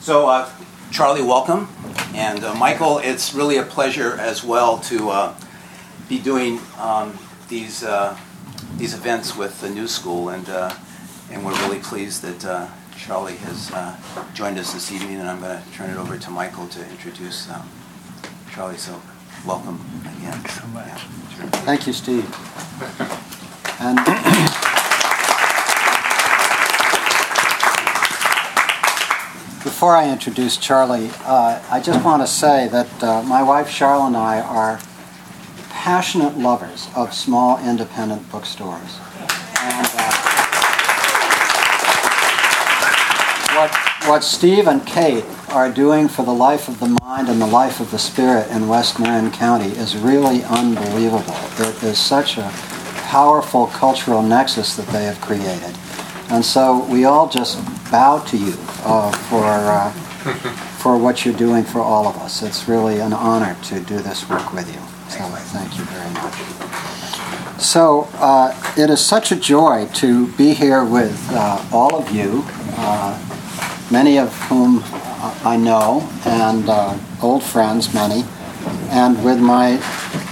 So, 0.00 0.30
uh, 0.30 0.48
Charlie, 0.90 1.22
welcome. 1.22 1.68
And 2.14 2.42
uh, 2.42 2.54
Michael, 2.54 3.00
it's 3.00 3.34
really 3.34 3.58
a 3.58 3.62
pleasure 3.62 4.14
as 4.14 4.42
well 4.42 4.78
to 4.78 5.10
uh, 5.10 5.34
be 6.08 6.18
doing 6.18 6.58
um, 6.78 7.18
these, 7.50 7.84
uh, 7.84 8.16
these 8.78 8.94
events 8.94 9.36
with 9.36 9.60
the 9.60 9.68
New 9.68 9.86
School. 9.86 10.30
And, 10.30 10.48
uh, 10.48 10.72
and 11.30 11.44
we're 11.44 11.52
really 11.66 11.80
pleased 11.80 12.22
that 12.22 12.44
uh, 12.46 12.68
Charlie 12.96 13.36
has 13.36 13.70
joined 14.32 14.58
us 14.58 14.72
this 14.72 14.90
evening. 14.90 15.20
And 15.20 15.28
I'm 15.28 15.38
going 15.38 15.62
to 15.62 15.70
turn 15.72 15.90
it 15.90 15.98
over 15.98 16.16
to 16.16 16.30
Michael 16.30 16.66
to 16.68 16.88
introduce 16.88 17.50
um, 17.50 17.68
Charlie. 18.54 18.78
So, 18.78 19.02
welcome 19.44 19.78
again. 20.00 20.32
Thanks 20.32 20.60
so 20.60 20.66
much. 20.68 20.86
Yeah, 20.86 21.36
sure. 21.36 21.46
Thank 21.60 21.86
you, 21.86 21.92
Steve. 21.92 22.24
And 23.80 23.98
before 29.62 29.94
I 29.94 30.10
introduce 30.10 30.56
Charlie, 30.56 31.10
uh, 31.24 31.62
I 31.70 31.80
just 31.80 32.02
want 32.02 32.22
to 32.22 32.26
say 32.26 32.68
that 32.68 33.02
uh, 33.02 33.22
my 33.22 33.42
wife 33.42 33.68
Charlotte 33.68 34.08
and 34.08 34.16
I 34.16 34.40
are 34.40 34.80
passionate 35.68 36.38
lovers 36.38 36.88
of 36.96 37.12
small 37.12 37.58
independent 37.58 38.30
bookstores. 38.30 38.98
And 39.60 39.86
uh, 39.86 40.30
what, 43.54 43.74
what 44.08 44.24
Steve 44.24 44.66
and 44.66 44.86
Kate 44.86 45.24
are 45.50 45.70
doing 45.70 46.08
for 46.08 46.24
the 46.24 46.32
life 46.32 46.68
of 46.68 46.80
the 46.80 46.96
mind 47.02 47.28
and 47.28 47.40
the 47.40 47.46
life 47.46 47.80
of 47.80 47.90
the 47.90 47.98
spirit 47.98 48.50
in 48.50 48.66
West 48.66 48.98
Marin 48.98 49.30
County 49.30 49.70
is 49.76 49.94
really 49.94 50.42
unbelievable. 50.44 51.36
It 51.58 51.82
is 51.82 51.98
such 51.98 52.38
a 52.38 52.50
powerful 53.08 53.66
cultural 53.66 54.22
nexus 54.22 54.76
that 54.76 54.86
they 54.86 55.04
have 55.04 55.20
created. 55.20 55.76
And 56.30 56.44
so 56.44 56.84
we 56.86 57.04
all 57.04 57.28
just 57.28 57.58
bow 57.90 58.18
to 58.26 58.36
you 58.36 58.54
uh, 58.84 59.10
for, 59.28 59.44
uh, 59.44 59.90
for 60.78 60.96
what 60.96 61.24
you're 61.24 61.34
doing 61.34 61.64
for 61.64 61.80
all 61.80 62.06
of 62.06 62.16
us. 62.18 62.42
It's 62.42 62.68
really 62.68 63.00
an 63.00 63.12
honor 63.12 63.56
to 63.64 63.80
do 63.80 63.98
this 63.98 64.28
work 64.28 64.52
with 64.52 64.68
you. 64.72 64.80
So 65.08 65.24
thank 65.52 65.76
you 65.76 65.84
very 65.84 66.10
much. 66.14 67.60
So 67.60 68.08
uh, 68.14 68.54
it 68.78 68.88
is 68.90 69.04
such 69.04 69.32
a 69.32 69.36
joy 69.36 69.88
to 69.94 70.32
be 70.34 70.54
here 70.54 70.84
with 70.84 71.18
uh, 71.32 71.62
all 71.72 71.94
of 71.94 72.10
you, 72.10 72.44
uh, 72.76 73.18
many 73.90 74.18
of 74.18 74.34
whom 74.44 74.82
I 75.44 75.56
know, 75.56 76.08
and 76.24 76.68
uh, 76.68 76.98
old 77.22 77.42
friends, 77.42 77.92
many, 77.92 78.24
and 78.90 79.22
with 79.22 79.38
my 79.40 79.76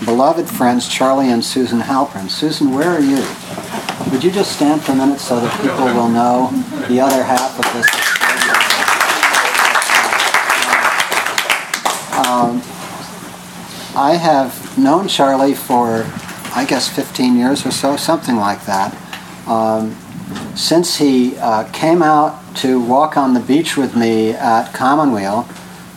beloved 0.04 0.48
friends 0.48 0.88
Charlie 0.88 1.30
and 1.30 1.44
Susan 1.44 1.80
Halpern. 1.80 2.30
Susan, 2.30 2.72
where 2.72 2.88
are 2.88 3.00
you? 3.00 3.22
Would 4.10 4.24
you 4.24 4.30
just 4.30 4.52
stand 4.52 4.82
for 4.82 4.92
a 4.92 4.94
minute 4.94 5.20
so 5.20 5.38
that 5.38 5.60
people 5.60 5.84
will 5.84 6.08
know 6.08 6.48
the 6.88 7.00
other 7.00 7.22
half 7.22 7.58
of 7.58 7.64
this? 7.74 7.86
Um, 12.18 12.62
I 13.96 14.14
have 14.14 14.78
known 14.78 15.08
Charlie 15.08 15.54
for, 15.54 16.04
I 16.54 16.64
guess, 16.68 16.88
15 16.88 17.36
years 17.36 17.64
or 17.66 17.70
so, 17.70 17.96
something 17.96 18.36
like 18.36 18.64
that. 18.66 18.96
Um, 19.46 19.96
since 20.54 20.96
he 20.96 21.36
uh, 21.38 21.70
came 21.72 22.02
out 22.02 22.56
to 22.56 22.80
walk 22.80 23.16
on 23.16 23.34
the 23.34 23.40
beach 23.40 23.76
with 23.76 23.96
me 23.96 24.32
at 24.32 24.72
Commonweal, 24.72 25.48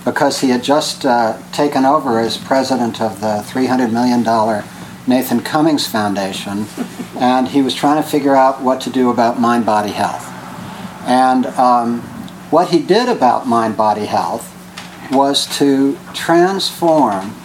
because 0.05 0.39
he 0.41 0.49
had 0.49 0.63
just 0.63 1.05
uh, 1.05 1.37
taken 1.51 1.85
over 1.85 2.19
as 2.19 2.37
president 2.37 3.01
of 3.01 3.21
the 3.21 3.43
$300 3.47 3.91
million 3.91 4.23
Nathan 5.07 5.41
Cummings 5.41 5.87
Foundation, 5.87 6.65
and 7.17 7.47
he 7.47 7.61
was 7.61 7.75
trying 7.75 8.01
to 8.01 8.07
figure 8.07 8.35
out 8.35 8.61
what 8.61 8.81
to 8.81 8.89
do 8.89 9.09
about 9.09 9.39
mind 9.39 9.65
body 9.65 9.91
health. 9.91 10.30
And 11.05 11.45
um, 11.47 12.01
what 12.51 12.69
he 12.69 12.79
did 12.81 13.09
about 13.09 13.47
mind 13.47 13.77
body 13.77 14.05
health 14.05 14.47
was 15.11 15.45
to 15.57 15.97
transform 16.13 17.35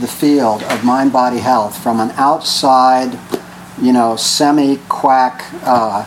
the 0.00 0.08
field 0.08 0.62
of 0.64 0.84
mind 0.84 1.12
body 1.12 1.38
health 1.38 1.80
from 1.80 2.00
an 2.00 2.10
outside, 2.12 3.18
you 3.80 3.92
know, 3.92 4.16
semi 4.16 4.78
quack 4.88 5.44
uh, 5.62 6.04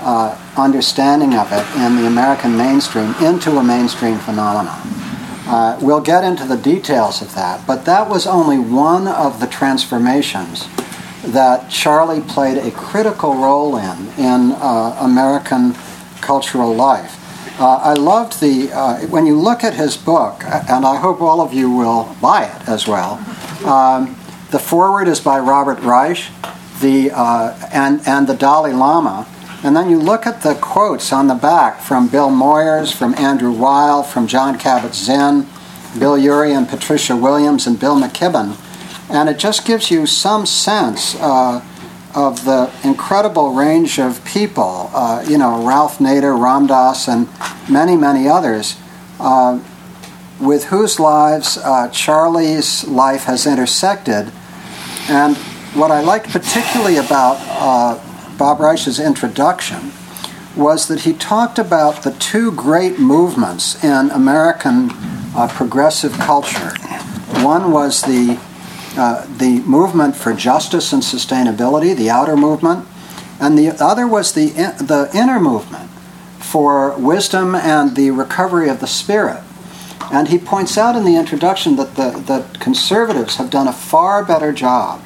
uh, 0.00 0.38
understanding 0.56 1.34
of 1.34 1.52
it 1.52 1.66
in 1.80 1.96
the 1.96 2.06
American 2.06 2.56
mainstream 2.56 3.14
into 3.22 3.56
a 3.58 3.62
mainstream 3.62 4.18
phenomenon. 4.18 4.80
Uh, 5.48 5.78
we'll 5.80 6.00
get 6.00 6.24
into 6.24 6.44
the 6.44 6.56
details 6.56 7.22
of 7.22 7.32
that, 7.34 7.64
but 7.66 7.84
that 7.84 8.08
was 8.08 8.26
only 8.26 8.58
one 8.58 9.06
of 9.06 9.38
the 9.40 9.46
transformations 9.46 10.68
that 11.26 11.70
Charlie 11.70 12.20
played 12.20 12.58
a 12.58 12.70
critical 12.72 13.34
role 13.34 13.76
in 13.76 14.08
in 14.18 14.52
uh, 14.52 14.96
American 15.00 15.74
cultural 16.26 16.74
life. 16.74 17.12
Uh, 17.58 17.76
I 17.76 17.94
loved 17.94 18.40
the, 18.40 18.70
uh, 18.72 19.06
when 19.06 19.24
you 19.26 19.38
look 19.38 19.64
at 19.64 19.74
his 19.74 19.96
book, 19.96 20.44
and 20.44 20.84
I 20.84 20.96
hope 20.96 21.22
all 21.22 21.40
of 21.40 21.54
you 21.54 21.70
will 21.70 22.14
buy 22.20 22.44
it 22.44 22.68
as 22.68 22.86
well, 22.86 23.12
um, 23.64 24.14
the 24.50 24.58
foreword 24.58 25.08
is 25.08 25.20
by 25.20 25.38
Robert 25.38 25.80
Reich, 25.80 26.22
the, 26.80 27.10
uh, 27.14 27.56
and, 27.72 28.00
and 28.06 28.26
the 28.26 28.34
Dalai 28.34 28.72
Lama. 28.72 29.26
And 29.62 29.74
then 29.74 29.88
you 29.88 29.98
look 29.98 30.26
at 30.26 30.42
the 30.42 30.54
quotes 30.54 31.12
on 31.12 31.28
the 31.28 31.34
back 31.34 31.80
from 31.80 32.08
Bill 32.08 32.28
Moyers, 32.28 32.92
from 32.92 33.14
Andrew 33.14 33.52
Weil, 33.52 34.02
from 34.02 34.26
Jon 34.26 34.58
Kabat-Zinn, 34.58 35.46
Bill 35.98 36.18
Ury 36.18 36.52
and 36.52 36.68
Patricia 36.68 37.16
Williams, 37.16 37.66
and 37.66 37.80
Bill 37.80 37.96
McKibben. 37.96 38.54
And 39.08 39.28
it 39.28 39.38
just 39.38 39.64
gives 39.66 39.90
you 39.90 40.06
some 40.06 40.44
sense 40.44 41.14
uh, 41.16 41.64
of 42.16 42.46
the 42.46 42.72
incredible 42.82 43.52
range 43.52 43.98
of 43.98 44.24
people, 44.24 44.90
uh, 44.94 45.22
you 45.28 45.36
know, 45.36 45.64
Ralph 45.64 45.98
Nader, 45.98 46.36
Ram 46.40 46.66
Dass, 46.66 47.08
and 47.08 47.28
many, 47.70 47.94
many 47.94 48.26
others, 48.26 48.78
uh, 49.20 49.60
with 50.40 50.64
whose 50.64 50.98
lives 50.98 51.58
uh, 51.58 51.88
Charlie's 51.90 52.88
life 52.88 53.24
has 53.24 53.46
intersected. 53.46 54.32
And 55.10 55.36
what 55.74 55.90
I 55.90 56.00
liked 56.00 56.30
particularly 56.30 56.96
about 56.96 57.36
uh, 57.50 58.36
Bob 58.38 58.60
Reich's 58.60 58.98
introduction 58.98 59.92
was 60.56 60.88
that 60.88 61.00
he 61.00 61.12
talked 61.12 61.58
about 61.58 62.02
the 62.02 62.12
two 62.12 62.50
great 62.52 62.98
movements 62.98 63.84
in 63.84 64.10
American 64.10 64.88
uh, 65.36 65.48
progressive 65.52 66.12
culture. 66.14 66.72
One 67.44 67.72
was 67.72 68.00
the 68.00 68.38
uh, 68.96 69.26
the 69.36 69.60
movement 69.60 70.16
for 70.16 70.32
justice 70.32 70.92
and 70.92 71.02
sustainability, 71.02 71.94
the 71.96 72.10
outer 72.10 72.36
movement, 72.36 72.86
and 73.40 73.58
the 73.58 73.70
other 73.82 74.06
was 74.06 74.32
the 74.32 74.46
the 74.80 75.10
inner 75.14 75.38
movement 75.38 75.90
for 76.38 76.96
wisdom 76.98 77.54
and 77.54 77.96
the 77.96 78.10
recovery 78.10 78.68
of 78.68 78.80
the 78.80 78.86
spirit. 78.86 79.42
And 80.12 80.28
he 80.28 80.38
points 80.38 80.78
out 80.78 80.96
in 80.96 81.04
the 81.04 81.16
introduction 81.16 81.76
that 81.76 81.96
the 81.96 82.22
that 82.26 82.60
conservatives 82.60 83.36
have 83.36 83.50
done 83.50 83.68
a 83.68 83.72
far 83.72 84.24
better 84.24 84.52
job 84.52 85.04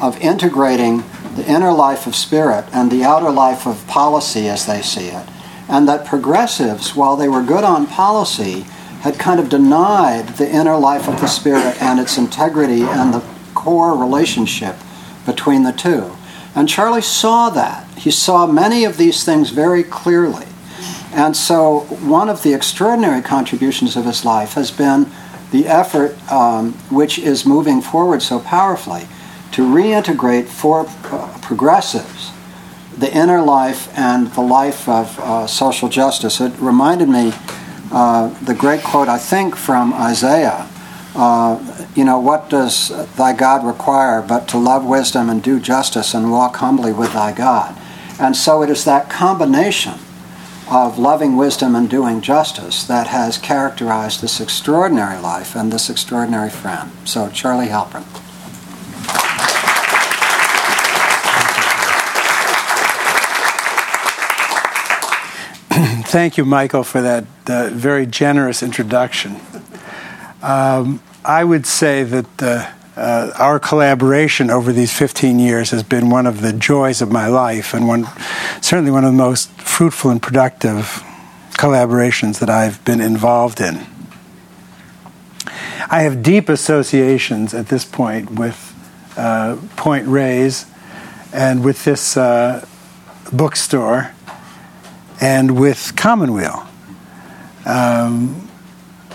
of 0.00 0.18
integrating 0.20 1.04
the 1.36 1.46
inner 1.46 1.72
life 1.72 2.06
of 2.06 2.14
spirit 2.14 2.64
and 2.72 2.90
the 2.90 3.04
outer 3.04 3.30
life 3.30 3.66
of 3.66 3.86
policy 3.86 4.48
as 4.48 4.66
they 4.66 4.82
see 4.82 5.08
it. 5.08 5.28
And 5.68 5.88
that 5.88 6.06
progressives, 6.06 6.94
while 6.94 7.16
they 7.16 7.28
were 7.28 7.42
good 7.42 7.64
on 7.64 7.86
policy, 7.86 8.66
had 9.06 9.20
kind 9.20 9.38
of 9.38 9.48
denied 9.48 10.28
the 10.30 10.50
inner 10.50 10.76
life 10.76 11.08
of 11.08 11.20
the 11.20 11.28
spirit 11.28 11.80
and 11.80 12.00
its 12.00 12.18
integrity 12.18 12.82
and 12.82 13.14
the 13.14 13.22
core 13.54 13.96
relationship 13.96 14.74
between 15.24 15.62
the 15.62 15.72
two. 15.72 16.10
And 16.56 16.68
Charlie 16.68 17.02
saw 17.02 17.48
that. 17.50 17.86
He 17.96 18.10
saw 18.10 18.48
many 18.48 18.84
of 18.84 18.96
these 18.96 19.22
things 19.22 19.50
very 19.50 19.84
clearly. 19.84 20.46
And 21.12 21.36
so, 21.36 21.80
one 22.00 22.28
of 22.28 22.42
the 22.42 22.52
extraordinary 22.52 23.22
contributions 23.22 23.96
of 23.96 24.04
his 24.06 24.24
life 24.24 24.54
has 24.54 24.72
been 24.72 25.06
the 25.52 25.68
effort, 25.68 26.16
um, 26.30 26.72
which 26.90 27.16
is 27.16 27.46
moving 27.46 27.80
forward 27.80 28.22
so 28.22 28.40
powerfully, 28.40 29.06
to 29.52 29.62
reintegrate 29.62 30.46
for 30.46 30.86
uh, 31.04 31.38
progressives 31.40 32.32
the 32.98 33.14
inner 33.16 33.40
life 33.40 33.88
and 33.96 34.32
the 34.32 34.40
life 34.40 34.88
of 34.88 35.18
uh, 35.20 35.46
social 35.46 35.88
justice. 35.88 36.40
It 36.40 36.52
reminded 36.58 37.08
me 37.08 37.32
uh, 37.92 38.28
the 38.44 38.54
great 38.54 38.82
quote, 38.82 39.08
I 39.08 39.18
think, 39.18 39.56
from 39.56 39.92
Isaiah. 39.94 40.68
Uh, 41.14 41.86
you 41.94 42.04
know, 42.04 42.18
what 42.18 42.50
does 42.50 42.88
thy 43.16 43.32
God 43.32 43.64
require 43.66 44.20
but 44.20 44.48
to 44.48 44.58
love 44.58 44.84
wisdom 44.84 45.30
and 45.30 45.42
do 45.42 45.58
justice 45.58 46.12
and 46.12 46.30
walk 46.30 46.56
humbly 46.56 46.92
with 46.92 47.12
thy 47.12 47.32
God? 47.32 47.76
And 48.20 48.36
so 48.36 48.62
it 48.62 48.70
is 48.70 48.84
that 48.84 49.08
combination 49.08 49.94
of 50.68 50.98
loving 50.98 51.36
wisdom 51.36 51.74
and 51.74 51.88
doing 51.88 52.20
justice 52.20 52.84
that 52.84 53.06
has 53.06 53.38
characterized 53.38 54.20
this 54.20 54.40
extraordinary 54.40 55.18
life 55.18 55.54
and 55.54 55.72
this 55.72 55.88
extraordinary 55.88 56.50
friend. 56.50 56.90
So, 57.04 57.28
Charlie 57.30 57.68
Halpern. 57.68 58.04
Thank 66.08 66.36
you, 66.36 66.44
Michael, 66.44 66.84
for 66.84 67.02
that 67.02 67.24
uh, 67.48 67.68
very 67.70 68.06
generous 68.06 68.62
introduction. 68.62 69.40
Um, 70.40 71.02
I 71.24 71.42
would 71.42 71.66
say 71.66 72.04
that 72.04 72.42
uh, 72.42 72.70
uh, 72.96 73.32
our 73.36 73.58
collaboration 73.58 74.48
over 74.48 74.72
these 74.72 74.96
15 74.96 75.40
years 75.40 75.70
has 75.72 75.82
been 75.82 76.08
one 76.08 76.26
of 76.26 76.42
the 76.42 76.52
joys 76.52 77.02
of 77.02 77.10
my 77.10 77.26
life, 77.26 77.74
and 77.74 77.88
one 77.88 78.06
certainly 78.62 78.92
one 78.92 79.04
of 79.04 79.10
the 79.10 79.18
most 79.18 79.50
fruitful 79.60 80.12
and 80.12 80.22
productive 80.22 81.02
collaborations 81.58 82.38
that 82.38 82.48
I've 82.48 82.82
been 82.84 83.00
involved 83.00 83.60
in. 83.60 83.84
I 85.90 86.02
have 86.02 86.22
deep 86.22 86.48
associations 86.48 87.52
at 87.52 87.66
this 87.66 87.84
point 87.84 88.30
with 88.30 88.72
uh, 89.16 89.56
Point 89.74 90.06
Reyes 90.06 90.66
and 91.32 91.64
with 91.64 91.84
this 91.84 92.16
uh, 92.16 92.64
bookstore 93.32 94.12
and 95.20 95.58
with 95.58 95.94
Commonweal. 95.96 96.66
Um, 97.64 98.48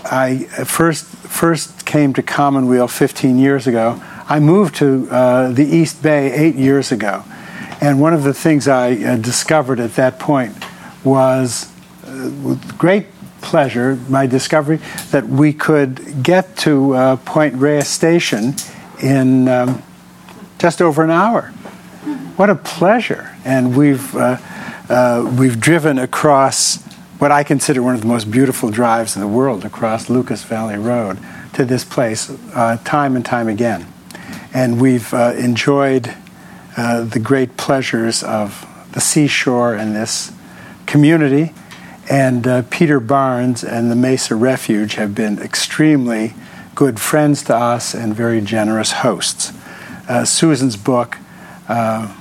I 0.04 0.44
first 0.64 1.04
first 1.04 1.86
came 1.86 2.12
to 2.14 2.22
Commonweal 2.22 2.88
15 2.88 3.38
years 3.38 3.66
ago. 3.66 4.02
I 4.28 4.40
moved 4.40 4.76
to 4.76 5.08
uh, 5.10 5.52
the 5.52 5.64
East 5.64 6.02
Bay 6.02 6.32
eight 6.32 6.54
years 6.54 6.92
ago, 6.92 7.24
and 7.80 8.00
one 8.00 8.12
of 8.12 8.24
the 8.24 8.34
things 8.34 8.68
I 8.68 8.92
uh, 8.96 9.16
discovered 9.16 9.80
at 9.80 9.94
that 9.94 10.18
point 10.18 10.54
was, 11.04 11.72
uh, 12.04 12.30
with 12.42 12.78
great 12.78 13.06
pleasure, 13.40 13.96
my 14.08 14.26
discovery 14.26 14.78
that 15.10 15.26
we 15.26 15.52
could 15.52 16.22
get 16.22 16.56
to 16.58 16.94
uh, 16.94 17.16
Point 17.16 17.54
Reyes 17.54 17.88
Station 17.88 18.54
in 19.02 19.48
um, 19.48 19.82
just 20.58 20.80
over 20.80 21.02
an 21.02 21.10
hour. 21.10 21.48
What 22.36 22.50
a 22.50 22.54
pleasure! 22.54 23.36
And 23.44 23.76
we've 23.76 24.14
uh, 24.92 25.34
we've 25.38 25.58
driven 25.58 25.98
across 25.98 26.82
what 27.18 27.32
I 27.32 27.44
consider 27.44 27.82
one 27.82 27.94
of 27.94 28.02
the 28.02 28.06
most 28.06 28.30
beautiful 28.30 28.70
drives 28.70 29.16
in 29.16 29.22
the 29.22 29.28
world, 29.28 29.64
across 29.64 30.10
Lucas 30.10 30.44
Valley 30.44 30.76
Road 30.76 31.18
to 31.54 31.64
this 31.64 31.84
place, 31.84 32.30
uh, 32.54 32.76
time 32.84 33.16
and 33.16 33.24
time 33.24 33.48
again, 33.48 33.86
and 34.52 34.78
we've 34.80 35.14
uh, 35.14 35.32
enjoyed 35.38 36.14
uh, 36.76 37.04
the 37.04 37.18
great 37.18 37.56
pleasures 37.56 38.22
of 38.22 38.66
the 38.92 39.00
seashore 39.00 39.74
and 39.74 39.96
this 39.96 40.30
community. 40.84 41.54
And 42.10 42.46
uh, 42.46 42.62
Peter 42.68 43.00
Barnes 43.00 43.64
and 43.64 43.90
the 43.90 43.96
Mesa 43.96 44.34
Refuge 44.34 44.96
have 44.96 45.14
been 45.14 45.38
extremely 45.38 46.34
good 46.74 47.00
friends 47.00 47.42
to 47.44 47.56
us 47.56 47.94
and 47.94 48.14
very 48.14 48.40
generous 48.42 48.92
hosts. 48.92 49.52
Uh, 50.08 50.24
Susan's 50.24 50.76
book, 50.76 51.16
uh, 51.68 52.14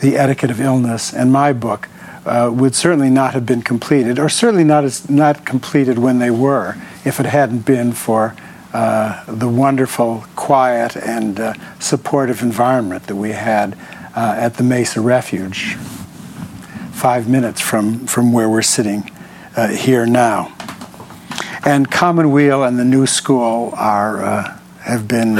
The 0.00 0.16
Etiquette 0.16 0.50
of 0.50 0.60
Illness, 0.60 1.14
and 1.14 1.32
my 1.32 1.52
book 1.52 1.88
uh, 2.26 2.50
would 2.52 2.74
certainly 2.74 3.08
not 3.08 3.34
have 3.34 3.46
been 3.46 3.62
completed, 3.62 4.18
or 4.18 4.28
certainly 4.28 4.64
not, 4.64 4.84
as, 4.84 5.08
not 5.08 5.46
completed 5.46 5.98
when 5.98 6.18
they 6.18 6.30
were, 6.30 6.76
if 7.04 7.20
it 7.20 7.26
hadn't 7.26 7.64
been 7.64 7.92
for 7.92 8.34
uh, 8.74 9.24
the 9.26 9.48
wonderful, 9.48 10.24
quiet, 10.34 10.96
and 10.96 11.40
uh, 11.40 11.54
supportive 11.78 12.42
environment 12.42 13.06
that 13.06 13.16
we 13.16 13.30
had 13.30 13.72
uh, 14.14 14.34
at 14.36 14.54
the 14.54 14.62
Mesa 14.62 15.00
Refuge, 15.00 15.76
five 16.92 17.28
minutes 17.28 17.60
from, 17.60 18.06
from 18.06 18.32
where 18.32 18.48
we're 18.48 18.62
sitting 18.62 19.10
uh, 19.56 19.68
here 19.68 20.04
now. 20.04 20.52
And 21.64 21.90
Commonweal 21.90 22.64
and 22.64 22.78
the 22.78 22.84
New 22.84 23.06
School 23.06 23.72
are, 23.76 24.22
uh, 24.22 24.58
have 24.80 25.08
been 25.08 25.38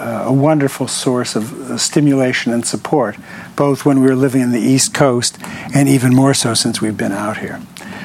uh, 0.00 0.24
a 0.26 0.32
wonderful 0.32 0.88
source 0.88 1.36
of 1.36 1.78
stimulation 1.80 2.52
and 2.52 2.64
support, 2.64 3.16
both 3.54 3.84
when 3.84 4.00
we 4.00 4.06
were 4.06 4.16
living 4.16 4.40
in 4.40 4.50
the 4.50 4.60
East 4.60 4.94
Coast 4.94 5.38
and 5.74 5.88
even 5.88 6.14
more 6.14 6.32
so 6.32 6.54
since 6.54 6.80
we've 6.80 6.96
been 6.96 7.12
out 7.12 7.36
here. 7.36 7.60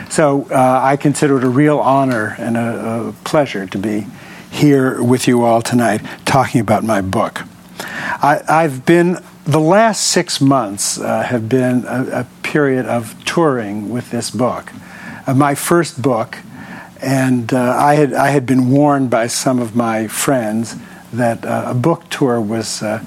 So 0.10 0.48
uh, 0.52 0.82
I 0.84 0.98
consider 0.98 1.38
it 1.38 1.44
a 1.44 1.50
real 1.50 1.80
honor 1.80 2.36
and 2.38 2.58
a, 2.58 3.08
a, 3.08 3.14
pleasure 3.24 3.66
to 3.66 3.78
be 3.78 4.08
here 4.52 5.02
with 5.02 5.28
you 5.28 5.44
all 5.44 5.62
tonight 5.62 6.02
talking 6.26 6.62
about 6.62 6.84
my 6.84 7.02
book. 7.02 7.42
I, 7.80 8.62
have 8.62 8.86
been, 8.86 9.20
the 9.46 9.60
last 9.60 10.04
six 10.04 10.40
months 10.40 11.00
uh, 11.00 11.24
have 11.24 11.50
been 11.50 11.86
a, 11.86 12.22
a, 12.22 12.28
period 12.44 12.86
of 12.86 13.24
touring 13.26 13.90
with 13.90 14.12
this 14.12 14.32
book. 14.32 14.72
Uh, 15.28 15.34
my 15.34 15.56
first 15.56 16.02
book, 16.02 16.38
and 17.02 17.54
uh, 17.54 17.76
I, 17.78 17.96
had, 17.96 18.14
I 18.14 18.30
had 18.30 18.46
been 18.46 18.70
warned 18.70 19.10
by 19.10 19.28
some 19.28 19.60
of 19.60 19.76
my 19.76 20.08
friends 20.08 20.76
that 21.18 21.46
uh, 21.46 21.66
a 21.68 21.74
book 21.74 22.10
tour 22.10 22.40
was 22.40 22.82
uh, 22.82 23.04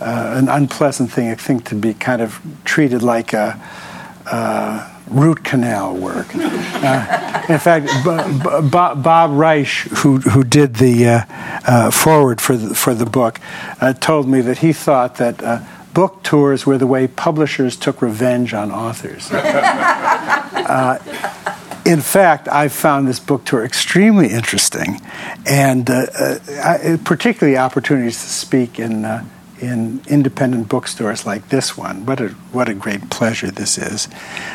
an 0.00 0.48
unpleasant 0.48 1.10
thing, 1.12 1.30
I 1.30 1.34
think, 1.34 1.64
to 1.66 1.74
be 1.74 1.94
kind 1.94 2.22
of 2.22 2.40
treated 2.64 3.02
like 3.02 3.32
a 3.32 3.58
root 5.08 5.44
canal 5.44 5.94
work. 5.96 6.28
Uh, 6.84 7.42
in 7.48 7.58
fact, 7.58 7.86
B- 8.04 8.40
B- 8.42 9.00
Bob 9.00 9.30
Reich, 9.32 9.66
who, 9.66 10.18
who 10.18 10.44
did 10.44 10.74
the 10.74 11.08
uh, 11.08 11.24
uh, 11.66 11.90
foreword 11.90 12.42
for 12.42 12.58
the, 12.58 12.74
for 12.74 12.92
the 12.92 13.06
book, 13.06 13.40
uh, 13.80 13.94
told 13.94 14.28
me 14.28 14.42
that 14.42 14.58
he 14.58 14.74
thought 14.74 15.16
that 15.16 15.42
uh, 15.42 15.60
book 15.94 16.22
tours 16.22 16.66
were 16.66 16.76
the 16.76 16.86
way 16.86 17.06
publishers 17.06 17.74
took 17.76 18.02
revenge 18.02 18.52
on 18.52 18.70
authors. 18.70 19.30
Uh, 21.86 21.90
in 21.90 22.00
fact, 22.00 22.48
I 22.48 22.68
found 22.68 23.06
this 23.08 23.20
book 23.20 23.44
tour 23.44 23.64
extremely 23.64 24.28
interesting, 24.28 25.00
and 25.46 25.88
I, 25.90 26.98
particularly 27.04 27.58
opportunities 27.58 28.20
to 28.22 28.28
speak 28.28 28.78
in 28.78 29.04
in 29.60 30.02
independent 30.06 30.68
bookstores 30.68 31.26
like 31.26 31.48
this 31.48 31.76
one. 31.76 32.06
What 32.06 32.20
a 32.20 32.28
what 32.52 32.68
a 32.68 32.74
great 32.74 33.10
pleasure 33.10 33.50
this 33.50 33.78
is. 33.78 34.08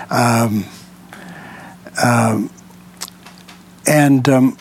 Um, 0.09 0.65
um, 2.01 2.49
and 3.85 4.29
um, 4.29 4.57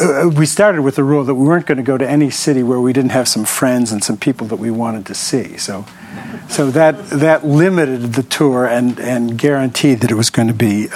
uh, 0.00 0.30
we 0.34 0.46
started 0.46 0.82
with 0.82 0.96
the 0.96 1.04
rule 1.04 1.24
that 1.24 1.34
we 1.34 1.46
weren't 1.46 1.66
going 1.66 1.78
to 1.78 1.82
go 1.82 1.98
to 1.98 2.08
any 2.08 2.30
city 2.30 2.62
where 2.62 2.80
we 2.80 2.92
didn't 2.92 3.10
have 3.10 3.28
some 3.28 3.44
friends 3.44 3.92
and 3.92 4.02
some 4.02 4.16
people 4.16 4.46
that 4.46 4.56
we 4.56 4.70
wanted 4.70 5.04
to 5.06 5.14
see. 5.14 5.56
So, 5.58 5.84
so 6.48 6.70
that 6.70 7.10
that 7.10 7.44
limited 7.44 8.14
the 8.14 8.22
tour 8.22 8.66
and 8.66 8.98
and 9.00 9.38
guaranteed 9.38 10.00
that 10.00 10.10
it 10.10 10.16
was 10.16 10.30
going 10.30 10.48
to 10.48 10.54
be. 10.54 10.88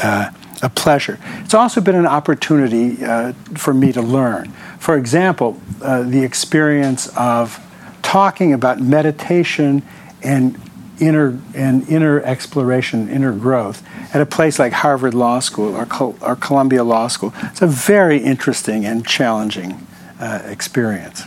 A 0.62 0.70
pleasure. 0.70 1.18
It's 1.44 1.54
also 1.54 1.80
been 1.80 1.96
an 1.96 2.06
opportunity 2.06 3.04
uh, 3.04 3.32
for 3.54 3.74
me 3.74 3.92
to 3.92 4.00
learn. 4.00 4.52
For 4.78 4.96
example, 4.96 5.60
uh, 5.82 6.02
the 6.02 6.22
experience 6.24 7.08
of 7.16 7.60
talking 8.02 8.52
about 8.52 8.80
meditation 8.80 9.82
and 10.22 10.58
inner 10.98 11.38
and 11.54 11.86
inner 11.88 12.22
exploration, 12.22 13.08
inner 13.08 13.32
growth 13.32 13.82
at 14.14 14.20
a 14.20 14.26
place 14.26 14.58
like 14.58 14.72
Harvard 14.72 15.12
Law 15.12 15.40
School 15.40 15.76
or, 15.76 15.84
Col- 15.84 16.16
or 16.22 16.36
Columbia 16.36 16.84
Law 16.84 17.08
School. 17.08 17.34
It's 17.42 17.60
a 17.60 17.66
very 17.66 18.18
interesting 18.18 18.86
and 18.86 19.06
challenging 19.06 19.86
uh, 20.18 20.40
experience, 20.46 21.24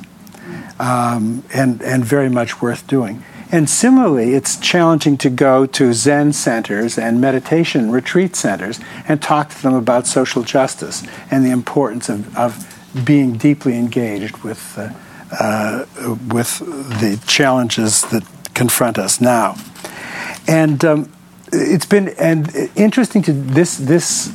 um, 0.80 1.44
and 1.54 1.82
and 1.84 2.04
very 2.04 2.30
much 2.30 2.62
worth 2.62 2.88
doing. 2.88 3.24
And 3.52 3.70
similarly, 3.70 4.36
it's 4.36 4.58
challenging 4.58 5.18
to 5.18 5.30
go 5.30 5.66
to 5.66 5.94
Zen 5.94 6.34
centers 6.34 7.00
and 7.00 7.20
meditation 7.20 7.92
retreat 7.92 8.36
centers 8.36 8.80
and 9.08 9.22
talk 9.22 9.50
to 9.50 9.62
them 9.62 9.74
about 9.74 10.06
social 10.06 10.44
justice 10.44 11.04
and 11.32 11.44
the 11.44 11.52
importance 11.52 12.10
of, 12.10 12.36
of 12.38 13.06
being 13.06 13.38
deeply 13.38 13.78
engaged 13.78 14.38
with. 14.44 14.78
Uh, 14.78 14.94
uh, 15.32 15.86
with 16.30 16.58
the 16.60 17.22
challenges 17.28 18.02
that 18.10 18.24
confront 18.56 18.98
us 18.98 19.22
now. 19.22 19.56
And 20.48 20.84
um, 20.84 21.12
it's 21.52 21.86
been 21.86 22.10
and 22.20 22.52
interesting 22.76 23.22
to 23.24 23.34
this 23.34 23.78
this 23.78 24.34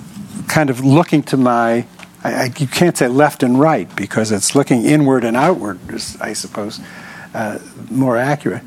kind 0.49 0.71
of 0.71 0.85
looking 0.85 1.23
to 1.25 1.37
my 1.37 1.87
I, 2.23 2.53
you 2.59 2.67
can't 2.67 2.97
say 2.97 3.09
left 3.09 3.43
and 3.43 3.59
right 3.59 3.95
because 3.97 4.33
it's 4.33 4.55
looking 4.55 4.85
inward 4.85 5.25
and 5.25 5.37
outward 5.37 5.79
is 5.93 6.17
I 6.21 6.33
suppose 6.33 6.81
uh, 7.35 7.59
more 7.91 8.17
accurate 8.17 8.63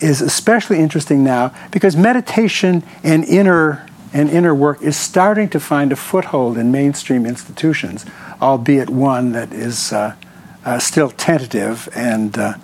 is 0.00 0.20
especially 0.20 0.78
interesting 0.78 1.22
now 1.22 1.54
because 1.70 1.96
meditation 1.96 2.82
and 3.02 3.24
inner 3.24 3.86
and 4.12 4.28
inner 4.28 4.54
work 4.54 4.82
is 4.82 4.96
starting 4.96 5.48
to 5.48 5.60
find 5.60 5.92
a 5.92 5.96
foothold 5.96 6.58
in 6.58 6.72
mainstream 6.72 7.24
institutions, 7.24 8.04
albeit 8.42 8.90
one 8.90 9.32
that 9.32 9.52
is 9.52 9.92
uh, 9.92 10.16
uh, 10.64 10.78
still 10.78 11.10
tentative 11.10 11.88
and 11.94 12.36
uh, 12.36 12.54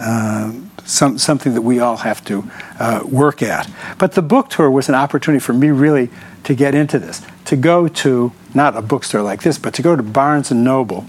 uh, 0.00 0.52
some, 0.84 1.18
something 1.18 1.54
that 1.54 1.62
we 1.62 1.78
all 1.78 1.98
have 1.98 2.24
to 2.24 2.50
uh, 2.78 3.02
work 3.04 3.42
at. 3.42 3.70
But 3.98 4.12
the 4.12 4.22
book 4.22 4.48
tour 4.48 4.70
was 4.70 4.88
an 4.88 4.94
opportunity 4.94 5.40
for 5.40 5.52
me 5.52 5.68
really 5.68 6.10
to 6.44 6.54
get 6.54 6.74
into 6.74 6.98
this, 6.98 7.22
to 7.46 7.56
go 7.56 7.88
to 7.88 8.32
not 8.54 8.76
a 8.76 8.82
bookstore 8.82 9.22
like 9.22 9.42
this, 9.42 9.58
but 9.58 9.74
to 9.74 9.82
go 9.82 9.96
to 9.96 10.02
Barnes 10.02 10.50
and 10.50 10.64
Noble 10.64 11.06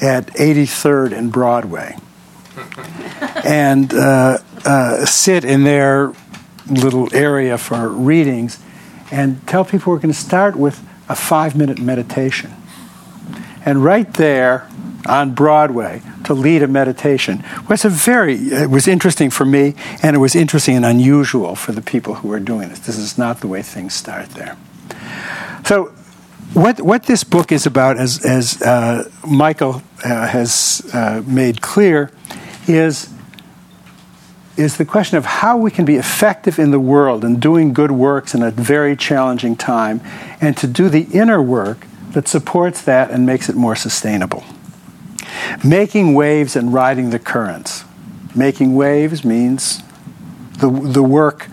at 0.00 0.26
83rd 0.28 1.12
and 1.12 1.30
Broadway 1.30 1.96
and 3.44 3.92
uh, 3.92 4.38
uh, 4.64 5.04
sit 5.04 5.44
in 5.44 5.64
their 5.64 6.12
little 6.68 7.14
area 7.14 7.58
for 7.58 7.88
readings 7.88 8.62
and 9.10 9.46
tell 9.46 9.64
people 9.64 9.92
we're 9.92 9.98
going 9.98 10.12
to 10.12 10.18
start 10.18 10.56
with 10.56 10.82
a 11.08 11.14
five 11.14 11.56
minute 11.56 11.78
meditation. 11.78 12.52
And 13.64 13.84
right 13.84 14.12
there, 14.14 14.68
on 15.06 15.34
Broadway 15.34 16.02
to 16.24 16.34
lead 16.34 16.62
a 16.62 16.68
meditation 16.68 17.42
was 17.68 17.84
a 17.84 17.88
very 17.88 18.34
it 18.34 18.70
was 18.70 18.86
interesting 18.86 19.30
for 19.30 19.44
me 19.44 19.74
and 20.02 20.14
it 20.14 20.18
was 20.18 20.34
interesting 20.34 20.76
and 20.76 20.84
unusual 20.84 21.56
for 21.56 21.72
the 21.72 21.82
people 21.82 22.14
who 22.14 22.28
were 22.28 22.40
doing 22.40 22.68
this. 22.68 22.78
This 22.80 22.98
is 22.98 23.18
not 23.18 23.40
the 23.40 23.48
way 23.48 23.62
things 23.62 23.94
start 23.94 24.30
there. 24.30 24.56
So 25.64 25.92
what 26.54 26.80
what 26.80 27.04
this 27.04 27.24
book 27.24 27.50
is 27.50 27.66
about, 27.66 27.96
as 27.96 28.24
as 28.24 28.60
uh, 28.62 29.10
Michael 29.26 29.82
uh, 30.04 30.26
has 30.28 30.88
uh, 30.92 31.22
made 31.26 31.60
clear, 31.62 32.10
is 32.66 33.12
is 34.56 34.76
the 34.76 34.84
question 34.84 35.16
of 35.16 35.24
how 35.24 35.56
we 35.56 35.70
can 35.70 35.84
be 35.84 35.96
effective 35.96 36.58
in 36.58 36.70
the 36.70 36.78
world 36.78 37.24
and 37.24 37.40
doing 37.40 37.72
good 37.72 37.90
works 37.90 38.34
in 38.34 38.42
a 38.42 38.50
very 38.50 38.94
challenging 38.94 39.56
time, 39.56 40.00
and 40.40 40.56
to 40.58 40.66
do 40.66 40.90
the 40.90 41.04
inner 41.12 41.40
work 41.40 41.86
that 42.10 42.28
supports 42.28 42.82
that 42.82 43.10
and 43.10 43.24
makes 43.24 43.48
it 43.48 43.56
more 43.56 43.74
sustainable. 43.74 44.44
Making 45.64 46.14
waves 46.14 46.54
and 46.54 46.72
riding 46.72 47.10
the 47.10 47.18
currents. 47.18 47.84
Making 48.34 48.74
waves 48.74 49.24
means 49.24 49.82
the, 50.58 50.68
the 50.70 51.02
work 51.02 51.48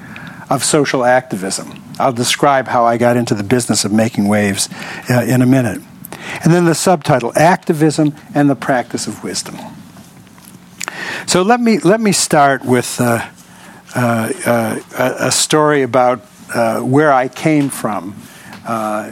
of 0.49 0.63
social 0.63 1.05
activism. 1.05 1.81
I'll 1.99 2.13
describe 2.13 2.67
how 2.67 2.85
I 2.85 2.97
got 2.97 3.17
into 3.17 3.33
the 3.33 3.43
business 3.43 3.85
of 3.85 3.91
making 3.91 4.27
waves 4.27 4.69
uh, 5.09 5.25
in 5.27 5.41
a 5.41 5.45
minute. 5.45 5.81
And 6.43 6.53
then 6.53 6.65
the 6.65 6.75
subtitle 6.75 7.31
Activism 7.35 8.13
and 8.33 8.49
the 8.49 8.55
Practice 8.55 9.07
of 9.07 9.23
Wisdom. 9.23 9.57
So 11.27 11.41
let 11.41 11.59
me, 11.59 11.79
let 11.79 12.01
me 12.01 12.11
start 12.11 12.63
with 12.65 12.99
uh, 12.99 13.29
uh, 13.95 14.33
uh 14.45 14.79
a, 15.19 15.31
story 15.31 15.81
about 15.81 16.25
uh, 16.53 16.81
where 16.81 17.11
I 17.11 17.27
came 17.27 17.69
from, 17.69 18.15
uh, 18.65 19.11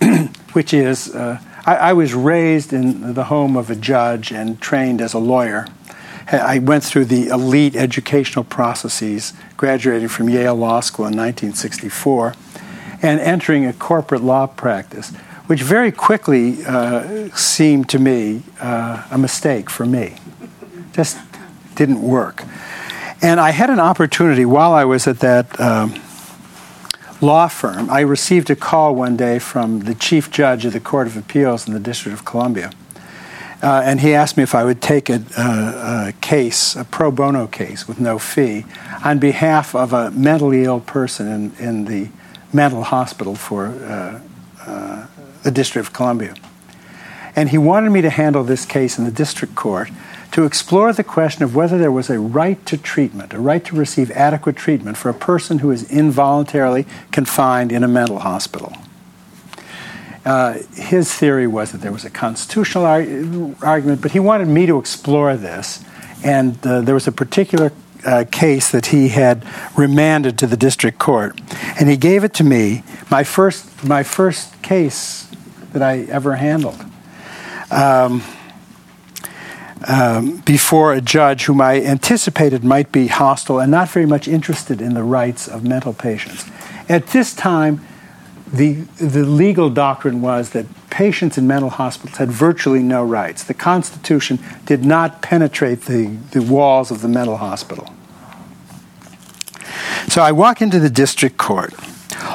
which 0.52 0.72
is 0.74 1.14
I, 1.14 1.40
I 1.66 1.92
was 1.92 2.14
raised 2.14 2.72
in 2.72 3.14
the 3.14 3.24
home 3.24 3.56
of 3.56 3.70
a 3.70 3.76
judge 3.76 4.32
and 4.32 4.60
trained 4.60 5.00
as 5.00 5.14
a 5.14 5.18
lawyer. 5.18 5.66
I 6.28 6.58
went 6.58 6.82
through 6.82 7.04
the 7.04 7.28
elite 7.28 7.76
educational 7.76 8.44
processes, 8.44 9.32
graduating 9.56 10.08
from 10.08 10.28
Yale 10.28 10.56
Law 10.56 10.80
School 10.80 11.06
in 11.06 11.16
1964, 11.16 12.34
and 13.02 13.20
entering 13.20 13.64
a 13.64 13.72
corporate 13.72 14.22
law 14.22 14.46
practice, 14.46 15.10
which 15.46 15.62
very 15.62 15.92
quickly 15.92 16.64
uh, 16.66 17.28
seemed 17.36 17.88
to 17.90 18.00
me 18.00 18.42
uh, 18.60 19.06
a 19.10 19.18
mistake 19.18 19.70
for 19.70 19.86
me. 19.86 20.16
Just 20.96 21.18
didn't 21.76 22.02
work. 22.02 22.42
And 23.22 23.38
I 23.38 23.50
had 23.50 23.70
an 23.70 23.78
opportunity 23.78 24.44
while 24.44 24.72
I 24.72 24.84
was 24.84 25.06
at 25.06 25.20
that 25.20 25.60
um, 25.60 25.94
law 27.20 27.46
firm. 27.46 27.88
I 27.88 28.00
received 28.00 28.50
a 28.50 28.56
call 28.56 28.96
one 28.96 29.16
day 29.16 29.38
from 29.38 29.80
the 29.80 29.94
chief 29.94 30.30
judge 30.30 30.64
of 30.64 30.72
the 30.72 30.80
Court 30.80 31.06
of 31.06 31.16
Appeals 31.16 31.68
in 31.68 31.74
the 31.74 31.80
District 31.80 32.18
of 32.18 32.24
Columbia 32.24 32.72
uh, 33.62 33.82
and 33.84 34.00
he 34.00 34.14
asked 34.14 34.36
me 34.36 34.42
if 34.42 34.54
I 34.54 34.64
would 34.64 34.82
take 34.82 35.08
a, 35.08 35.22
a, 35.36 36.08
a, 36.08 36.12
case, 36.20 36.76
a 36.76 36.84
pro 36.84 37.10
bono 37.10 37.46
case 37.46 37.88
with 37.88 37.98
no 37.98 38.18
fee, 38.18 38.66
on 39.02 39.18
behalf 39.18 39.74
of 39.74 39.92
a 39.92 40.10
mentally 40.10 40.64
ill 40.64 40.80
person 40.80 41.26
in, 41.26 41.66
in 41.66 41.84
the 41.86 42.08
mental 42.52 42.84
hospital 42.84 43.34
for 43.34 43.66
uh, 43.66 44.20
uh, 44.66 45.06
the 45.42 45.50
District 45.50 45.88
of 45.88 45.94
Columbia. 45.94 46.34
And 47.34 47.48
he 47.48 47.58
wanted 47.58 47.90
me 47.90 48.02
to 48.02 48.10
handle 48.10 48.44
this 48.44 48.64
case 48.64 48.98
in 48.98 49.04
the 49.04 49.10
district 49.10 49.54
court 49.54 49.90
to 50.36 50.44
explore 50.44 50.92
the 50.92 51.02
question 51.02 51.44
of 51.44 51.56
whether 51.56 51.78
there 51.78 51.90
was 51.90 52.10
a 52.10 52.18
right 52.18 52.66
to 52.66 52.76
treatment, 52.76 53.32
a 53.32 53.40
right 53.40 53.64
to 53.64 53.74
receive 53.74 54.10
adequate 54.10 54.54
treatment 54.54 54.94
for 54.94 55.08
a 55.08 55.14
person 55.14 55.60
who 55.60 55.70
is 55.70 55.90
involuntarily 55.90 56.84
confined 57.10 57.72
in 57.72 57.82
a 57.82 57.88
mental 57.88 58.18
hospital. 58.18 58.70
Uh, 60.26 60.58
his 60.74 61.10
theory 61.10 61.46
was 61.46 61.72
that 61.72 61.80
there 61.80 61.90
was 61.90 62.04
a 62.04 62.10
constitutional 62.10 62.84
ar- 62.84 63.00
argument, 63.66 64.02
but 64.02 64.10
he 64.10 64.20
wanted 64.20 64.46
me 64.46 64.66
to 64.66 64.78
explore 64.78 65.38
this. 65.38 65.82
And 66.22 66.58
uh, 66.66 66.82
there 66.82 66.92
was 66.92 67.06
a 67.06 67.12
particular 67.12 67.72
uh, 68.04 68.26
case 68.30 68.70
that 68.72 68.88
he 68.88 69.08
had 69.08 69.42
remanded 69.74 70.38
to 70.40 70.46
the 70.46 70.56
district 70.58 70.98
court, 70.98 71.40
and 71.80 71.88
he 71.88 71.96
gave 71.96 72.24
it 72.24 72.34
to 72.34 72.44
me. 72.44 72.82
My 73.10 73.24
first, 73.24 73.84
my 73.84 74.02
first 74.02 74.60
case 74.60 75.28
that 75.72 75.80
I 75.80 76.00
ever 76.00 76.36
handled. 76.36 76.84
Um, 77.70 78.22
um, 79.88 80.38
before 80.38 80.92
a 80.92 81.00
judge 81.00 81.44
whom 81.44 81.60
I 81.60 81.80
anticipated 81.80 82.64
might 82.64 82.90
be 82.92 83.06
hostile 83.06 83.60
and 83.60 83.70
not 83.70 83.88
very 83.88 84.06
much 84.06 84.26
interested 84.26 84.80
in 84.80 84.94
the 84.94 85.02
rights 85.02 85.46
of 85.48 85.64
mental 85.64 85.92
patients. 85.92 86.44
At 86.88 87.08
this 87.08 87.34
time, 87.34 87.80
the, 88.52 88.74
the 88.98 89.24
legal 89.24 89.70
doctrine 89.70 90.22
was 90.22 90.50
that 90.50 90.66
patients 90.90 91.36
in 91.36 91.46
mental 91.46 91.70
hospitals 91.70 92.18
had 92.18 92.30
virtually 92.30 92.82
no 92.82 93.04
rights. 93.04 93.44
The 93.44 93.54
Constitution 93.54 94.38
did 94.64 94.84
not 94.84 95.20
penetrate 95.20 95.82
the, 95.82 96.16
the 96.30 96.42
walls 96.42 96.90
of 96.90 97.02
the 97.02 97.08
mental 97.08 97.36
hospital. 97.38 97.92
So 100.08 100.22
I 100.22 100.32
walk 100.32 100.62
into 100.62 100.78
the 100.78 100.90
district 100.90 101.36
court. 101.36 101.74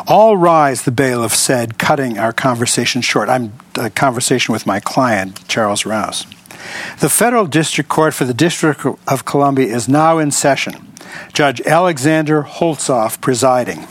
All 0.07 0.35
rise, 0.35 0.83
the 0.83 0.91
bailiff 0.91 1.33
said, 1.33 1.77
cutting 1.77 2.17
our 2.17 2.33
conversation 2.33 3.01
short. 3.01 3.29
I'm 3.29 3.53
a 3.75 3.89
conversation 3.89 4.51
with 4.51 4.65
my 4.65 4.79
client, 4.79 5.47
Charles 5.47 5.85
Rouse. 5.85 6.25
The 6.99 7.09
federal 7.09 7.45
district 7.45 7.89
court 7.89 8.13
for 8.13 8.25
the 8.25 8.33
District 8.33 8.85
of 9.07 9.25
Columbia 9.25 9.73
is 9.73 9.87
now 9.87 10.17
in 10.17 10.31
session. 10.31 10.93
Judge 11.33 11.61
Alexander 11.61 12.43
Holtzoff 12.43 13.19
presiding. 13.21 13.87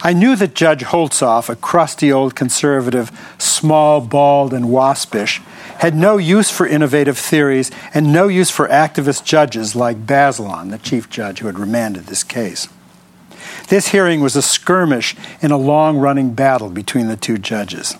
I 0.00 0.12
knew 0.12 0.36
that 0.36 0.54
Judge 0.54 0.84
Holtzoff, 0.84 1.48
a 1.48 1.56
crusty 1.56 2.12
old 2.12 2.36
conservative, 2.36 3.10
small, 3.38 4.00
bald, 4.00 4.54
and 4.54 4.66
waspish, 4.66 5.40
had 5.78 5.94
no 5.94 6.16
use 6.18 6.50
for 6.50 6.66
innovative 6.66 7.18
theories 7.18 7.70
and 7.92 8.12
no 8.12 8.28
use 8.28 8.50
for 8.50 8.68
activist 8.68 9.24
judges 9.24 9.74
like 9.74 10.06
Bazelon, 10.06 10.70
the 10.70 10.78
chief 10.78 11.10
judge 11.10 11.40
who 11.40 11.46
had 11.46 11.58
remanded 11.58 12.06
this 12.06 12.22
case. 12.22 12.68
This 13.68 13.88
hearing 13.88 14.20
was 14.20 14.36
a 14.36 14.42
skirmish 14.42 15.16
in 15.40 15.50
a 15.50 15.58
long 15.58 15.98
running 15.98 16.32
battle 16.32 16.70
between 16.70 17.08
the 17.08 17.16
two 17.16 17.38
judges. 17.38 17.96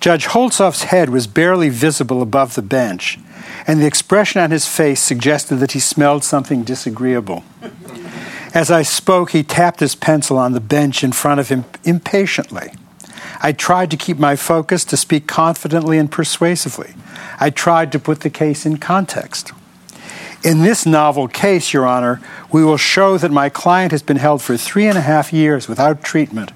Judge 0.00 0.28
Holtzoff's 0.28 0.84
head 0.84 1.10
was 1.10 1.26
barely 1.26 1.68
visible 1.68 2.22
above 2.22 2.54
the 2.54 2.62
bench, 2.62 3.18
and 3.66 3.80
the 3.80 3.86
expression 3.86 4.40
on 4.40 4.50
his 4.50 4.66
face 4.66 4.98
suggested 4.98 5.56
that 5.56 5.72
he 5.72 5.78
smelled 5.78 6.24
something 6.24 6.64
disagreeable. 6.64 7.44
As 8.54 8.70
I 8.70 8.80
spoke, 8.80 9.32
he 9.32 9.42
tapped 9.42 9.80
his 9.80 9.94
pencil 9.94 10.38
on 10.38 10.52
the 10.52 10.60
bench 10.60 11.04
in 11.04 11.12
front 11.12 11.38
of 11.38 11.50
him 11.50 11.66
impatiently. 11.84 12.72
I 13.42 13.52
tried 13.52 13.90
to 13.90 13.98
keep 13.98 14.18
my 14.18 14.36
focus, 14.36 14.86
to 14.86 14.96
speak 14.96 15.26
confidently 15.26 15.98
and 15.98 16.10
persuasively. 16.10 16.94
I 17.38 17.50
tried 17.50 17.92
to 17.92 17.98
put 17.98 18.20
the 18.20 18.30
case 18.30 18.64
in 18.64 18.78
context. 18.78 19.52
In 20.42 20.62
this 20.62 20.86
novel 20.86 21.28
case, 21.28 21.74
Your 21.74 21.86
Honor, 21.86 22.22
we 22.50 22.64
will 22.64 22.78
show 22.78 23.18
that 23.18 23.30
my 23.30 23.50
client 23.50 23.92
has 23.92 24.02
been 24.02 24.16
held 24.16 24.40
for 24.40 24.56
three 24.56 24.86
and 24.86 24.96
a 24.96 25.02
half 25.02 25.30
years 25.30 25.68
without 25.68 26.02
treatment 26.02 26.52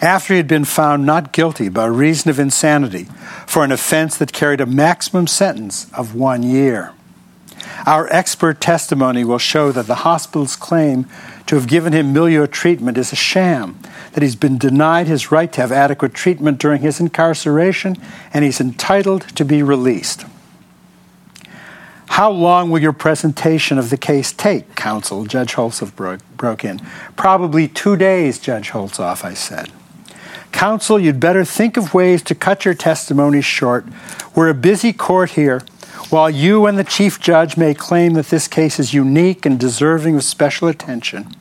after 0.00 0.34
he 0.34 0.38
had 0.38 0.48
been 0.48 0.64
found 0.64 1.04
not 1.04 1.32
guilty 1.32 1.68
by 1.68 1.86
reason 1.86 2.30
of 2.30 2.38
insanity 2.38 3.04
for 3.46 3.64
an 3.64 3.72
offense 3.72 4.16
that 4.16 4.32
carried 4.32 4.60
a 4.60 4.66
maximum 4.66 5.26
sentence 5.26 5.90
of 5.92 6.14
one 6.14 6.42
year. 6.42 6.92
Our 7.86 8.08
expert 8.12 8.60
testimony 8.60 9.24
will 9.24 9.38
show 9.38 9.72
that 9.72 9.86
the 9.86 9.96
hospital's 9.96 10.56
claim 10.56 11.06
to 11.46 11.56
have 11.56 11.68
given 11.68 11.92
him 11.92 12.12
milieu 12.12 12.46
treatment 12.46 12.98
is 12.98 13.12
a 13.12 13.16
sham, 13.16 13.78
that 14.12 14.22
he's 14.22 14.36
been 14.36 14.58
denied 14.58 15.06
his 15.06 15.32
right 15.32 15.52
to 15.52 15.60
have 15.60 15.72
adequate 15.72 16.14
treatment 16.14 16.58
during 16.58 16.82
his 16.82 17.00
incarceration, 17.00 17.96
and 18.32 18.44
he's 18.44 18.60
entitled 18.60 19.22
to 19.36 19.44
be 19.44 19.62
released. 19.62 20.24
How 22.10 22.32
long 22.32 22.70
will 22.70 22.80
your 22.80 22.92
presentation 22.92 23.78
of 23.78 23.88
the 23.88 23.96
case 23.96 24.32
take, 24.32 24.74
counsel? 24.74 25.24
Judge 25.24 25.54
Holtzoff 25.54 25.94
broke, 25.94 26.20
broke 26.36 26.64
in. 26.64 26.80
Probably 27.16 27.68
two 27.68 27.96
days, 27.96 28.40
Judge 28.40 28.70
Holtzoff, 28.70 29.24
I 29.24 29.32
said. 29.32 29.70
Counsel, 30.50 30.98
you'd 30.98 31.20
better 31.20 31.44
think 31.44 31.76
of 31.76 31.94
ways 31.94 32.20
to 32.22 32.34
cut 32.34 32.64
your 32.64 32.74
testimony 32.74 33.40
short. 33.40 33.86
We're 34.34 34.48
a 34.48 34.54
busy 34.54 34.92
court 34.92 35.30
here. 35.30 35.60
While 36.10 36.28
you 36.28 36.66
and 36.66 36.76
the 36.76 36.84
Chief 36.84 37.20
Judge 37.20 37.56
may 37.56 37.74
claim 37.74 38.14
that 38.14 38.26
this 38.26 38.48
case 38.48 38.80
is 38.80 38.92
unique 38.92 39.46
and 39.46 39.58
deserving 39.58 40.16
of 40.16 40.24
special 40.24 40.66
attention, 40.66 41.32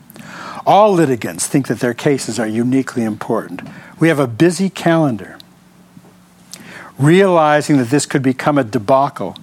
all 0.68 0.94
litigants 0.94 1.48
think 1.48 1.68
that 1.68 1.80
their 1.80 1.96
cases 1.96 2.40
are 2.40 2.48
uniquely 2.48 3.04
important. 3.04 3.62
We 4.00 4.08
have 4.10 4.20
a 4.20 4.28
busy 4.28 4.70
calendar. 4.70 5.40
Realizing 7.00 7.78
that 7.78 7.90
this 7.90 8.06
could 8.06 8.22
become 8.22 8.60
a 8.60 8.64
debacle, 8.64 9.36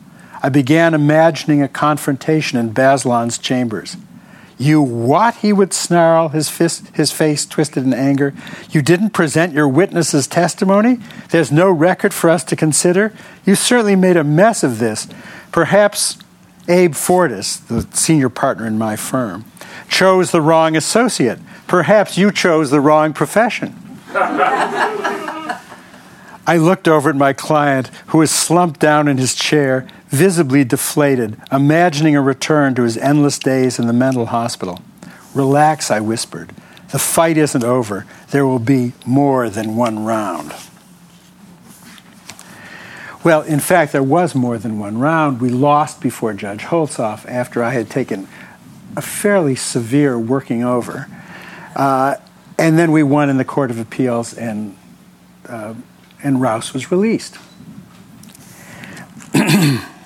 I 0.43 0.49
began 0.49 0.95
imagining 0.95 1.63
a 1.63 1.69
confrontation 1.69 2.59
in 2.59 2.75
Bazelon's 2.75 3.39
chambers. 3.39 3.97
You 4.59 4.81
what? 4.81 5.37
He 5.37 5.53
would 5.53 5.75
snarl, 5.75 6.31
his, 6.31 6.49
fist, 6.49 6.89
his 6.95 7.13
face 7.13 7.45
twisted 7.45 7.85
in 7.85 7.93
anger. 7.93 8.33
You 8.71 8.81
didn't 8.81 9.11
present 9.11 9.53
your 9.53 9.69
witness's 9.69 10.27
testimony? 10.27 10.99
There's 11.31 11.53
no 11.53 11.71
record 11.71 12.15
for 12.15 12.31
us 12.31 12.43
to 12.45 12.57
consider? 12.57 13.13
You 13.45 13.55
certainly 13.55 13.97
made 13.97 14.17
a 14.17 14.25
mess 14.25 14.65
of 14.65 14.79
this. 14.79 15.09
Perhaps 15.53 16.19
Abe 16.69 16.95
Fortas, 16.95 17.67
the 17.67 17.87
senior 17.95 18.31
partner 18.31 18.67
in 18.67 18.79
my 18.79 18.97
firm, 18.97 19.45
chose 19.89 20.31
the 20.31 20.41
wrong 20.41 20.75
associate. 20.75 21.39
Perhaps 21.67 22.17
you 22.17 22.33
chose 22.33 22.71
the 22.71 22.81
wrong 22.81 23.13
profession. 23.13 23.75
I 26.47 26.59
looked 26.59 26.87
over 26.87 27.11
at 27.11 27.17
my 27.17 27.33
client, 27.33 27.89
who 28.09 28.19
was 28.19 28.31
slumped 28.31 28.79
down 28.79 29.09
in 29.09 29.19
his 29.19 29.35
chair, 29.35 29.89
visibly 30.09 30.63
deflated, 30.65 31.37
imagining 31.51 32.15
a 32.15 32.23
return 32.23 32.75
to 32.77 32.83
his 32.83 32.97
endless 32.97 33.39
days 33.39 33.79
in 33.79 33.89
the 33.89 33.93
mental 33.93 34.27
hospital. 34.27 34.81
Relax, 35.35 35.91
I 35.91 36.01
whispered. 36.01 36.53
The 36.93 37.01
fight 37.01 37.37
isn't 37.37 37.65
over. 37.65 38.07
There 38.31 38.47
will 38.47 38.61
be 38.61 38.93
more 39.05 39.51
than 39.51 39.77
one 39.77 40.05
round. 40.05 40.55
Well, 43.25 43.43
in 43.43 43.59
fact, 43.59 43.91
there 43.91 44.05
was 44.05 44.37
more 44.37 44.57
than 44.57 44.79
one 44.79 44.99
round. 44.99 45.41
We 45.41 45.49
lost 45.49 46.01
before 46.01 46.33
Judge 46.33 46.61
Holtzoff 46.61 47.29
after 47.29 47.65
I 47.65 47.71
had 47.71 47.91
taken 47.91 48.29
a 48.97 49.03
fairly 49.03 49.57
severe 49.57 50.17
working 50.17 50.63
over. 50.63 51.09
Uh, 51.75 52.15
and 52.57 52.79
then 52.79 52.93
we 52.93 53.03
won 53.03 53.29
in 53.29 53.37
the 53.37 53.45
Court 53.45 53.73
of 53.73 53.81
Appeals, 53.81 54.33
and, 54.33 54.77
uh, 55.49 55.75
and 56.23 56.41
Rouse 56.41 56.73
was 56.73 56.91
released. 56.91 57.39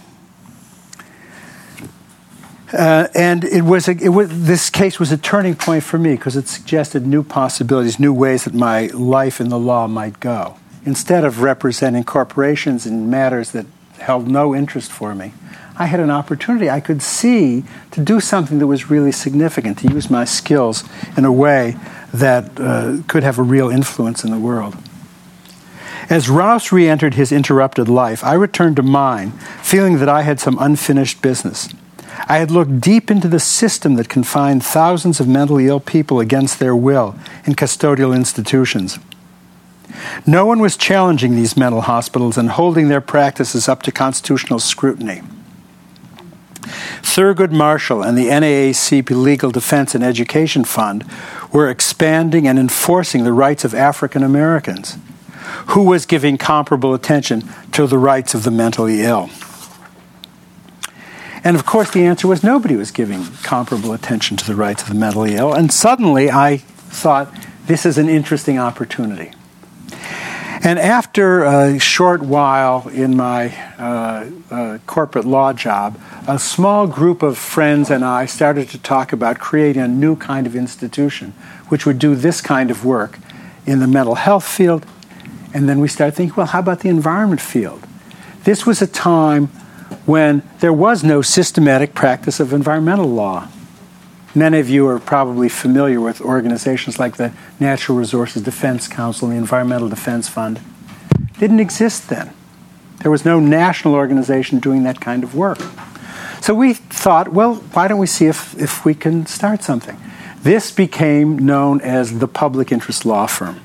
Uh, 2.73 3.09
and 3.17 3.45
it 3.45 3.62
was, 3.62 3.88
a, 3.88 3.93
it 3.93 4.11
was 4.11 4.47
this 4.47 4.71
case 4.71 5.00
was 5.00 5.11
a 5.11 5.17
turning 5.17 5.57
point 5.57 5.83
for 5.83 5.99
me 5.99 6.14
because 6.14 6.37
it 6.37 6.47
suggested 6.47 7.07
new 7.07 7.23
possibilities, 7.23 7.99
new 7.99 8.12
ways 8.12 8.45
that 8.45 8.55
my 8.55 8.87
life 8.88 9.40
in 9.40 9.49
the 9.49 9.59
law 9.59 9.88
might 9.88 10.21
go. 10.21 10.57
Instead 10.85 11.25
of 11.25 11.43
representing 11.43 12.05
corporations 12.05 12.87
in 12.87 13.11
matters 13.11 13.50
that 13.50 13.67
held 13.99 14.29
no 14.29 14.55
interest 14.55 14.90
for 14.93 15.14
me, 15.14 15.33
I 15.76 15.87
had 15.87 15.99
an 15.99 16.11
opportunity 16.11 16.71
I 16.71 16.81
could 16.81 17.02
see 17.02 17.64
to 17.90 18.05
do 18.05 18.21
something 18.21 18.59
that 18.59 18.67
was 18.67 18.90
really 18.90 19.12
significant, 19.12 19.79
to 19.79 19.88
use 19.88 20.09
my 20.09 20.25
skills 20.25 20.85
in 21.17 21.25
a 21.25 21.33
way 21.33 21.75
that 22.14 22.61
uh, 22.61 22.99
could 23.09 23.23
have 23.23 23.38
a 23.38 23.43
real 23.43 23.69
influence 23.69 24.23
in 24.23 24.31
the 24.31 24.38
world. 24.38 24.76
As 26.11 26.29
Rouse 26.29 26.73
re 26.73 26.88
entered 26.88 27.14
his 27.14 27.31
interrupted 27.31 27.88
life, 27.88 28.25
I 28.25 28.35
returned 28.35 28.75
to 28.76 28.83
mine, 28.83 29.31
feeling 29.62 29.99
that 29.99 30.09
I 30.09 30.23
had 30.23 30.40
some 30.40 30.59
unfinished 30.59 31.23
business. 31.23 31.69
I 32.29 32.38
had 32.38 32.50
looked 32.50 32.81
deep 32.81 33.12
into 33.12 33.29
the 33.29 33.38
system 33.38 33.95
that 33.95 34.09
confined 34.09 34.64
thousands 34.64 35.21
of 35.21 35.29
mentally 35.29 35.69
ill 35.69 35.79
people 35.79 36.19
against 36.19 36.59
their 36.59 36.75
will 36.75 37.14
in 37.47 37.55
custodial 37.55 38.14
institutions. 38.14 38.99
No 40.26 40.47
one 40.47 40.59
was 40.59 40.76
challenging 40.76 41.37
these 41.37 41.57
mental 41.57 41.83
hospitals 41.83 42.37
and 42.37 42.50
holding 42.50 42.88
their 42.88 43.00
practices 43.00 43.69
up 43.69 43.83
to 43.83 43.93
constitutional 43.93 44.59
scrutiny. 44.59 45.23
Thurgood 47.02 47.52
Marshall 47.52 48.02
and 48.02 48.19
the 48.19 48.26
NAACP 48.26 49.11
Legal 49.11 49.52
Defense 49.52 49.95
and 49.95 50.02
Education 50.02 50.64
Fund 50.64 51.05
were 51.52 51.71
expanding 51.71 52.49
and 52.49 52.59
enforcing 52.59 53.23
the 53.23 53.33
rights 53.33 53.64
of 53.64 53.75
African 53.75 54.25
Americans. 54.25 54.97
Who 55.69 55.85
was 55.85 56.07
giving 56.07 56.38
comparable 56.38 56.95
attention 56.95 57.45
to 57.73 57.87
the 57.87 57.99
rights 57.99 58.35
of 58.35 58.45
the 58.45 58.50
mentally 58.50 59.02
ill? 59.02 59.30
And 61.42 61.57
of 61.57 61.64
course, 61.64 61.90
the 61.90 62.04
answer 62.04 62.28
was 62.28 62.42
nobody 62.42 62.76
was 62.76 62.90
giving 62.90 63.25
comparable 63.42 63.92
attention 63.92 64.37
to 64.38 64.47
the 64.47 64.54
rights 64.54 64.83
of 64.83 64.88
the 64.88 64.95
mentally 64.95 65.37
ill. 65.37 65.54
And 65.54 65.73
suddenly 65.73 66.30
I 66.30 66.59
thought, 66.59 67.35
this 67.66 67.87
is 67.87 67.99
an 67.99 68.09
interesting 68.09 68.59
opportunity. 68.59 69.33
And 70.62 70.78
after 70.78 71.45
a 71.45 71.78
short 71.78 72.23
while 72.23 72.87
in 72.88 73.16
my 73.16 73.57
uh, 73.78 74.30
uh, 74.50 74.78
corporate 74.87 75.25
law 75.25 75.54
job, 75.54 75.99
a 76.28 76.38
small 76.38 76.87
group 76.87 77.23
of 77.23 77.38
friends 77.38 77.90
and 77.90 78.04
I 78.04 78.26
started 78.26 78.69
to 78.71 78.78
talk 78.78 79.14
about 79.14 79.38
creating 79.38 79.80
a 79.80 79.88
new 79.88 80.16
kind 80.16 80.47
of 80.47 80.54
institution 80.54 81.33
which 81.69 81.87
would 81.87 81.99
do 81.99 82.14
this 82.14 82.42
kind 82.42 82.71
of 82.71 82.85
work 82.85 83.19
in 83.64 83.80
the 83.80 83.87
mental 83.87 84.16
health 84.16 84.47
field. 84.47 84.85
And 85.52 85.69
then 85.69 85.80
we 85.80 85.88
started 85.88 86.14
thinking, 86.14 86.37
well, 86.37 86.47
how 86.47 86.61
about 86.61 86.80
the 86.80 86.88
environment 86.88 87.40
field? 87.40 87.87
This 88.45 88.64
was 88.64 88.80
a 88.80 88.87
time 88.87 89.47
when 90.07 90.42
there 90.61 90.73
was 90.73 91.04
no 91.04 91.23
systematic 91.23 91.95
practice 91.95 92.40
of 92.40 92.52
environmental 92.52 93.09
law. 93.09 93.49
Many 94.35 94.61
of 94.61 94.69
you 94.69 94.87
are 94.87 95.00
probably 95.00 95.49
familiar 95.49 96.00
with 96.00 96.21
organizations 96.21 96.99
like 96.99 97.16
the 97.16 97.33
Natural 97.59 97.99
Resources 97.99 98.42
Defense 98.42 98.87
Council 98.87 99.28
and 99.28 99.37
the 99.37 99.40
Environmental 99.40 99.88
Defense 99.88 100.28
Fund. 100.28 100.61
Didn't 101.38 101.61
exist 101.61 102.09
then. 102.09 102.33
There 103.02 103.11
was 103.11 103.25
no 103.25 103.40
national 103.40 103.95
organization 103.95 104.61
doing 104.61 104.85
that 104.85 105.00
kind 105.00 105.25
of 105.25 105.35
work. 105.35 105.59
So 106.40 106.54
we 106.54 106.75
thought, 106.75 107.28
well, 107.28 107.57
why 107.57 107.88
don't 107.88 107.99
we 107.99 108.07
see 108.07 108.26
if, 108.26 108.59
if 108.61 108.85
we 108.85 108.95
can 108.95 109.26
start 109.26 109.62
something? 109.62 109.97
This 110.42 110.71
became 110.71 111.38
known 111.38 111.80
as 111.80 112.19
the 112.19 112.28
Public 112.28 112.73
Interest 112.73 113.04
Law 113.04 113.26
Firm. 113.26 113.61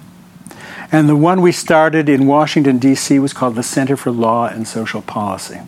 And 0.92 1.10
the 1.10 1.15
one 1.15 1.42
we 1.42 1.51
started 1.51 2.10
in 2.10 2.27
Washington, 2.27 2.77
D.C. 2.77 3.20
was 3.20 3.34
called 3.34 3.56
the 3.56 3.63
Center 3.63 3.98
for 3.98 4.12
Law 4.12 4.48
and 4.48 4.67
Social 4.67 5.02
Policy 5.02 5.62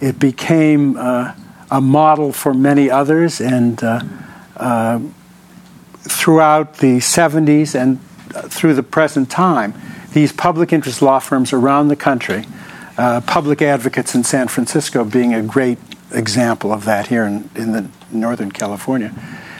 it 0.00 0.18
became 0.18 0.96
uh, 0.96 1.34
a 1.70 1.80
model 1.80 2.32
for 2.32 2.54
many 2.54 2.90
others, 2.90 3.40
and 3.40 3.82
uh, 3.82 4.00
uh, 4.56 5.00
throughout 6.00 6.78
the 6.78 6.98
70s 6.98 7.74
and 7.74 8.00
through 8.50 8.74
the 8.74 8.82
present 8.82 9.30
time, 9.30 9.74
these 10.12 10.32
public 10.32 10.72
interest 10.72 11.02
law 11.02 11.18
firms 11.18 11.52
around 11.52 11.88
the 11.88 11.96
country, 11.96 12.44
uh, 12.98 13.20
public 13.22 13.60
advocates 13.62 14.14
in 14.14 14.24
San 14.24 14.48
Francisco 14.48 15.04
being 15.04 15.34
a 15.34 15.42
great 15.42 15.78
example 16.12 16.72
of 16.72 16.84
that 16.84 17.08
here 17.08 17.24
in, 17.24 17.50
in 17.54 17.72
the 17.72 17.88
Northern 18.10 18.50
California, 18.50 19.08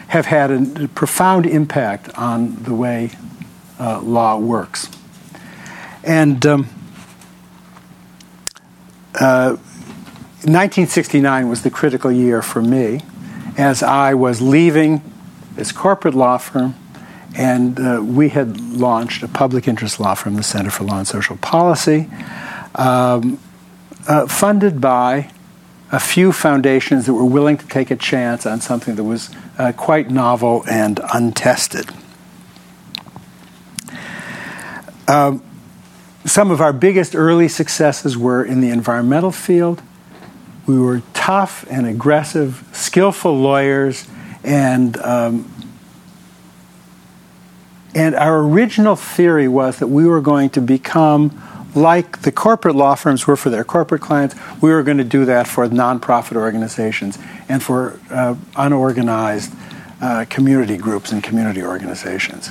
have 0.08 0.26
had 0.26 0.50
a 0.50 0.88
profound 0.88 1.46
impact 1.46 2.08
on 2.16 2.62
the 2.62 2.74
way 2.74 3.10
uh, 3.78 4.00
law 4.00 4.38
works. 4.38 4.88
And 6.04 6.44
um, 6.46 6.68
uh, 9.20 9.56
1969 10.46 11.48
was 11.48 11.62
the 11.62 11.70
critical 11.70 12.12
year 12.12 12.42
for 12.42 12.62
me 12.62 13.00
as 13.56 13.82
I 13.82 14.14
was 14.14 14.40
leaving 14.40 15.02
this 15.54 15.72
corporate 15.72 16.14
law 16.14 16.36
firm, 16.36 16.74
and 17.34 17.80
uh, 17.80 18.02
we 18.04 18.28
had 18.28 18.60
launched 18.60 19.22
a 19.22 19.28
public 19.28 19.66
interest 19.66 19.98
law 19.98 20.14
firm, 20.14 20.36
the 20.36 20.42
Center 20.42 20.70
for 20.70 20.84
Law 20.84 20.98
and 20.98 21.08
Social 21.08 21.36
Policy, 21.38 22.08
um, 22.74 23.38
uh, 24.06 24.26
funded 24.26 24.80
by 24.80 25.30
a 25.90 26.00
few 26.00 26.32
foundations 26.32 27.06
that 27.06 27.14
were 27.14 27.24
willing 27.24 27.56
to 27.56 27.66
take 27.68 27.90
a 27.90 27.96
chance 27.96 28.44
on 28.44 28.60
something 28.60 28.96
that 28.96 29.04
was 29.04 29.30
uh, 29.58 29.72
quite 29.72 30.10
novel 30.10 30.64
and 30.68 31.00
untested. 31.14 31.90
Um, 35.08 35.42
some 36.24 36.50
of 36.50 36.60
our 36.60 36.72
biggest 36.72 37.14
early 37.14 37.48
successes 37.48 38.16
were 38.18 38.44
in 38.44 38.60
the 38.60 38.70
environmental 38.70 39.30
field 39.30 39.82
we 40.66 40.78
were 40.80 41.02
tough 41.14 41.64
and 41.70 41.86
aggressive, 41.86 42.68
skillful 42.72 43.38
lawyers, 43.38 44.06
and 44.42 44.96
um, 44.98 45.50
and 47.94 48.14
our 48.14 48.40
original 48.40 48.96
theory 48.96 49.48
was 49.48 49.78
that 49.78 49.86
we 49.86 50.06
were 50.06 50.20
going 50.20 50.50
to 50.50 50.60
become 50.60 51.40
like 51.74 52.22
the 52.22 52.32
corporate 52.32 52.74
law 52.74 52.94
firms 52.94 53.26
were 53.26 53.36
for 53.36 53.48
their 53.48 53.64
corporate 53.64 54.02
clients. 54.02 54.34
We 54.60 54.70
were 54.70 54.82
going 54.82 54.98
to 54.98 55.04
do 55.04 55.24
that 55.26 55.46
for 55.46 55.66
nonprofit 55.68 56.36
organizations 56.36 57.18
and 57.48 57.62
for 57.62 57.98
uh, 58.10 58.34
unorganized 58.56 59.54
uh, 60.00 60.24
community 60.28 60.76
groups 60.76 61.12
and 61.12 61.22
community 61.22 61.62
organizations. 61.62 62.50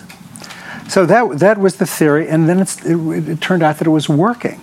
So 0.87 1.05
that 1.05 1.39
that 1.39 1.57
was 1.57 1.75
the 1.77 1.85
theory, 1.85 2.27
and 2.27 2.47
then 2.47 2.59
it, 2.59 2.85
it 2.85 3.41
turned 3.41 3.63
out 3.63 3.79
that 3.79 3.87
it 3.87 3.91
was 3.91 4.07
working. 4.07 4.61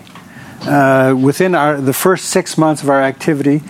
Uh, 0.62 1.16
within 1.20 1.54
our, 1.54 1.80
the 1.80 1.92
first 1.92 2.26
six 2.26 2.56
months 2.56 2.82
of 2.82 2.88
our 2.88 3.02
activity, 3.02 3.62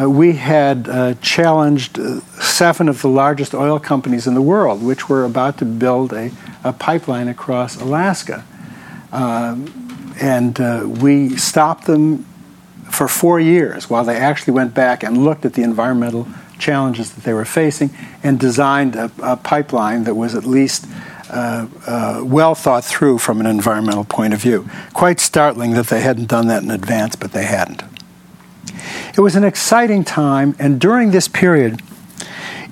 uh, 0.00 0.08
we 0.08 0.34
had 0.34 0.88
uh, 0.88 1.14
challenged 1.14 1.98
uh, 1.98 2.20
seven 2.40 2.88
of 2.88 3.02
the 3.02 3.08
largest 3.08 3.54
oil 3.54 3.80
companies 3.80 4.26
in 4.26 4.34
the 4.34 4.42
world, 4.42 4.82
which 4.82 5.08
were 5.08 5.24
about 5.24 5.58
to 5.58 5.64
build 5.64 6.12
a, 6.12 6.30
a 6.62 6.72
pipeline 6.72 7.26
across 7.28 7.80
Alaska. 7.80 8.44
Um, 9.10 10.14
and 10.20 10.60
uh, 10.60 10.84
we 10.86 11.36
stopped 11.36 11.86
them 11.86 12.24
for 12.90 13.08
four 13.08 13.40
years 13.40 13.90
while 13.90 14.04
they 14.04 14.16
actually 14.16 14.52
went 14.52 14.74
back 14.74 15.02
and 15.02 15.24
looked 15.24 15.44
at 15.44 15.54
the 15.54 15.62
environmental 15.62 16.28
challenges 16.58 17.12
that 17.14 17.24
they 17.24 17.32
were 17.32 17.44
facing 17.44 17.90
and 18.22 18.38
designed 18.38 18.94
a, 18.96 19.10
a 19.22 19.36
pipeline 19.36 20.04
that 20.04 20.14
was 20.14 20.34
at 20.34 20.44
least 20.44 20.86
uh, 21.30 21.66
uh, 21.86 22.22
well 22.24 22.54
thought 22.54 22.84
through 22.84 23.18
from 23.18 23.40
an 23.40 23.46
environmental 23.46 24.04
point 24.04 24.34
of 24.34 24.40
view. 24.40 24.68
Quite 24.92 25.20
startling 25.20 25.72
that 25.72 25.86
they 25.86 26.00
hadn't 26.00 26.26
done 26.26 26.48
that 26.48 26.62
in 26.62 26.70
advance, 26.70 27.16
but 27.16 27.32
they 27.32 27.44
hadn't. 27.44 27.82
It 29.16 29.20
was 29.20 29.36
an 29.36 29.44
exciting 29.44 30.04
time, 30.04 30.54
and 30.58 30.80
during 30.80 31.10
this 31.10 31.28
period, 31.28 31.80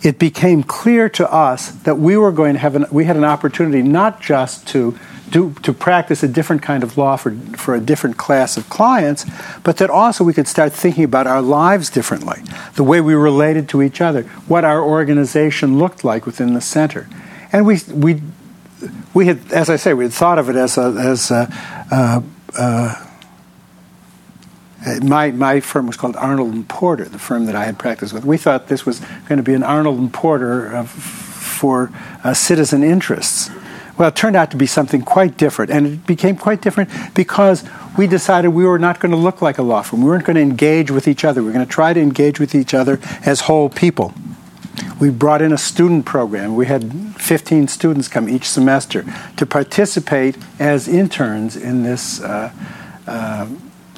it 0.02 0.18
became 0.18 0.62
clear 0.62 1.08
to 1.08 1.32
us 1.32 1.70
that 1.70 1.96
we 1.96 2.16
were 2.16 2.32
going 2.32 2.54
to 2.54 2.60
have 2.60 2.76
an, 2.76 2.86
we 2.90 3.06
had 3.06 3.16
an 3.16 3.24
opportunity 3.24 3.82
not 3.82 4.20
just 4.20 4.66
to 4.68 4.98
do, 5.30 5.54
to 5.62 5.72
practice 5.72 6.22
a 6.22 6.28
different 6.28 6.62
kind 6.62 6.82
of 6.82 6.98
law 6.98 7.16
for, 7.16 7.34
for 7.56 7.74
a 7.74 7.80
different 7.80 8.18
class 8.18 8.56
of 8.56 8.68
clients, 8.68 9.24
but 9.62 9.78
that 9.78 9.90
also 9.90 10.22
we 10.22 10.34
could 10.34 10.46
start 10.46 10.72
thinking 10.72 11.04
about 11.04 11.26
our 11.26 11.40
lives 11.40 11.88
differently, 11.88 12.42
the 12.74 12.84
way 12.84 13.00
we 13.00 13.14
related 13.14 13.68
to 13.70 13.82
each 13.82 14.00
other, 14.00 14.22
what 14.46 14.64
our 14.64 14.82
organization 14.82 15.78
looked 15.78 16.04
like 16.04 16.26
within 16.26 16.54
the 16.54 16.60
center. 16.60 17.08
And 17.50 17.66
we, 17.66 17.78
we 17.92 18.20
we 19.12 19.26
had, 19.26 19.52
as 19.52 19.70
I 19.70 19.76
say, 19.76 19.94
we 19.94 20.04
had 20.04 20.12
thought 20.12 20.38
of 20.38 20.48
it 20.48 20.56
as 20.56 20.78
a, 20.78 20.94
as 20.98 21.30
a, 21.30 21.48
uh, 21.90 22.20
uh, 22.58 23.04
my, 25.02 25.30
my 25.30 25.60
firm 25.60 25.86
was 25.86 25.96
called 25.96 26.16
Arnold 26.16 26.52
and 26.52 26.68
Porter, 26.68 27.04
the 27.04 27.18
firm 27.18 27.46
that 27.46 27.56
I 27.56 27.64
had 27.64 27.78
practiced 27.78 28.12
with. 28.12 28.24
We 28.24 28.36
thought 28.36 28.68
this 28.68 28.84
was 28.84 29.00
going 29.28 29.38
to 29.38 29.42
be 29.42 29.54
an 29.54 29.62
Arnold 29.62 29.98
and 29.98 30.12
Porter 30.12 30.66
of, 30.68 30.90
for 30.90 31.90
uh, 32.22 32.34
citizen 32.34 32.82
interests, 32.82 33.50
Well, 33.96 34.08
it 34.08 34.16
turned 34.16 34.36
out 34.36 34.50
to 34.50 34.56
be 34.56 34.66
something 34.66 35.02
quite 35.02 35.36
different, 35.36 35.70
and 35.70 35.86
it 35.86 36.06
became 36.06 36.36
quite 36.36 36.60
different 36.60 36.90
because 37.14 37.64
we 37.96 38.06
decided 38.06 38.48
we 38.48 38.64
were 38.64 38.78
not 38.78 38.98
going 38.98 39.12
to 39.12 39.16
look 39.16 39.40
like 39.40 39.58
a 39.58 39.62
law 39.62 39.82
firm. 39.82 40.02
We 40.02 40.10
weren't 40.10 40.24
going 40.24 40.36
to 40.36 40.42
engage 40.42 40.90
with 40.90 41.06
each 41.06 41.24
other. 41.24 41.40
We 41.42 41.46
were 41.46 41.52
going 41.52 41.66
to 41.66 41.72
try 41.72 41.92
to 41.92 42.00
engage 42.00 42.40
with 42.40 42.54
each 42.54 42.74
other 42.74 42.98
as 43.24 43.42
whole 43.42 43.68
people. 43.68 44.12
We 45.00 45.10
brought 45.10 45.42
in 45.42 45.52
a 45.52 45.58
student 45.58 46.06
program. 46.06 46.54
We 46.54 46.66
had 46.66 46.92
15 47.16 47.68
students 47.68 48.08
come 48.08 48.28
each 48.28 48.48
semester 48.48 49.04
to 49.36 49.46
participate 49.46 50.36
as 50.58 50.88
interns 50.88 51.56
in 51.56 51.82
this 51.82 52.20
uh, 52.20 52.52
uh, 53.06 53.48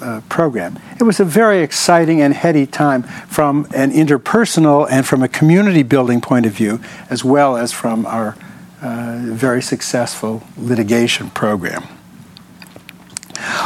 uh, 0.01 0.21
program. 0.29 0.79
It 0.99 1.05
was 1.05 1.21
a 1.21 1.25
very 1.25 1.61
exciting 1.61 2.21
and 2.21 2.35
heady 2.35 2.67
time 2.67 3.03
from 3.29 3.67
an 3.75 3.93
interpersonal 3.93 4.87
and 4.91 5.07
from 5.07 5.23
a 5.23 5.29
community 5.29 5.83
building 5.83 6.21
point 6.21 6.47
of 6.47 6.53
view, 6.53 6.81
as 7.09 7.25
well 7.25 7.57
as 7.57 7.73
from 7.73 8.05
our 8.07 8.37
uh, 8.83 9.19
very 9.23 9.63
successful 9.63 10.43
litigation 10.57 11.31
program. 11.31 11.96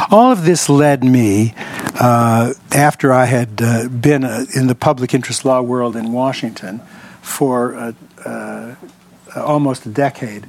All 0.09 0.31
of 0.31 0.45
this 0.45 0.69
led 0.69 1.03
me, 1.03 1.53
uh, 1.99 2.53
after 2.73 3.13
I 3.13 3.25
had 3.25 3.61
uh, 3.61 3.87
been 3.87 4.23
uh, 4.23 4.45
in 4.55 4.67
the 4.67 4.75
public 4.75 5.13
interest 5.13 5.45
law 5.45 5.61
world 5.61 5.95
in 5.95 6.11
Washington 6.11 6.79
for 7.21 7.75
uh, 7.75 7.93
uh, 8.25 8.75
almost 9.35 9.85
a 9.85 9.89
decade, 9.89 10.47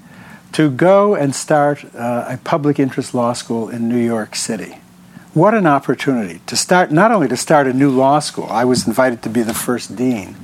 to 0.53 0.71
go 0.71 1.15
and 1.15 1.35
start 1.35 1.85
a 1.95 2.39
public 2.45 2.79
interest 2.79 3.15
law 3.15 3.33
school 3.33 3.71
in 3.71 3.89
New 3.89 3.99
York 3.99 4.37
City. 4.37 4.77
What 5.35 5.55
an 5.55 5.67
opportunity 5.67 6.43
to 6.45 6.57
start, 6.57 6.93
not 6.93 7.11
only 7.11 7.27
to 7.29 7.39
start 7.39 7.67
a 7.67 7.73
new 7.73 7.91
law 7.91 8.19
school, 8.19 8.47
I 8.51 8.67
was 8.67 8.87
invited 8.87 9.23
to 9.23 9.31
be 9.31 9.43
the 9.43 9.55
first 9.55 9.97
dean, 9.97 10.37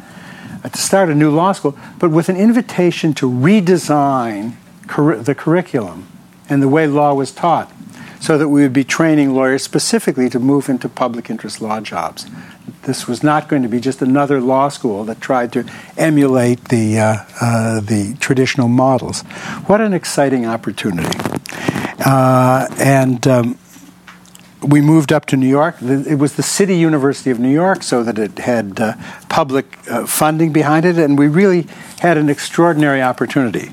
uh, 0.64 0.71
to 0.71 0.79
start 0.79 1.11
a 1.11 1.14
new 1.14 1.31
law 1.31 1.53
school, 1.53 1.77
but 1.99 2.11
with 2.11 2.31
an 2.31 2.37
invitation 2.37 3.12
to 3.14 3.29
redesign 3.29 4.55
cur- 4.87 5.19
the 5.19 5.35
curriculum 5.35 6.09
and 6.49 6.62
the 6.62 6.69
way 6.69 6.87
law 6.87 7.12
was 7.12 7.33
taught 7.33 7.71
so 8.20 8.38
that 8.38 8.48
we 8.48 8.62
would 8.62 8.72
be 8.72 8.85
training 8.85 9.35
lawyers 9.35 9.62
specifically 9.62 10.28
to 10.31 10.38
move 10.38 10.68
into 10.68 10.88
public 10.88 11.31
interest 11.31 11.61
law 11.61 11.81
jobs. 11.81 12.26
This 12.83 13.07
was 13.07 13.22
not 13.22 13.48
going 13.48 13.62
to 13.62 13.68
be 13.68 13.81
just 13.81 14.02
another 14.02 14.40
law 14.40 14.68
school 14.68 15.04
that 15.04 15.20
tried 15.20 15.52
to 15.52 15.64
emulate 15.96 16.68
the, 16.68 16.98
uh, 16.98 17.16
uh, 17.40 17.81
the 17.81 18.16
traditional 18.20 18.68
models. 18.68 19.22
What 19.66 19.81
an 19.81 19.92
exciting 19.92 20.46
opportunity. 20.46 21.18
Uh, 22.04 22.66
and 22.78 23.26
um, 23.26 23.59
we 24.62 24.81
moved 24.81 25.12
up 25.12 25.26
to 25.26 25.37
New 25.37 25.48
York. 25.48 25.76
It 25.81 26.18
was 26.18 26.35
the 26.35 26.42
City 26.42 26.76
University 26.76 27.31
of 27.31 27.38
New 27.38 27.52
York, 27.52 27.83
so 27.83 28.02
that 28.02 28.18
it 28.18 28.38
had 28.38 28.81
uh, 28.81 28.94
public 29.28 29.78
uh, 29.88 30.07
funding 30.07 30.52
behind 30.52 30.85
it, 30.85 30.98
and 30.98 31.18
we 31.18 31.28
really 31.28 31.66
had 32.00 32.16
an 32.16 32.28
extraordinary 32.28 33.02
opportunity. 33.02 33.70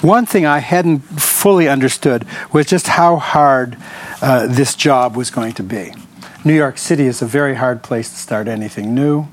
One 0.00 0.26
thing 0.26 0.46
I 0.46 0.58
hadn't 0.58 1.00
fully 1.00 1.68
understood 1.68 2.26
was 2.52 2.66
just 2.66 2.86
how 2.86 3.16
hard 3.16 3.76
uh, 4.22 4.46
this 4.46 4.74
job 4.74 5.16
was 5.16 5.30
going 5.30 5.52
to 5.54 5.62
be. 5.62 5.92
New 6.44 6.54
York 6.54 6.78
City 6.78 7.06
is 7.06 7.22
a 7.22 7.26
very 7.26 7.56
hard 7.56 7.82
place 7.82 8.10
to 8.10 8.16
start 8.16 8.46
anything 8.46 8.94
new. 8.94 9.26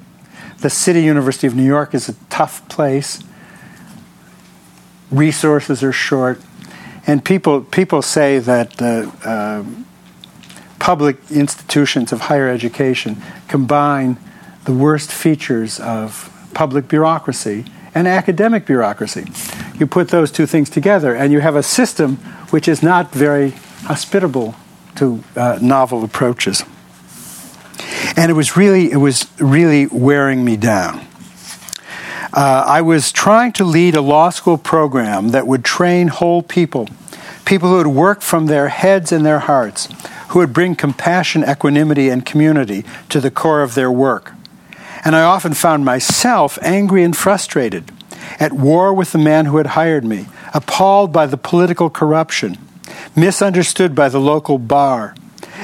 The 0.60 0.70
City 0.70 1.04
University 1.04 1.46
of 1.46 1.56
New 1.56 1.66
York 1.66 1.94
is 1.94 2.10
a 2.10 2.14
tough 2.30 2.68
place. 2.70 3.22
Resources 5.12 5.84
are 5.84 5.92
short, 5.92 6.42
and 7.06 7.24
people 7.24 7.62
people 7.62 8.02
say 8.02 8.40
that 8.40 8.82
uh, 8.82 9.12
um, 9.30 9.86
public 10.80 11.18
institutions 11.30 12.12
of 12.12 12.22
higher 12.22 12.50
education 12.50 13.22
combine 13.48 14.18
the 14.66 14.74
worst 14.74 15.12
features 15.12 15.80
of 15.80 16.30
public 16.54 16.88
bureaucracy 16.88 17.66
and 17.96 18.08
academic 18.08 18.66
bureaucracy. 18.66 19.26
You 19.76 19.88
put 19.88 20.10
those 20.10 20.32
two 20.32 20.46
things 20.46 20.70
together, 20.70 21.16
and 21.16 21.32
you 21.32 21.40
have 21.40 21.56
a 21.56 21.64
system 21.64 22.18
which 22.50 22.68
is 22.68 22.84
not 22.84 23.12
very 23.12 23.52
hospitable 23.86 24.56
to 24.96 25.24
uh, 25.36 25.60
novel 25.62 26.04
approaches. 26.04 26.64
And 28.16 28.30
it 28.30 28.36
was 28.36 28.56
really, 28.56 28.92
it 28.92 28.98
was 28.98 29.28
really 29.40 29.88
wearing 29.88 30.46
me 30.46 30.58
down. 30.58 31.06
Uh, 32.32 32.64
I 32.66 32.82
was 32.82 33.12
trying 33.12 33.52
to 33.54 33.64
lead 33.64 33.96
a 33.96 34.02
law 34.02 34.30
school 34.30 34.58
program 34.58 35.30
that 35.30 35.46
would 35.46 35.64
train 35.64 36.08
whole 36.08 36.42
people, 36.42 36.90
people 37.46 37.70
who 37.70 37.78
would 37.78 37.88
work 37.88 38.22
from 38.22 38.48
their 38.48 38.70
heads 38.70 39.12
and 39.12 39.26
their 39.26 39.40
hearts, 39.40 39.88
who 40.30 40.40
would 40.40 40.54
bring 40.54 40.76
compassion, 40.76 41.44
equanimity, 41.44 42.10
and 42.10 42.26
community 42.26 42.86
to 43.10 43.20
the 43.20 43.30
core 43.30 43.62
of 43.62 43.76
their 43.76 43.92
work. 43.92 44.34
And 45.06 45.16
I 45.16 45.24
often 45.24 45.54
found 45.54 45.84
myself 45.84 46.58
angry 46.62 47.04
and 47.04 47.16
frustrated, 47.16 47.92
at 48.40 48.54
war 48.54 48.94
with 48.94 49.12
the 49.12 49.18
man 49.18 49.46
who 49.46 49.58
had 49.58 49.68
hired 49.68 50.06
me, 50.06 50.28
appalled 50.54 51.12
by 51.12 51.26
the 51.26 51.38
political 51.38 51.90
corruption, 51.90 52.58
misunderstood 53.16 53.96
by 53.96 54.10
the 54.10 54.20
local 54.20 54.58
bar, 54.58 55.16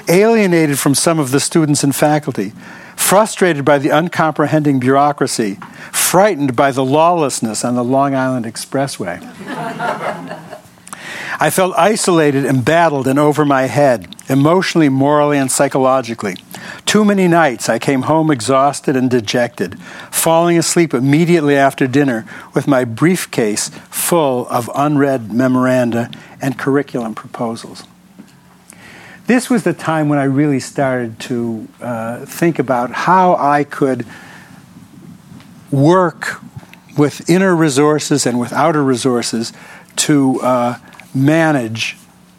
alienated 0.07 0.77
from 0.77 0.93
some 0.93 1.19
of 1.19 1.31
the 1.31 1.39
students 1.39 1.83
and 1.83 1.95
faculty, 1.95 2.51
frustrated 2.95 3.63
by 3.63 3.77
the 3.77 3.91
uncomprehending 3.91 4.79
bureaucracy, 4.79 5.57
frightened 5.91 6.55
by 6.55 6.71
the 6.71 6.83
lawlessness 6.83 7.63
on 7.63 7.75
the 7.75 7.83
Long 7.83 8.13
Island 8.13 8.45
Expressway. 8.45 9.19
I 11.41 11.49
felt 11.51 11.73
isolated, 11.77 12.43
embattled, 12.43 13.07
and 13.07 13.17
over 13.17 13.45
my 13.45 13.63
head, 13.63 14.13
emotionally, 14.27 14.89
morally, 14.89 15.37
and 15.37 15.49
psychologically. 15.49 16.35
Too 16.85 17.05
many 17.05 17.29
nights 17.29 17.69
I 17.69 17.79
came 17.79 18.03
home 18.03 18.29
exhausted 18.29 18.97
and 18.97 19.09
dejected, 19.09 19.79
falling 20.11 20.57
asleep 20.57 20.93
immediately 20.93 21.55
after 21.55 21.87
dinner 21.87 22.25
with 22.53 22.67
my 22.67 22.83
briefcase 22.83 23.69
full 23.89 24.49
of 24.49 24.69
unread 24.75 25.31
memoranda 25.31 26.11
and 26.41 26.59
curriculum 26.59 27.15
proposals. 27.15 27.85
This 29.27 29.49
was 29.49 29.63
the 29.63 29.73
time 29.73 30.09
when 30.09 30.19
I 30.19 30.23
really 30.23 30.59
started 30.59 31.19
to 31.21 31.69
uh, 31.79 32.25
think 32.25 32.59
about 32.59 32.91
how 32.91 33.35
I 33.35 33.63
could 33.63 34.05
work 35.71 36.41
with 36.97 37.29
inner 37.29 37.55
resources 37.55 38.25
and 38.25 38.39
with 38.39 38.51
outer 38.51 38.83
resources 38.83 39.53
to 39.97 40.41
uh, 40.41 40.79
manage 41.13 41.97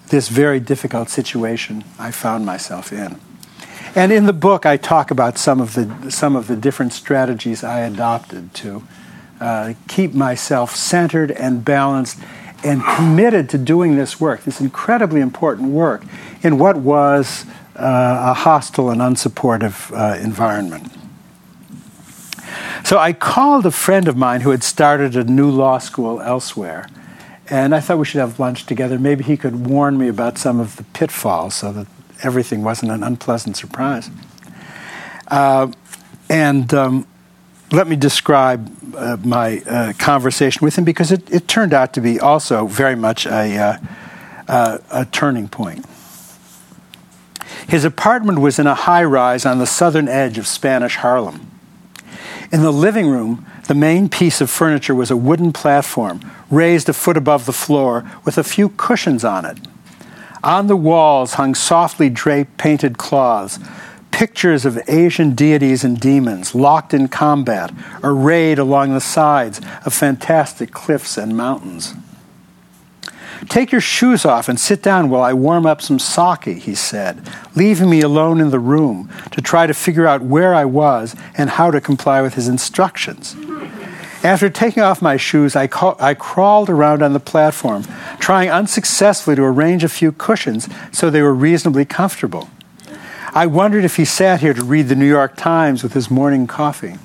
this 0.08 0.28
very 0.28 0.60
difficult 0.60 1.08
situation 1.08 1.84
I 1.98 2.10
found 2.10 2.44
myself 2.44 2.92
in. 2.92 3.20
And 3.94 4.12
in 4.12 4.26
the 4.26 4.32
book, 4.32 4.66
I 4.66 4.76
talk 4.76 5.10
about 5.10 5.38
some 5.38 5.60
of 5.60 5.74
the 5.74 6.10
some 6.10 6.36
of 6.36 6.46
the 6.46 6.56
different 6.56 6.92
strategies 6.92 7.64
I 7.64 7.80
adopted 7.80 8.54
to 8.54 8.82
uh, 9.40 9.74
keep 9.88 10.14
myself 10.14 10.76
centered 10.76 11.32
and 11.32 11.64
balanced 11.64 12.18
and 12.62 12.84
committed 12.84 13.48
to 13.48 13.58
doing 13.58 13.96
this 13.96 14.20
work, 14.20 14.44
this 14.44 14.60
incredibly 14.60 15.20
important 15.20 15.70
work, 15.70 16.04
in 16.42 16.58
what 16.58 16.76
was 16.76 17.46
uh, 17.74 18.30
a 18.30 18.34
hostile 18.34 18.90
and 18.90 19.00
unsupportive 19.00 19.90
uh, 19.96 20.20
environment. 20.22 20.92
So 22.84 22.98
I 22.98 23.12
called 23.12 23.66
a 23.66 23.70
friend 23.70 24.08
of 24.08 24.16
mine 24.16 24.42
who 24.42 24.50
had 24.50 24.62
started 24.62 25.16
a 25.16 25.24
new 25.24 25.50
law 25.50 25.78
school 25.78 26.20
elsewhere 26.20 26.86
and 27.50 27.74
I 27.74 27.80
thought 27.80 27.98
we 27.98 28.04
should 28.04 28.20
have 28.20 28.38
lunch 28.38 28.64
together. 28.64 28.98
Maybe 28.98 29.24
he 29.24 29.36
could 29.36 29.66
warn 29.66 29.98
me 29.98 30.08
about 30.08 30.38
some 30.38 30.60
of 30.60 30.76
the 30.76 30.84
pitfalls 30.84 31.54
so 31.54 31.72
that 31.72 31.88
everything 32.22 32.62
wasn't 32.62 32.92
an 32.92 33.02
unpleasant 33.02 33.56
surprise. 33.56 34.08
Uh, 35.26 35.72
and 36.28 36.72
um, 36.72 37.06
let 37.72 37.88
me 37.88 37.96
describe 37.96 38.72
uh, 38.96 39.16
my 39.24 39.58
uh, 39.60 39.92
conversation 39.98 40.64
with 40.64 40.76
him 40.76 40.84
because 40.84 41.10
it, 41.10 41.28
it, 41.32 41.48
turned 41.48 41.74
out 41.74 41.92
to 41.94 42.00
be 42.00 42.18
also 42.18 42.66
very 42.66 42.96
much 42.96 43.26
a, 43.26 43.56
uh, 43.58 43.76
uh, 44.48 44.78
a 44.90 45.04
turning 45.06 45.48
point. 45.48 45.84
His 47.68 47.84
apartment 47.84 48.40
was 48.40 48.58
in 48.58 48.66
a 48.66 48.74
high 48.74 49.04
rise 49.04 49.44
on 49.44 49.58
the 49.58 49.66
southern 49.66 50.08
edge 50.08 50.38
of 50.38 50.46
Spanish 50.46 50.96
Harlem. 50.96 51.50
In 52.52 52.62
the 52.62 52.72
living 52.72 53.08
room, 53.08 53.46
the 53.70 53.74
main 53.76 54.08
piece 54.08 54.40
of 54.40 54.50
furniture 54.50 54.96
was 54.96 55.12
a 55.12 55.16
wooden 55.16 55.52
platform 55.52 56.20
raised 56.50 56.88
a 56.88 56.92
foot 56.92 57.16
above 57.16 57.46
the 57.46 57.52
floor 57.52 58.04
with 58.24 58.36
a 58.36 58.42
few 58.42 58.70
cushions 58.70 59.22
on 59.22 59.44
it. 59.44 59.60
On 60.42 60.66
the 60.66 60.74
walls 60.74 61.34
hung 61.34 61.54
softly 61.54 62.10
draped 62.10 62.56
painted 62.56 62.98
cloths, 62.98 63.60
pictures 64.10 64.64
of 64.64 64.82
Asian 64.88 65.36
deities 65.36 65.84
and 65.84 66.00
demons 66.00 66.52
locked 66.52 66.92
in 66.92 67.06
combat, 67.06 67.72
arrayed 68.02 68.58
along 68.58 68.92
the 68.92 69.00
sides 69.00 69.60
of 69.86 69.94
fantastic 69.94 70.72
cliffs 70.72 71.16
and 71.16 71.36
mountains. 71.36 71.94
Take 73.48 73.72
your 73.72 73.80
shoes 73.80 74.24
off 74.24 74.48
and 74.48 74.60
sit 74.60 74.82
down 74.82 75.08
while 75.08 75.22
I 75.22 75.32
warm 75.32 75.66
up 75.66 75.80
some 75.80 75.98
sake, 75.98 76.58
he 76.58 76.74
said, 76.74 77.26
leaving 77.54 77.88
me 77.88 78.02
alone 78.02 78.40
in 78.40 78.50
the 78.50 78.58
room 78.58 79.10
to 79.32 79.40
try 79.40 79.66
to 79.66 79.74
figure 79.74 80.06
out 80.06 80.22
where 80.22 80.54
I 80.54 80.64
was 80.64 81.16
and 81.36 81.50
how 81.50 81.70
to 81.70 81.80
comply 81.80 82.20
with 82.22 82.34
his 82.34 82.48
instructions. 82.48 83.36
After 84.22 84.50
taking 84.50 84.82
off 84.82 85.00
my 85.00 85.16
shoes, 85.16 85.56
I, 85.56 85.66
ca- 85.66 85.96
I 85.98 86.12
crawled 86.12 86.68
around 86.68 87.02
on 87.02 87.14
the 87.14 87.20
platform, 87.20 87.84
trying 88.18 88.50
unsuccessfully 88.50 89.36
to 89.36 89.42
arrange 89.42 89.82
a 89.82 89.88
few 89.88 90.12
cushions 90.12 90.68
so 90.92 91.08
they 91.08 91.22
were 91.22 91.34
reasonably 91.34 91.86
comfortable. 91.86 92.50
I 93.32 93.46
wondered 93.46 93.84
if 93.84 93.96
he 93.96 94.04
sat 94.04 94.40
here 94.40 94.52
to 94.52 94.62
read 94.62 94.88
the 94.88 94.96
New 94.96 95.08
York 95.08 95.36
Times 95.36 95.82
with 95.82 95.94
his 95.94 96.10
morning 96.10 96.46
coffee. 96.46 96.96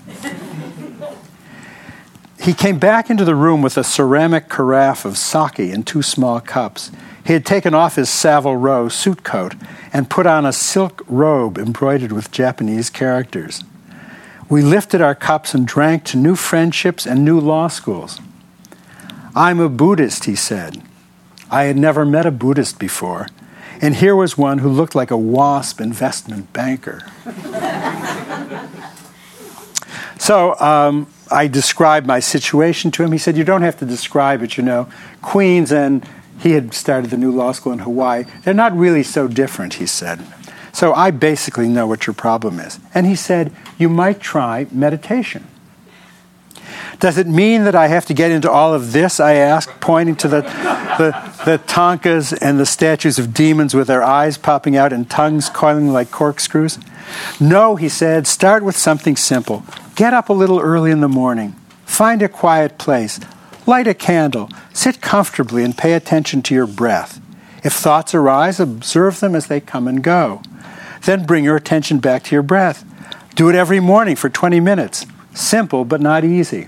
He 2.46 2.54
came 2.54 2.78
back 2.78 3.10
into 3.10 3.26
the 3.26 3.34
room 3.34 3.64
with 3.64 3.76
a 3.76 3.84
ceramic 3.84 4.50
carafe 4.50 5.04
of 5.04 5.18
sake 5.18 5.58
in 5.58 5.82
two 5.82 6.04
small 6.04 6.40
cups. 6.40 6.92
He 7.26 7.34
had 7.34 7.44
taken 7.44 7.74
off 7.74 7.96
his 7.96 8.08
Savile 8.08 8.56
Row 8.56 8.88
suit 8.88 9.24
coat 9.24 9.56
and 9.92 10.12
put 10.12 10.28
on 10.28 10.46
a 10.46 10.54
silk 10.54 11.04
robe 11.08 11.58
embroidered 11.58 12.12
with 12.12 12.30
Japanese 12.30 12.92
characters. 12.92 13.64
We 14.48 14.62
lifted 14.62 15.02
our 15.02 15.16
cups 15.16 15.56
and 15.56 15.66
drank 15.66 16.04
to 16.04 16.18
new 16.18 16.36
friendships 16.36 17.08
and 17.08 17.26
new 17.26 17.40
law 17.40 17.68
schools. 17.68 18.22
I'm 19.34 19.60
a 19.60 19.68
Buddhist, 19.68 20.26
he 20.26 20.36
said. 20.36 20.84
I 21.50 21.64
had 21.64 21.78
never 21.78 22.06
met 22.06 22.28
a 22.28 22.32
Buddhist 22.32 22.78
before, 22.78 23.28
and 23.82 23.96
here 23.96 24.16
was 24.16 24.38
one 24.38 24.60
who 24.60 24.70
looked 24.70 24.94
like 24.94 25.10
a 25.10 25.18
WASP 25.18 25.82
investment 25.82 26.54
banker. 26.54 27.12
so 30.20 30.56
um, 30.60 31.08
I 31.32 31.48
described 31.48 32.06
my 32.06 32.20
situation 32.20 32.92
to 32.92 33.04
him. 33.04 33.12
He 33.12 33.18
said, 33.18 33.38
You 33.38 33.44
don't 33.44 33.62
have 33.62 33.78
to 33.80 33.86
describe 33.86 34.42
it, 34.42 34.58
you 34.58 34.64
know. 34.64 34.88
Queens 35.22 35.72
and 35.72 36.08
he 36.40 36.52
had 36.52 36.74
started 36.74 37.12
the 37.12 37.18
new 37.18 37.32
law 37.32 37.52
school 37.52 37.74
in 37.74 37.80
Hawaii. 37.80 38.26
They're 38.44 38.54
not 38.54 38.76
really 38.76 39.04
so 39.04 39.28
different, 39.28 39.76
he 39.76 39.86
said. 39.86 40.22
So 40.74 40.94
I 40.94 41.12
basically 41.12 41.70
know 41.70 41.88
what 41.88 42.06
your 42.06 42.14
problem 42.14 42.60
is. 42.60 42.80
And 42.94 43.06
he 43.06 43.16
said, 43.16 43.52
You 43.78 43.90
might 43.90 44.20
try 44.20 44.68
meditation. 44.72 45.48
Does 47.00 47.18
it 47.18 47.28
mean 47.28 47.66
that 47.66 47.76
I 47.76 47.88
have 47.88 48.06
to 48.08 48.14
get 48.14 48.32
into 48.32 48.50
all 48.50 48.74
of 48.74 48.92
this? 48.92 49.20
I 49.20 49.34
asked, 49.34 49.80
pointing 49.80 50.16
to 50.18 50.28
the, 50.28 50.42
the, 50.42 51.12
the 51.46 51.60
thangkas 51.60 52.38
and 52.42 52.60
the 52.60 52.66
statues 52.66 53.20
of 53.20 53.34
demons 53.34 53.74
with 53.74 53.88
their 53.88 54.04
eyes 54.04 54.38
popping 54.38 54.76
out 54.78 54.94
and 54.94 55.10
tongues 55.10 55.50
coiling 55.50 55.92
like 55.92 56.12
corkscrews. 56.12 56.80
No, 57.40 57.76
he 57.76 57.90
said, 57.90 58.28
start 58.28 58.64
with 58.64 58.78
something 58.78 59.16
simple. 59.16 59.64
Get 59.96 60.14
up 60.14 60.28
a 60.28 60.34
little 60.34 60.60
early 60.60 60.92
in 60.92 61.00
the 61.00 61.08
morning. 61.08 61.56
Find 61.86 62.22
a 62.22 62.28
quiet 62.28 62.78
place. 62.78 63.18
Light 63.66 63.88
a 63.88 63.94
candle. 63.94 64.50
Sit 64.74 65.00
comfortably 65.00 65.64
and 65.64 65.78
pay 65.78 65.94
attention 65.94 66.42
to 66.44 66.54
your 66.54 66.68
breath. 66.68 67.22
If 67.64 67.72
thoughts 67.72 68.14
arise, 68.14 68.60
observe 68.60 69.22
them 69.22 69.36
as 69.36 69.48
they 69.48 69.62
come 69.62 69.88
and 69.88 70.04
go. 70.04 70.42
Then 71.04 71.26
bring 71.26 71.46
your 71.46 71.56
attention 71.56 72.00
back 72.00 72.24
to 72.24 72.36
your 72.36 72.44
breath. 72.44 72.84
Do 73.36 73.48
it 73.48 73.56
every 73.56 73.80
morning 73.80 74.18
for 74.18 74.30
20 74.30 74.60
minutes. 74.60 75.06
Simple, 75.34 75.86
but 75.86 76.02
not 76.02 76.26
easy. 76.26 76.68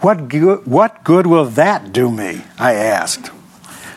What 0.00 0.28
good, 0.28 0.66
what 0.66 1.02
good 1.02 1.26
will 1.26 1.46
that 1.46 1.92
do 1.92 2.12
me? 2.12 2.44
I 2.58 2.74
asked. 2.74 3.30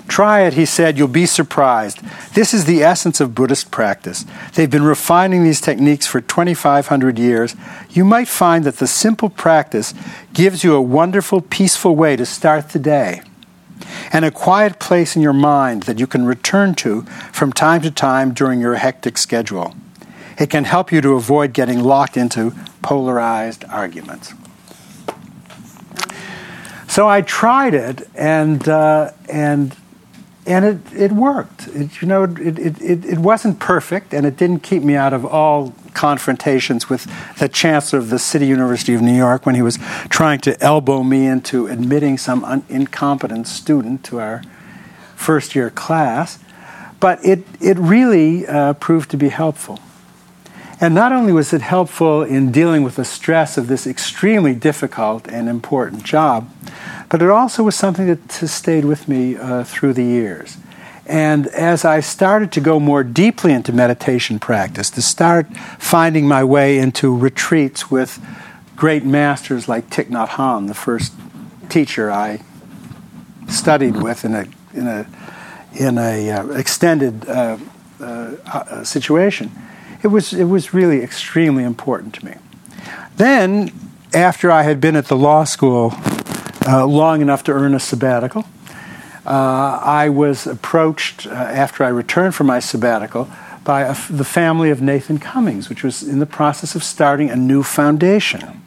Try 0.08 0.42
it, 0.42 0.54
he 0.54 0.66
said. 0.66 0.98
You'll 0.98 1.08
be 1.08 1.26
surprised. 1.26 2.00
This 2.34 2.54
is 2.54 2.66
the 2.66 2.84
essence 2.84 3.20
of 3.20 3.36
Buddhist 3.36 3.72
practice. 3.72 4.26
They've 4.54 4.70
been 4.70 4.84
refining 4.84 5.44
these 5.44 5.62
techniques 5.62 6.08
for 6.08 6.22
2,500 6.22 7.20
years. 7.20 7.56
You 7.90 8.06
might 8.06 8.28
find 8.28 8.64
that 8.64 8.78
the 8.78 8.88
simple 8.88 9.30
practice 9.30 9.94
gives 10.34 10.64
you 10.64 10.74
a 10.74 10.82
wonderful, 10.82 11.42
peaceful 11.42 11.96
way 11.96 12.16
to 12.16 12.26
start 12.26 12.70
the 12.70 12.80
day 12.80 13.22
and 14.12 14.26
a 14.26 14.32
quiet 14.32 14.80
place 14.80 15.16
in 15.16 15.22
your 15.22 15.34
mind 15.34 15.84
that 15.84 16.00
you 16.00 16.08
can 16.08 16.26
return 16.26 16.74
to 16.76 17.04
from 17.32 17.52
time 17.52 17.82
to 17.82 17.92
time 17.92 18.34
during 18.34 18.60
your 18.60 18.76
hectic 18.76 19.18
schedule. 19.18 19.76
It 20.40 20.50
can 20.50 20.66
help 20.66 20.92
you 20.92 21.02
to 21.02 21.14
avoid 21.14 21.54
getting 21.54 21.84
locked 21.84 22.16
into 22.16 22.54
polarized 22.82 23.66
arguments. 23.66 24.34
So 26.88 27.08
I 27.08 27.22
tried 27.22 27.74
it, 27.74 28.08
and 28.16 28.68
uh, 28.68 29.12
and 29.30 29.76
and 30.48 30.64
it, 30.66 30.94
it 30.94 31.12
worked. 31.12 31.68
It, 31.68 32.02
you 32.02 32.08
know, 32.08 32.24
it, 32.24 32.58
it, 32.58 33.06
it 33.06 33.18
wasn't 33.20 33.60
perfect, 33.60 34.14
and 34.14 34.26
it 34.26 34.38
didn't 34.38 34.62
keep 34.62 34.82
me 34.82 34.96
out 34.96 35.14
of 35.14 35.26
all 35.26 35.76
confrontations 35.94 36.90
with 36.90 37.06
the 37.38 37.50
chancellor 37.50 38.00
of 38.00 38.10
the 38.10 38.18
City 38.18 38.48
University 38.48 38.94
of 38.94 39.02
New 39.02 39.16
York 39.16 39.46
when 39.46 39.56
he 39.56 39.62
was 39.62 39.78
trying 40.10 40.40
to 40.40 40.60
elbow 40.64 41.04
me 41.04 41.28
into 41.28 41.68
admitting 41.68 42.18
some 42.18 42.46
un- 42.46 42.64
incompetent 42.70 43.48
student 43.48 44.04
to 44.06 44.20
our 44.20 44.42
first 45.16 45.54
year 45.54 45.70
class. 45.70 46.40
But 47.00 47.24
it, 47.26 47.46
it 47.60 47.78
really 47.78 48.48
uh, 48.48 48.74
proved 48.74 49.12
to 49.12 49.18
be 49.18 49.30
helpful. 49.30 49.80
And 50.80 50.94
not 50.94 51.12
only 51.12 51.34
was 51.34 51.54
it 51.54 51.62
helpful 51.62 52.22
in 52.22 52.52
dealing 52.52 52.84
with 52.84 52.98
the 52.98 53.06
stress 53.06 53.58
of 53.58 53.68
this 53.68 53.88
extremely 53.88 54.54
difficult 54.54 55.28
and 55.28 55.50
important 55.50 56.04
job, 56.04 56.50
but 57.10 57.22
it 57.22 57.30
also 57.30 57.64
was 57.64 57.76
something 57.76 58.06
that 58.08 58.32
has 58.34 58.52
stayed 58.52 58.86
with 58.86 59.08
me 59.08 59.36
uh, 59.36 59.64
through 59.64 59.94
the 59.94 60.04
years. 60.04 60.58
And 61.08 61.48
as 61.48 61.86
I 61.86 62.02
started 62.02 62.52
to 62.52 62.60
go 62.60 62.80
more 62.80 63.04
deeply 63.04 63.54
into 63.54 63.72
meditation 63.72 64.40
practice, 64.40 64.90
to 64.92 65.02
start 65.02 65.48
finding 65.80 66.28
my 66.28 66.44
way 66.44 66.78
into 66.78 67.16
retreats 67.16 67.90
with 67.90 68.24
great 68.76 69.06
masters 69.06 69.70
like 69.70 69.90
Thich 69.90 70.10
Nhat 70.10 70.30
Hanh, 70.30 70.68
the 70.68 70.74
first 70.74 71.14
teacher 71.70 72.12
I 72.12 72.42
studied 73.48 73.96
with 74.02 74.26
in 74.26 74.36
a 74.36 74.46
in 74.74 74.88
a 74.88 75.08
in 75.74 75.98
a 75.98 76.32
uh, 76.32 76.48
extended 76.50 77.28
uh, 77.28 77.58
uh, 78.02 78.04
uh 78.46 78.84
situation, 78.84 79.52
it 80.04 80.08
was 80.08 80.34
it 80.34 80.46
was 80.46 80.74
really 80.74 81.02
extremely 81.02 81.64
important 81.64 82.14
to 82.16 82.26
me. 82.26 82.36
Then, 83.16 83.72
after 84.14 84.52
I 84.52 84.64
had 84.64 84.80
been 84.80 84.96
at 84.96 85.08
the 85.08 85.18
law 85.18 85.44
school 85.44 85.94
uh, 86.68 86.86
long 86.86 87.22
enough 87.22 87.44
to 87.46 87.52
earn 87.52 87.74
a 87.74 87.80
sabbatical. 87.80 88.46
Uh, 89.26 89.80
I 89.82 90.10
was 90.10 90.48
approached 90.48 91.26
uh, 91.28 91.32
after 91.32 91.84
I 91.84 91.90
returned 91.90 92.36
from 92.36 92.48
my 92.48 92.60
sabbatical 92.60 93.30
by 93.64 93.92
the 94.10 94.24
family 94.24 94.70
of 94.70 94.82
Nathan 94.82 95.18
Cummings, 95.18 95.70
which 95.70 95.84
was 95.84 96.04
in 96.04 96.20
the 96.20 96.26
process 96.26 96.76
of 96.76 96.84
starting 96.84 97.30
a 97.30 97.36
new 97.36 97.64
foundation. 97.64 98.62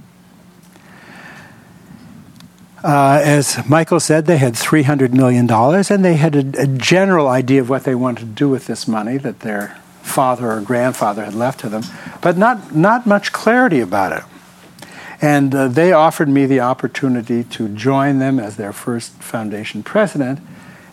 Uh, 2.83 3.21
as 3.23 3.59
Michael 3.69 4.01
said, 4.01 4.25
they 4.25 4.38
had 4.38 4.55
$300 4.55 5.12
million 5.12 5.51
and 5.51 6.05
they 6.05 6.14
had 6.14 6.35
a, 6.35 6.62
a, 6.62 6.66
general 6.66 7.29
idea 7.29 7.61
of 7.61 7.69
what 7.69 7.85
they 7.85 7.95
wanted 7.95 8.21
to 8.21 8.27
do 8.27 8.49
with 8.49 8.66
this 8.66 8.88
money 8.88 9.19
that 9.19 9.40
their 9.40 9.79
father 10.02 10.50
or 10.50 10.60
grandfather 10.60 11.24
had 11.24 11.34
left 11.34 11.60
to 11.60 11.68
them, 11.68 11.82
but 12.20 12.36
not, 12.36 12.74
not 12.74 13.06
much 13.06 13.32
clarity 13.32 13.80
about 13.80 14.12
it. 14.12 14.24
And 15.22 15.54
uh, 15.54 15.68
they 15.68 15.92
offered 15.92 16.28
me 16.28 16.46
the 16.46 16.60
opportunity 16.60 17.44
to 17.44 17.68
join 17.68 18.18
them 18.18 18.38
as 18.38 18.56
their 18.56 18.72
first 18.72 19.12
foundation 19.22 19.82
president 19.82 20.40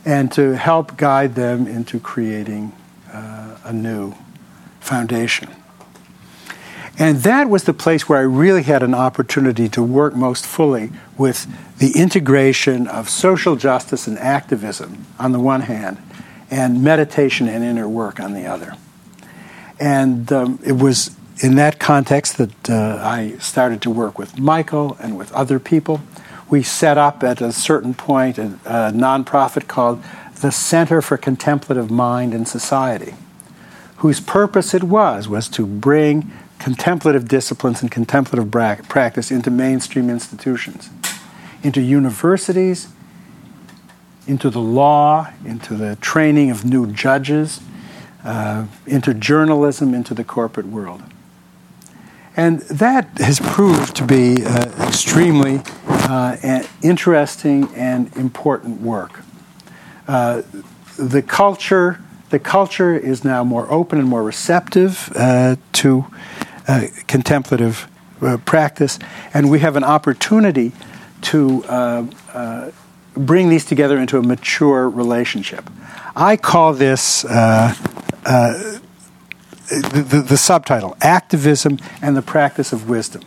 and 0.06 0.32
to 0.34 0.56
help 0.56 0.98
guide 0.98 1.36
them 1.36 1.68
into 1.68 2.00
creating 2.00 2.74
uh, 3.12 3.58
a 3.64 3.74
new 3.74 4.14
foundation. 4.80 5.50
And 7.00 7.20
that 7.20 7.50
was 7.50 7.64
the 7.64 7.74
place 7.74 8.10
where 8.10 8.18
I 8.18 8.24
really 8.24 8.64
had 8.64 8.82
an 8.82 8.96
opportunity 8.96 9.70
to 9.70 9.84
work 9.84 10.16
most 10.16 10.46
fully 10.46 10.92
with 11.18 11.46
the 11.78 11.92
integration 11.92 12.88
of 12.88 13.08
social 13.08 13.56
justice 13.56 14.08
and 14.08 14.18
activism 14.18 15.06
on 15.20 15.32
the 15.32 15.40
one 15.40 15.62
hand, 15.62 15.98
and 16.50 16.84
meditation 16.84 17.48
and 17.48 17.64
inner 17.64 17.88
work 17.88 18.20
on 18.20 18.34
the 18.34 18.46
other. 18.48 18.74
And 19.80 20.32
um, 20.32 20.60
it 20.66 20.74
was 20.74 21.16
in 21.40 21.56
that 21.56 21.80
context 21.80 22.38
that 22.38 22.70
uh, 22.70 23.00
I 23.02 23.36
started 23.40 23.82
to 23.84 23.90
work 23.90 24.18
with 24.18 24.40
Michael 24.40 24.98
and 25.00 25.18
with 25.18 25.32
other 25.34 25.60
people. 25.60 26.02
We 26.50 26.64
set 26.64 26.98
up 26.98 27.24
at 27.24 27.42
a 27.42 27.52
certain 27.52 27.94
point 27.94 28.38
a, 28.38 28.46
a 28.66 28.92
nonprofit 28.92 29.68
called 29.68 30.04
the 30.42 30.52
Center 30.52 31.02
for 31.02 31.18
Contemplative 31.18 31.92
Mind 31.92 32.34
and 32.34 32.48
Society, 32.48 33.16
whose 33.98 34.20
purpose 34.20 34.74
it 34.74 34.84
was 34.84 35.28
was 35.28 35.48
to 35.50 35.66
bring 35.66 36.32
contemplative 36.60 37.28
disciplines 37.28 37.82
and 37.82 37.92
contemplative 37.92 38.52
practice 38.88 39.32
into 39.32 39.52
mainstream 39.52 40.10
institutions, 40.10 40.90
into 41.64 41.82
universities, 41.82 42.88
into 44.28 44.50
the 44.50 44.60
law, 44.60 45.32
into 45.46 45.76
the 45.76 45.96
training 45.98 46.50
of 46.52 46.66
new 46.66 46.92
judges, 46.92 47.62
uh, 48.24 48.66
into 48.86 49.14
journalism, 49.14 49.94
into 49.94 50.14
the 50.14 50.24
corporate 50.24 50.68
world. 50.68 51.02
And 52.38 52.60
that 52.62 53.18
has 53.18 53.40
proved 53.40 53.96
to 53.96 54.06
be 54.06 54.46
uh, 54.46 54.88
extremely 54.88 55.62
uh, 55.88 56.64
interesting 56.84 57.68
and 57.76 58.16
important 58.16 58.80
work. 58.82 59.24
Uh, 60.08 60.44
the 60.98 61.24
culture, 61.24 62.00
the 62.30 62.38
culture 62.38 62.96
is 62.96 63.24
now 63.24 63.44
more 63.44 63.72
open 63.72 63.98
and 63.98 64.08
more 64.08 64.22
receptive 64.22 65.12
uh, 65.16 65.56
to 65.74 66.06
uh, 66.68 66.88
contemplative 67.08 67.90
practice, 68.46 69.00
and 69.34 69.50
we 69.50 69.60
have 69.60 69.76
an 69.76 69.84
opportunity 69.84 70.72
to 71.22 71.62
bring 73.16 73.50
these 73.50 73.66
together 73.66 73.98
into 73.98 74.18
a 74.18 74.24
mature 74.24 74.90
relationship. 74.90 75.70
I 76.16 76.36
call 76.36 76.74
this 76.74 77.24
the, 78.28 80.06
the, 80.10 80.22
the, 80.22 80.38
subtitle 80.38 80.98
Activism 81.02 81.80
and 82.02 82.16
the 82.16 82.22
Practice 82.22 82.74
of 82.74 82.90
Wisdom. 82.90 83.24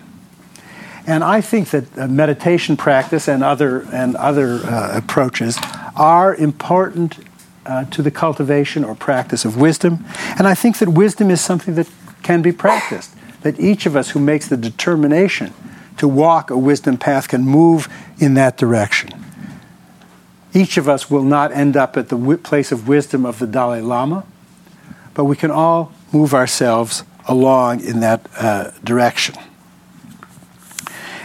And 1.07 1.25
I 1.25 1.41
think 1.41 1.71
that 1.71 1.99
uh, 1.99 2.07
meditation 2.07 2.77
practice 2.77 3.29
and 3.29 3.43
other, 3.43 3.87
and 3.93 4.15
other 4.17 4.61
uh, 4.65 4.97
approaches 4.97 5.59
are 5.97 6.35
important 6.35 7.19
uh, 7.67 7.85
to 7.87 8.03
the 8.03 8.11
cultivation 8.11 8.85
or 8.85 8.95
practice 8.95 9.45
of 9.45 9.57
wisdom. 9.57 10.05
And 10.39 10.47
I 10.47 10.55
think 10.55 10.79
that 10.79 10.89
wisdom 10.89 11.31
is 11.31 11.41
something 11.41 11.75
that 11.75 11.89
can 12.23 12.43
be 12.43 12.53
practiced, 12.53 13.15
that 13.43 13.59
each 13.59 13.87
of 13.87 13.97
us 13.97 14.11
who 14.11 14.21
makes 14.21 14.49
the 14.49 14.57
determination 14.57 15.53
to 15.97 16.09
walk 16.09 16.51
a 16.51 16.59
wisdom 16.59 16.97
path 16.97 17.29
can 17.29 17.43
move 17.43 17.89
in 18.19 18.35
that 18.35 18.57
direction. 18.57 19.11
Each 20.53 20.77
of 20.77 20.89
us 20.89 21.11
will 21.11 21.23
not 21.23 21.53
end 21.53 21.77
up 21.77 21.97
at 21.97 22.09
the 22.09 22.39
place 22.43 22.73
of 22.73 22.89
wisdom 22.89 23.25
of 23.25 23.39
the 23.39 23.47
Dalai 23.47 23.81
Lama, 23.81 24.25
but 25.15 25.25
we 25.25 25.37
can 25.37 25.51
all 25.51 25.93
move 26.13 26.35
ourselves 26.35 27.05
along 27.27 27.81
in 27.81 28.01
that 28.01 28.29
uh, 28.37 28.71
direction. 28.83 29.35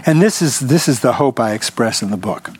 And 0.06 0.22
this 0.22 0.42
is, 0.42 0.60
this 0.60 0.88
is 0.88 1.00
the 1.00 1.14
hope 1.14 1.40
I 1.40 1.54
express 1.54 2.04
in 2.04 2.12
the 2.12 2.18
book. 2.18 2.52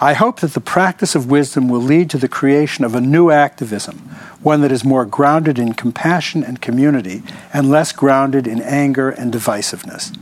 I 0.00 0.14
hope 0.14 0.40
that 0.40 0.54
the 0.54 0.60
practice 0.60 1.14
of 1.14 1.30
wisdom 1.30 1.68
will 1.68 1.80
lead 1.80 2.10
to 2.10 2.18
the 2.18 2.28
creation 2.28 2.84
of 2.84 2.94
a 2.94 3.00
new 3.00 3.30
activism, 3.30 3.98
one 4.42 4.60
that 4.62 4.72
is 4.72 4.84
more 4.84 5.04
grounded 5.04 5.58
in 5.58 5.74
compassion 5.74 6.42
and 6.42 6.60
community 6.60 7.22
and 7.52 7.70
less 7.70 7.92
grounded 7.92 8.46
in 8.46 8.60
anger 8.62 9.10
and 9.10 9.32
divisiveness. 9.32 10.16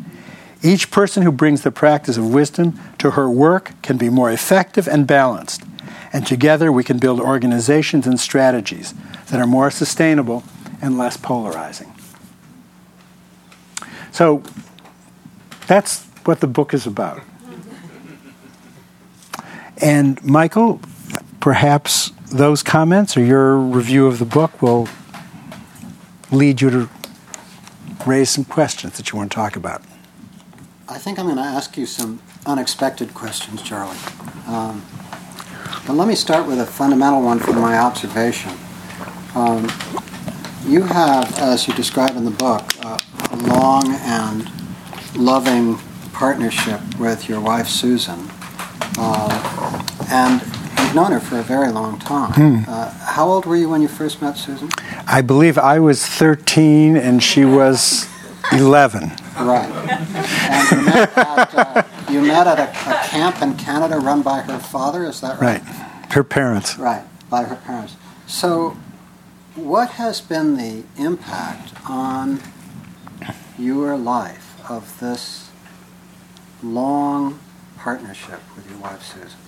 Each 0.63 0.91
person 0.91 1.23
who 1.23 1.33
brings 1.33 1.63
the 1.63 1.73
practice 1.73 2.17
of 2.17 2.33
wisdom 2.33 2.79
to 2.99 3.13
her 3.13 3.29
work 3.29 3.73
can 3.83 3.97
be 3.97 4.09
more 4.09 4.31
effective 4.31 4.87
and 4.87 5.07
balanced, 5.07 5.63
and 6.13 6.27
together 6.27 6.71
we 6.71 6.85
can 6.85 6.99
build 6.99 7.21
organizations 7.21 8.07
and 8.07 8.21
strategies 8.21 8.95
that 9.31 9.41
are 9.41 9.47
more 9.47 9.71
sustainable 9.71 10.45
and 10.81 10.99
less 10.99 11.17
polarizing. 11.17 11.93
So 14.11 14.43
that's 15.67 16.05
what 16.25 16.41
the 16.41 16.47
book 16.47 16.75
is 16.75 16.87
about. 16.87 17.23
And 19.79 20.23
Michael, 20.23 20.81
perhaps 21.41 22.11
those 22.31 22.63
comments 22.63 23.17
or 23.17 23.25
your 23.25 23.57
review 23.57 24.07
of 24.07 24.19
the 24.19 24.25
book 24.25 24.61
will 24.63 24.89
lead 26.31 26.61
you 26.61 26.71
to 26.71 26.89
raise 28.07 28.31
some 28.31 28.45
questions 28.45 28.97
that 28.97 29.11
you 29.11 29.19
want 29.19 29.31
to 29.31 29.35
talk 29.35 29.57
about. 29.57 29.83
I 30.89 30.99
think 30.99 31.19
I'm 31.19 31.27
going 31.27 31.37
to 31.37 31.43
ask 31.43 31.77
you 31.77 31.87
some 31.87 32.21
unexpected 32.45 33.15
questions, 33.15 33.63
Charlie. 33.63 33.97
Um, 34.47 34.85
but 35.87 35.95
let 35.95 36.09
me 36.09 36.15
start 36.15 36.47
with 36.47 36.61
a 36.61 36.67
fundamental 36.67 37.23
one 37.23 37.39
from 37.39 37.61
my 37.61 37.79
observation. 37.79 38.53
Um, 39.35 39.71
you 40.65 40.83
have, 40.83 41.39
as 41.39 41.67
you 41.67 41.75
describe 41.75 42.17
in 42.17 42.25
the 42.25 42.31
book, 42.31 42.63
uh, 42.85 42.99
a 43.31 43.37
long 43.49 43.85
and 43.89 44.51
loving 45.17 45.79
partnership 46.13 46.81
with 46.99 47.29
your 47.29 47.41
wife 47.41 47.67
Susan, 47.67 48.31
uh, 48.99 49.85
and 50.11 50.41
you've 50.79 50.95
known 50.95 51.13
her 51.13 51.21
for 51.21 51.39
a 51.39 51.43
very 51.43 51.71
long 51.73 51.99
time. 51.99 52.33
Hmm. 52.33 52.71
Uh, 52.71 52.91
how 52.91 53.29
old 53.29 53.47
were 53.47 53.57
you 53.57 53.69
when 53.69 53.83
you 53.83 53.89
first 53.89 54.23
met 54.23 54.37
Susan? 54.37 54.69
I 55.07 55.23
believe 55.23 55.59
I 55.59 55.79
was 55.79 56.07
13 56.07 56.97
and 56.97 57.23
she 57.23 57.45
was 57.45 58.07
11. 58.53 59.13
Right. 59.45 59.71
And 60.53 60.71
you 60.71 60.83
met 60.85 61.17
at, 61.17 61.55
uh, 61.55 61.83
you 62.11 62.21
met 62.21 62.47
at 62.47 62.59
a, 62.59 62.71
a, 62.71 63.09
camp 63.09 63.43
in 63.43 63.57
Canada 63.57 63.99
run 63.99 64.23
by 64.23 64.41
her 64.41 64.59
father, 64.59 65.05
is 65.05 65.21
that 65.21 65.41
right? 65.41 65.63
Right. 65.63 66.13
Her 66.13 66.23
parents. 66.23 66.79
Right, 66.79 67.05
by 67.31 67.45
her 67.45 67.57
parents. 67.57 67.97
So, 68.27 68.77
what 69.55 69.91
has 69.91 70.21
been 70.21 70.57
the 70.57 70.85
impact 70.97 71.73
on 71.89 72.41
your 73.59 73.97
life 73.97 74.59
of 74.71 74.99
this 75.01 75.51
long 76.63 77.41
partnership 77.77 78.41
with 78.57 78.71
your 78.71 78.79
wife, 78.79 79.03
Susan? 79.03 79.39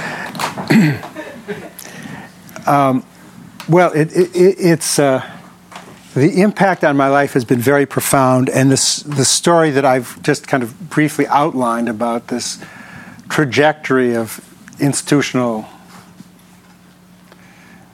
um, 2.66 3.04
well, 3.68 3.92
it, 3.92 4.12
it, 4.12 4.30
it's 4.34 4.98
uh, 4.98 5.24
the 6.14 6.42
impact 6.42 6.82
on 6.82 6.96
my 6.96 7.08
life 7.08 7.34
has 7.34 7.44
been 7.44 7.60
very 7.60 7.86
profound, 7.86 8.48
and 8.50 8.70
this, 8.70 8.96
the 8.96 9.24
story 9.24 9.70
that 9.70 9.84
I've 9.84 10.20
just 10.22 10.48
kind 10.48 10.62
of 10.62 10.90
briefly 10.90 11.26
outlined 11.28 11.88
about 11.88 12.28
this 12.28 12.62
trajectory 13.28 14.16
of 14.16 14.44
institutional 14.80 15.66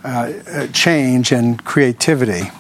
uh, 0.02 0.66
change 0.72 1.33
and 1.33 1.62
creativity 1.64 2.50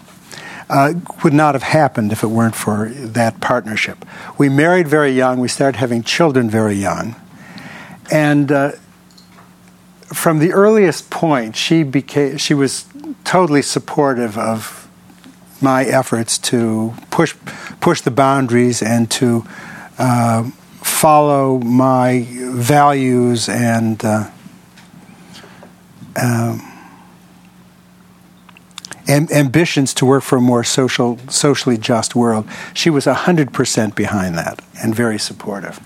uh, 0.68 0.94
would 1.22 1.32
not 1.32 1.54
have 1.54 1.62
happened 1.62 2.12
if 2.12 2.22
it 2.22 2.26
weren't 2.26 2.56
for 2.56 2.90
that 2.90 3.40
partnership. 3.40 4.04
We 4.36 4.48
married 4.48 4.88
very 4.88 5.12
young. 5.12 5.38
We 5.40 5.48
started 5.48 5.78
having 5.78 6.02
children 6.02 6.50
very 6.50 6.74
young, 6.74 7.16
and 8.10 8.52
uh, 8.52 8.72
from 10.14 10.38
the 10.38 10.52
earliest 10.52 11.10
point, 11.10 11.56
she 11.56 11.82
became 11.82 12.36
she 12.36 12.54
was 12.54 12.86
totally 13.24 13.62
supportive 13.62 14.38
of 14.38 14.88
my 15.60 15.84
efforts 15.84 16.38
to 16.38 16.94
push 17.10 17.34
push 17.80 18.00
the 18.00 18.10
boundaries 18.10 18.82
and 18.82 19.10
to 19.10 19.44
uh, 19.98 20.44
follow 20.82 21.58
my 21.58 22.26
values 22.30 23.48
and. 23.48 24.04
Uh, 24.04 24.30
um, 26.20 26.72
ambitions 29.08 29.94
to 29.94 30.04
work 30.04 30.22
for 30.22 30.38
a 30.38 30.40
more 30.40 30.64
social, 30.64 31.18
socially 31.28 31.78
just 31.78 32.16
world. 32.16 32.48
She 32.74 32.90
was 32.90 33.06
100% 33.06 33.94
behind 33.94 34.36
that 34.36 34.60
and 34.82 34.94
very 34.94 35.18
supportive. 35.18 35.78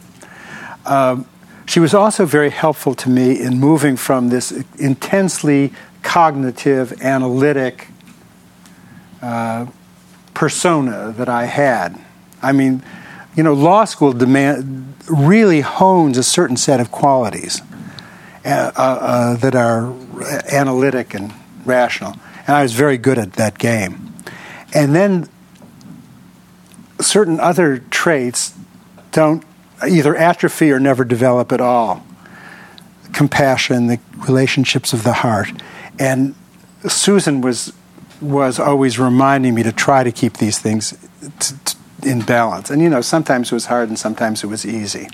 Um, 0.86 1.26
she 1.70 1.78
was 1.78 1.94
also 1.94 2.26
very 2.26 2.50
helpful 2.50 2.94
to 2.96 3.08
me 3.08 3.40
in 3.40 3.60
moving 3.60 3.96
from 3.96 4.28
this 4.28 4.50
intensely 4.76 5.72
cognitive, 6.02 7.00
analytic 7.00 7.86
uh, 9.22 9.66
persona 10.34 11.14
that 11.16 11.28
I 11.28 11.44
had. 11.44 11.96
I 12.42 12.50
mean, 12.50 12.82
you 13.36 13.44
know, 13.44 13.54
law 13.54 13.84
school 13.84 14.12
demand 14.12 14.96
really 15.08 15.60
hones 15.60 16.18
a 16.18 16.24
certain 16.24 16.56
set 16.56 16.80
of 16.80 16.90
qualities 16.90 17.62
uh, 18.44 18.48
uh, 18.48 18.80
uh 18.80 19.36
that 19.36 19.54
are 19.54 19.94
analytic 20.50 21.14
and 21.14 21.32
rational 21.64 22.16
and 22.50 22.56
I 22.56 22.62
was 22.62 22.72
very 22.72 22.98
good 22.98 23.16
at 23.16 23.34
that 23.34 23.58
game. 23.58 24.12
And 24.74 24.92
then 24.92 25.28
certain 27.00 27.38
other 27.38 27.78
traits 27.78 28.54
don't 29.12 29.44
either 29.88 30.16
atrophy 30.16 30.70
or 30.70 30.80
never 30.80 31.04
develop 31.04 31.52
at 31.52 31.60
all. 31.60 32.04
Compassion, 33.12 33.86
the 33.86 33.98
relationships 34.18 34.92
of 34.92 35.02
the 35.02 35.12
heart, 35.12 35.50
and 35.98 36.34
Susan 36.88 37.40
was 37.40 37.72
was 38.20 38.58
always 38.58 38.98
reminding 38.98 39.54
me 39.54 39.62
to 39.62 39.72
try 39.72 40.04
to 40.04 40.12
keep 40.12 40.36
these 40.36 40.58
things 40.58 40.90
t- 41.38 41.54
t- 41.64 42.10
in 42.10 42.20
balance. 42.20 42.70
And 42.70 42.82
you 42.82 42.88
know, 42.88 43.00
sometimes 43.00 43.50
it 43.50 43.54
was 43.54 43.66
hard 43.66 43.88
and 43.88 43.98
sometimes 43.98 44.44
it 44.44 44.46
was 44.46 44.64
easy. 44.64 45.08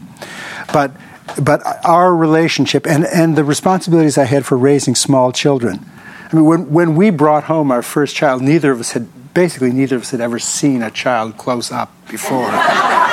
But 0.72 0.92
but 1.40 1.62
our 1.84 2.14
relationship 2.14 2.86
and, 2.86 3.04
and 3.06 3.36
the 3.36 3.44
responsibilities 3.44 4.18
I 4.18 4.24
had 4.24 4.44
for 4.44 4.58
raising 4.58 4.94
small 4.94 5.32
children 5.32 5.84
I 6.32 6.34
mean, 6.34 6.44
when, 6.44 6.70
when 6.72 6.96
we 6.96 7.10
brought 7.10 7.44
home 7.44 7.70
our 7.70 7.82
first 7.82 8.16
child, 8.16 8.42
neither 8.42 8.72
of 8.72 8.80
us 8.80 8.92
had, 8.92 9.32
basically, 9.32 9.70
neither 9.70 9.96
of 9.96 10.02
us 10.02 10.10
had 10.10 10.20
ever 10.20 10.40
seen 10.40 10.82
a 10.82 10.90
child 10.90 11.36
close 11.36 11.70
up 11.70 11.92
before. 12.08 12.50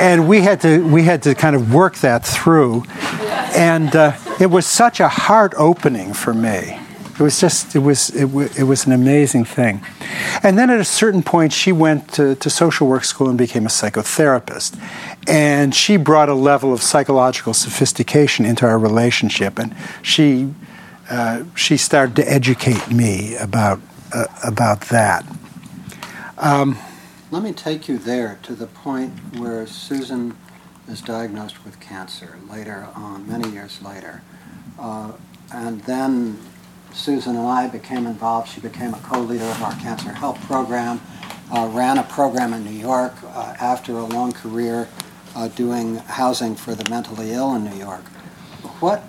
and 0.00 0.28
we 0.28 0.40
had 0.42 0.60
to, 0.62 0.86
we 0.86 1.02
had 1.02 1.22
to 1.22 1.34
kind 1.34 1.56
of 1.56 1.72
work 1.72 1.96
that 1.98 2.24
through. 2.24 2.84
And 3.56 3.94
uh, 3.94 4.16
it 4.40 4.46
was 4.46 4.66
such 4.66 5.00
a 5.00 5.08
heart 5.08 5.54
opening 5.56 6.12
for 6.12 6.34
me. 6.34 6.78
It 7.18 7.20
was 7.20 7.40
just, 7.40 7.74
it 7.74 7.78
was, 7.78 8.10
it, 8.10 8.26
w- 8.26 8.50
it 8.58 8.64
was 8.64 8.84
an 8.86 8.92
amazing 8.92 9.46
thing. 9.46 9.80
And 10.42 10.58
then 10.58 10.68
at 10.68 10.78
a 10.78 10.84
certain 10.84 11.22
point, 11.22 11.52
she 11.52 11.72
went 11.72 12.12
to, 12.12 12.34
to 12.34 12.50
social 12.50 12.86
work 12.86 13.04
school 13.04 13.30
and 13.30 13.38
became 13.38 13.64
a 13.64 13.70
psychotherapist. 13.70 14.78
And 15.26 15.74
she 15.74 15.96
brought 15.96 16.28
a 16.28 16.34
level 16.34 16.74
of 16.74 16.82
psychological 16.82 17.54
sophistication 17.54 18.44
into 18.44 18.66
our 18.66 18.78
relationship. 18.78 19.58
And 19.58 19.74
she 20.02 20.52
uh, 21.08 21.44
she 21.54 21.76
started 21.76 22.16
to 22.16 22.30
educate 22.30 22.90
me 22.90 23.36
about 23.36 23.80
uh, 24.12 24.26
about 24.44 24.80
that. 24.82 25.24
Um, 26.38 26.76
Let 27.36 27.42
me 27.42 27.52
take 27.52 27.86
you 27.86 27.98
there 27.98 28.38
to 28.44 28.54
the 28.54 28.66
point 28.66 29.12
where 29.36 29.66
Susan 29.66 30.38
is 30.88 31.02
diagnosed 31.02 31.66
with 31.66 31.78
cancer 31.80 32.38
later 32.48 32.88
on, 32.94 33.28
many 33.28 33.50
years 33.50 33.82
later, 33.82 34.22
uh, 34.78 35.12
and 35.52 35.82
then 35.82 36.38
Susan 36.94 37.36
and 37.36 37.46
I 37.46 37.68
became 37.68 38.06
involved. 38.06 38.48
She 38.48 38.62
became 38.62 38.94
a 38.94 38.98
co-leader 39.00 39.44
of 39.44 39.62
our 39.62 39.74
cancer 39.74 40.12
help 40.12 40.40
program. 40.44 41.02
Uh, 41.52 41.68
ran 41.74 41.98
a 41.98 42.04
program 42.04 42.54
in 42.54 42.64
New 42.64 42.70
York 42.70 43.12
uh, 43.22 43.54
after 43.60 43.92
a 43.92 44.04
long 44.04 44.32
career 44.32 44.88
doing 45.54 45.96
housing 45.96 46.56
for 46.56 46.74
the 46.74 46.88
mentally 46.88 47.32
ill 47.32 47.54
in 47.54 47.64
New 47.64 47.76
York. 47.76 48.04
What 48.80 49.04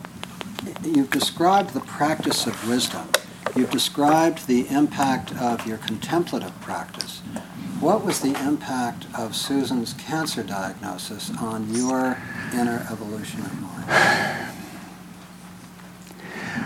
you've 0.84 1.12
described 1.12 1.74
the 1.74 1.80
practice 1.80 2.46
of 2.46 2.68
wisdom. 2.68 3.08
You've 3.56 3.72
described 3.72 4.48
the 4.48 4.68
impact 4.68 5.34
of 5.38 5.66
your 5.66 5.78
contemplative 5.78 6.60
practice. 6.60 7.22
What 7.80 8.04
was 8.04 8.22
the 8.22 8.34
impact 8.44 9.06
of 9.16 9.36
Susan's 9.36 9.94
cancer 9.94 10.42
diagnosis 10.42 11.32
on 11.40 11.72
your 11.76 12.18
inner 12.52 12.88
evolution 12.92 13.42
of 13.42 13.62
mind? 13.62 14.54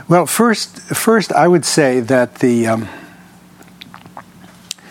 Well, 0.08 0.26
first, 0.26 0.80
first 0.80 1.34
I 1.34 1.50
would 1.50 1.66
say 1.66 2.00
that 2.00 2.36
the 2.36 2.68
um, 2.68 2.88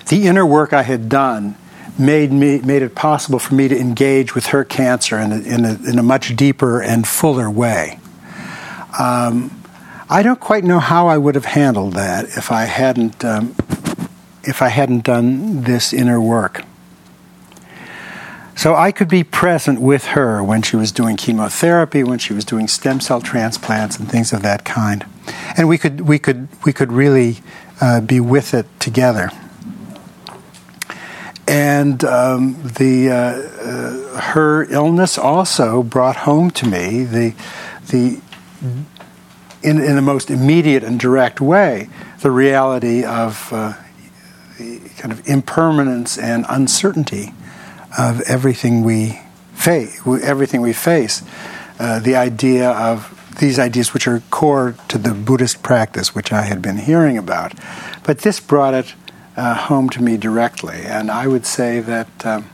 the 0.08 0.26
inner 0.26 0.44
work 0.44 0.74
I 0.74 0.82
had 0.82 1.08
done 1.08 1.56
made 1.98 2.32
me 2.32 2.60
made 2.60 2.82
it 2.82 2.94
possible 2.94 3.38
for 3.38 3.54
me 3.54 3.68
to 3.68 3.78
engage 3.78 4.34
with 4.34 4.46
her 4.48 4.62
cancer 4.62 5.18
in 5.18 5.32
a, 5.32 5.38
in 5.40 5.64
a, 5.64 5.78
in 5.88 5.98
a 5.98 6.02
much 6.02 6.36
deeper 6.36 6.82
and 6.82 7.08
fuller 7.08 7.50
way. 7.50 7.98
Um, 8.98 9.62
I 10.10 10.22
don't 10.22 10.40
quite 10.40 10.64
know 10.64 10.80
how 10.80 11.08
I 11.08 11.16
would 11.16 11.34
have 11.34 11.44
handled 11.46 11.94
that 11.94 12.24
if 12.36 12.52
I 12.52 12.64
hadn't 12.64 13.24
um, 13.24 13.54
if 14.44 14.62
I 14.62 14.68
hadn't 14.68 15.04
done 15.04 15.62
this 15.62 15.92
inner 15.92 16.20
work. 16.20 16.64
So 18.56 18.74
I 18.74 18.92
could 18.92 19.08
be 19.08 19.24
present 19.24 19.80
with 19.80 20.04
her 20.08 20.42
when 20.44 20.60
she 20.60 20.76
was 20.76 20.92
doing 20.92 21.16
chemotherapy, 21.16 22.04
when 22.04 22.18
she 22.18 22.34
was 22.34 22.44
doing 22.44 22.68
stem 22.68 23.00
cell 23.00 23.22
transplants 23.22 23.98
and 23.98 24.06
things 24.06 24.34
of 24.34 24.42
that 24.42 24.66
kind, 24.66 25.06
and 25.56 25.66
we 25.66 25.78
could 25.78 26.02
we 26.02 26.18
could 26.18 26.48
we 26.66 26.72
could 26.74 26.92
really 26.92 27.38
uh, 27.80 28.02
be 28.02 28.20
with 28.20 28.52
it 28.52 28.66
together. 28.78 29.30
And 31.48 32.04
um, 32.04 32.62
the 32.62 33.08
uh, 33.08 33.14
uh, 33.14 34.20
her 34.20 34.64
illness 34.70 35.16
also 35.16 35.82
brought 35.82 36.16
home 36.16 36.50
to 36.50 36.66
me 36.66 37.04
the 37.04 37.34
the 37.88 38.20
in 39.62 39.78
in 39.78 39.96
the 39.96 40.02
most 40.02 40.30
immediate 40.30 40.84
and 40.84 41.00
direct 41.00 41.40
way 41.40 41.88
the 42.20 42.30
reality 42.30 43.04
of 43.04 43.48
uh, 43.52 43.72
kind 45.00 45.12
of 45.12 45.26
impermanence 45.26 46.18
and 46.18 46.44
uncertainty 46.50 47.32
of 47.98 48.20
everything 48.28 48.84
we 48.84 49.18
face. 49.54 49.98
Everything 50.06 50.60
we 50.60 50.74
face, 50.74 51.22
uh, 51.78 51.98
the 52.00 52.16
idea 52.16 52.70
of 52.70 53.16
these 53.40 53.58
ideas, 53.58 53.94
which 53.94 54.06
are 54.06 54.20
core 54.30 54.74
to 54.88 54.98
the 54.98 55.14
Buddhist 55.14 55.62
practice, 55.62 56.14
which 56.14 56.32
I 56.32 56.42
had 56.42 56.60
been 56.60 56.76
hearing 56.76 57.16
about, 57.16 57.54
but 58.04 58.18
this 58.18 58.40
brought 58.40 58.74
it 58.74 58.94
uh, 59.36 59.54
home 59.54 59.88
to 59.90 60.02
me 60.02 60.18
directly, 60.18 60.82
and 60.84 61.10
I 61.10 61.26
would 61.26 61.46
say 61.46 61.80
that 61.80 62.26
um, 62.26 62.50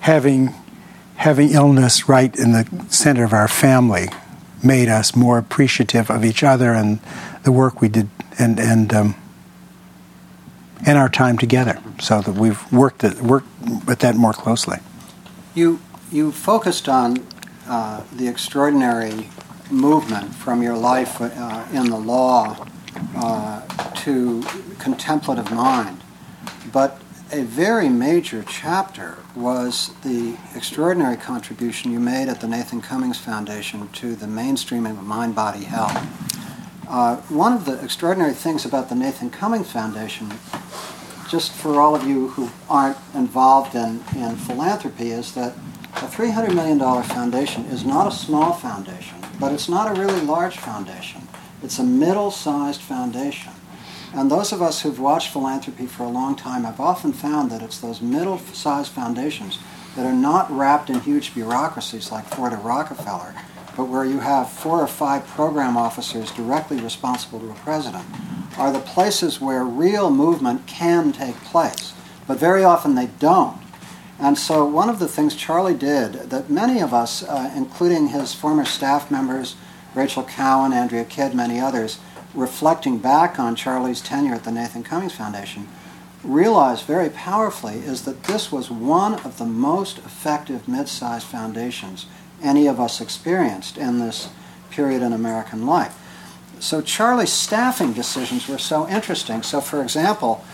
having 0.00 0.54
having 1.16 1.50
illness 1.50 2.08
right 2.08 2.34
in 2.34 2.52
the 2.52 2.86
center 2.88 3.24
of 3.24 3.32
our 3.32 3.46
family 3.46 4.08
made 4.64 4.88
us 4.88 5.14
more 5.14 5.36
appreciative 5.36 6.10
of 6.10 6.24
each 6.24 6.42
other 6.42 6.72
and 6.72 6.98
the 7.42 7.52
work 7.52 7.80
we 7.82 7.88
did 7.88 8.08
and 8.38 8.58
and 8.58 8.94
um, 8.94 9.14
and 10.84 10.98
our 10.98 11.08
time 11.08 11.38
together, 11.38 11.80
so 12.00 12.20
that 12.20 12.34
we've 12.34 12.72
worked 12.72 13.04
at, 13.04 13.20
worked 13.20 13.46
with 13.86 14.00
that 14.00 14.16
more 14.16 14.32
closely. 14.32 14.78
You 15.54 15.80
you 16.10 16.32
focused 16.32 16.88
on 16.88 17.26
uh, 17.68 18.02
the 18.12 18.28
extraordinary 18.28 19.28
movement 19.70 20.34
from 20.34 20.62
your 20.62 20.76
life 20.76 21.20
uh, 21.20 21.64
in 21.72 21.88
the 21.88 21.96
law 21.96 22.66
uh, 23.16 23.62
to 23.94 24.42
contemplative 24.78 25.50
mind, 25.50 26.02
but 26.72 27.00
a 27.32 27.42
very 27.44 27.88
major 27.88 28.44
chapter 28.46 29.16
was 29.34 29.92
the 30.02 30.36
extraordinary 30.54 31.16
contribution 31.16 31.90
you 31.90 31.98
made 31.98 32.28
at 32.28 32.40
the 32.40 32.46
Nathan 32.46 32.82
Cummings 32.82 33.18
Foundation 33.18 33.88
to 33.88 34.14
the 34.14 34.26
mainstreaming 34.26 34.90
of 34.90 35.02
mind 35.02 35.34
body 35.34 35.64
health. 35.64 35.96
Uh, 36.86 37.16
one 37.28 37.54
of 37.54 37.64
the 37.64 37.82
extraordinary 37.82 38.34
things 38.34 38.66
about 38.66 38.90
the 38.90 38.94
Nathan 38.94 39.30
Cummings 39.30 39.72
Foundation 39.72 40.30
just 41.32 41.52
for 41.52 41.80
all 41.80 41.94
of 41.94 42.06
you 42.06 42.28
who 42.28 42.50
aren't 42.68 42.98
involved 43.14 43.74
in, 43.74 44.04
in 44.14 44.36
philanthropy, 44.36 45.12
is 45.12 45.32
that 45.32 45.54
a 45.96 46.06
$300 46.06 46.54
million 46.54 46.78
foundation 46.78 47.64
is 47.64 47.86
not 47.86 48.06
a 48.06 48.14
small 48.14 48.52
foundation, 48.52 49.16
but 49.40 49.50
it's 49.50 49.66
not 49.66 49.90
a 49.90 49.98
really 49.98 50.20
large 50.20 50.58
foundation. 50.58 51.26
It's 51.62 51.78
a 51.78 51.84
middle-sized 51.84 52.82
foundation. 52.82 53.54
And 54.12 54.30
those 54.30 54.52
of 54.52 54.60
us 54.60 54.82
who've 54.82 55.00
watched 55.00 55.32
philanthropy 55.32 55.86
for 55.86 56.02
a 56.02 56.08
long 56.10 56.36
time 56.36 56.64
have 56.64 56.78
often 56.78 57.14
found 57.14 57.50
that 57.50 57.62
it's 57.62 57.80
those 57.80 58.02
middle-sized 58.02 58.92
foundations 58.92 59.58
that 59.96 60.04
are 60.04 60.12
not 60.12 60.50
wrapped 60.50 60.90
in 60.90 61.00
huge 61.00 61.32
bureaucracies 61.32 62.12
like 62.12 62.26
Ford 62.26 62.52
or 62.52 62.56
Rockefeller, 62.56 63.34
but 63.74 63.84
where 63.84 64.04
you 64.04 64.18
have 64.18 64.50
four 64.50 64.82
or 64.82 64.86
five 64.86 65.26
program 65.28 65.78
officers 65.78 66.30
directly 66.30 66.78
responsible 66.78 67.40
to 67.40 67.50
a 67.50 67.54
president 67.54 68.04
are 68.56 68.72
the 68.72 68.80
places 68.80 69.40
where 69.40 69.64
real 69.64 70.10
movement 70.10 70.66
can 70.66 71.12
take 71.12 71.36
place, 71.36 71.92
but 72.26 72.38
very 72.38 72.64
often 72.64 72.94
they 72.94 73.08
don't. 73.18 73.58
And 74.18 74.38
so, 74.38 74.64
one 74.64 74.88
of 74.88 74.98
the 74.98 75.08
things 75.08 75.34
Charlie 75.34 75.74
did 75.74 76.30
that 76.30 76.48
many 76.48 76.80
of 76.80 76.94
us, 76.94 77.22
uh, 77.22 77.52
including 77.56 78.08
his 78.08 78.34
former 78.34 78.64
staff 78.64 79.10
members, 79.10 79.56
Rachel 79.94 80.22
Cowan, 80.22 80.72
Andrea 80.72 81.04
Kidd, 81.04 81.34
many 81.34 81.58
others, 81.58 81.98
reflecting 82.34 82.98
back 82.98 83.38
on 83.38 83.56
Charlie's 83.56 84.00
tenure 84.00 84.34
at 84.34 84.44
the 84.44 84.52
Nathan 84.52 84.82
Cummings 84.82 85.14
Foundation, 85.14 85.68
realized 86.22 86.86
very 86.86 87.10
powerfully 87.10 87.76
is 87.78 88.02
that 88.02 88.24
this 88.24 88.52
was 88.52 88.70
one 88.70 89.14
of 89.14 89.38
the 89.38 89.44
most 89.44 89.98
effective 89.98 90.68
mid 90.68 90.88
sized 90.88 91.26
foundations 91.26 92.06
any 92.42 92.66
of 92.66 92.80
us 92.80 93.00
experienced 93.00 93.76
in 93.76 93.98
this 93.98 94.28
period 94.70 95.02
in 95.02 95.12
American 95.12 95.66
life 95.66 95.98
so 96.62 96.80
Charlie's 96.80 97.32
staffing 97.32 97.92
decisions 97.92 98.46
were 98.46 98.56
so 98.56 98.88
interesting. 98.88 99.42
So, 99.42 99.60
for 99.60 99.82
example, 99.82 100.44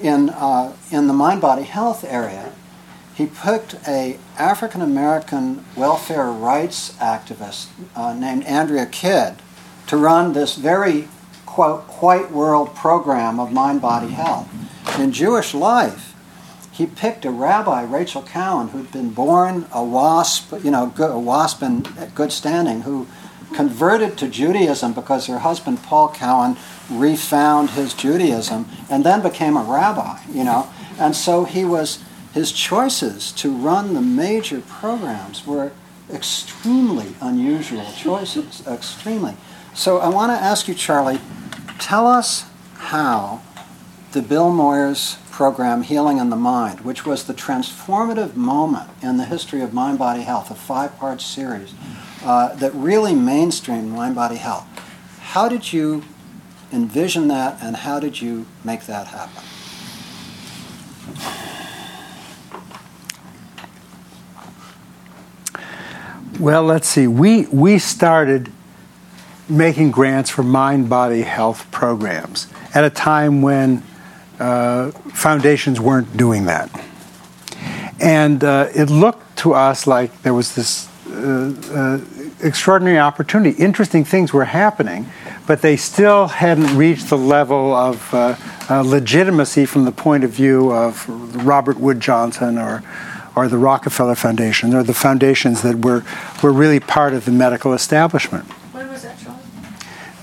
in 0.00 0.30
uh, 0.30 0.74
in 0.90 1.06
the 1.06 1.12
mind 1.12 1.40
body 1.40 1.62
health 1.62 2.02
area, 2.02 2.52
he 3.14 3.26
picked 3.26 3.76
a 3.86 4.18
African 4.36 4.82
American 4.82 5.64
welfare 5.76 6.30
rights 6.32 6.94
activist 6.94 7.68
uh, 7.94 8.12
named 8.12 8.42
Andrea 8.44 8.86
Kidd 8.86 9.36
to 9.86 9.96
run 9.96 10.32
this 10.32 10.56
very 10.56 11.08
quote 11.46 11.82
white 12.02 12.32
world 12.32 12.74
program 12.74 13.38
of 13.38 13.52
mind 13.52 13.80
body 13.80 14.08
health. 14.08 14.48
In 14.98 15.12
Jewish 15.12 15.54
life, 15.54 16.16
he 16.72 16.86
picked 16.86 17.24
a 17.24 17.30
rabbi, 17.30 17.84
Rachel 17.84 18.22
Cowan, 18.22 18.68
who'd 18.68 18.90
been 18.90 19.10
born 19.10 19.66
a 19.72 19.84
WASP, 19.84 20.64
you 20.64 20.72
know, 20.72 20.92
a 20.98 21.18
WASP 21.20 21.62
in 21.62 21.86
good 22.16 22.32
standing, 22.32 22.80
who 22.80 23.06
converted 23.52 24.18
to 24.18 24.28
Judaism 24.28 24.92
because 24.92 25.26
her 25.26 25.40
husband 25.40 25.82
Paul 25.82 26.08
Cowan 26.08 26.56
refound 26.90 27.70
his 27.70 27.94
Judaism 27.94 28.68
and 28.90 29.04
then 29.04 29.22
became 29.22 29.56
a 29.56 29.62
rabbi, 29.62 30.18
you 30.30 30.44
know. 30.44 30.68
And 30.98 31.14
so 31.14 31.44
he 31.44 31.64
was 31.64 32.02
his 32.32 32.50
choices 32.52 33.30
to 33.32 33.54
run 33.54 33.94
the 33.94 34.00
major 34.00 34.60
programs 34.62 35.46
were 35.46 35.72
extremely 36.10 37.14
unusual 37.20 37.86
choices, 37.96 38.66
extremely. 38.66 39.36
So 39.74 39.98
I 39.98 40.08
want 40.08 40.30
to 40.30 40.36
ask 40.36 40.68
you, 40.68 40.74
Charlie, 40.74 41.20
tell 41.78 42.06
us 42.06 42.46
how 42.74 43.42
the 44.12 44.22
Bill 44.22 44.50
Moyers 44.50 45.16
program, 45.30 45.82
Healing 45.82 46.20
and 46.20 46.30
the 46.30 46.36
Mind, 46.36 46.82
which 46.82 47.06
was 47.06 47.24
the 47.24 47.34
transformative 47.34 48.34
moment 48.34 48.90
in 49.02 49.16
the 49.16 49.24
history 49.24 49.62
of 49.62 49.72
mind 49.72 49.98
body 49.98 50.22
health, 50.22 50.50
a 50.50 50.54
five 50.54 50.96
part 50.98 51.20
series, 51.20 51.72
uh, 52.24 52.54
that 52.56 52.72
really 52.74 53.12
mainstreamed 53.12 53.88
mind 53.88 54.14
body 54.14 54.36
health. 54.36 54.66
How 55.20 55.48
did 55.48 55.72
you 55.72 56.04
envision 56.72 57.28
that 57.28 57.58
and 57.62 57.76
how 57.76 58.00
did 58.00 58.20
you 58.20 58.46
make 58.64 58.86
that 58.86 59.08
happen? 59.08 59.42
Well, 66.40 66.62
let's 66.64 66.88
see. 66.88 67.06
We, 67.06 67.46
we 67.46 67.78
started 67.78 68.50
making 69.48 69.90
grants 69.90 70.30
for 70.30 70.42
mind 70.42 70.88
body 70.88 71.22
health 71.22 71.70
programs 71.70 72.48
at 72.74 72.84
a 72.84 72.90
time 72.90 73.42
when 73.42 73.82
uh, 74.40 74.90
foundations 75.12 75.78
weren't 75.78 76.16
doing 76.16 76.46
that. 76.46 76.70
And 78.00 78.42
uh, 78.42 78.68
it 78.74 78.90
looked 78.90 79.38
to 79.38 79.54
us 79.54 79.86
like 79.86 80.22
there 80.22 80.34
was 80.34 80.54
this 80.54 80.88
extraordinary 82.40 82.98
opportunity. 82.98 83.56
Interesting 83.62 84.04
things 84.04 84.32
were 84.32 84.44
happening, 84.44 85.06
but 85.46 85.62
they 85.62 85.76
still 85.76 86.26
hadn't 86.26 86.76
reached 86.76 87.08
the 87.08 87.18
level 87.18 87.74
of 87.74 88.12
uh, 88.12 88.36
uh, 88.68 88.82
legitimacy 88.82 89.66
from 89.66 89.84
the 89.84 89.92
point 89.92 90.24
of 90.24 90.30
view 90.30 90.72
of 90.72 91.08
Robert 91.46 91.78
Wood 91.78 92.00
Johnson 92.00 92.58
or 92.58 92.82
or 93.34 93.48
the 93.48 93.56
Rockefeller 93.56 94.14
Foundation. 94.14 94.74
or 94.74 94.82
the 94.82 94.92
foundations 94.92 95.62
that 95.62 95.84
were 95.84 96.04
were 96.42 96.52
really 96.52 96.80
part 96.80 97.14
of 97.14 97.24
the 97.24 97.32
medical 97.32 97.72
establishment. 97.72 98.44
When 98.72 98.90
was 98.90 99.02
that, 99.02 99.18
Charlie? 99.18 99.38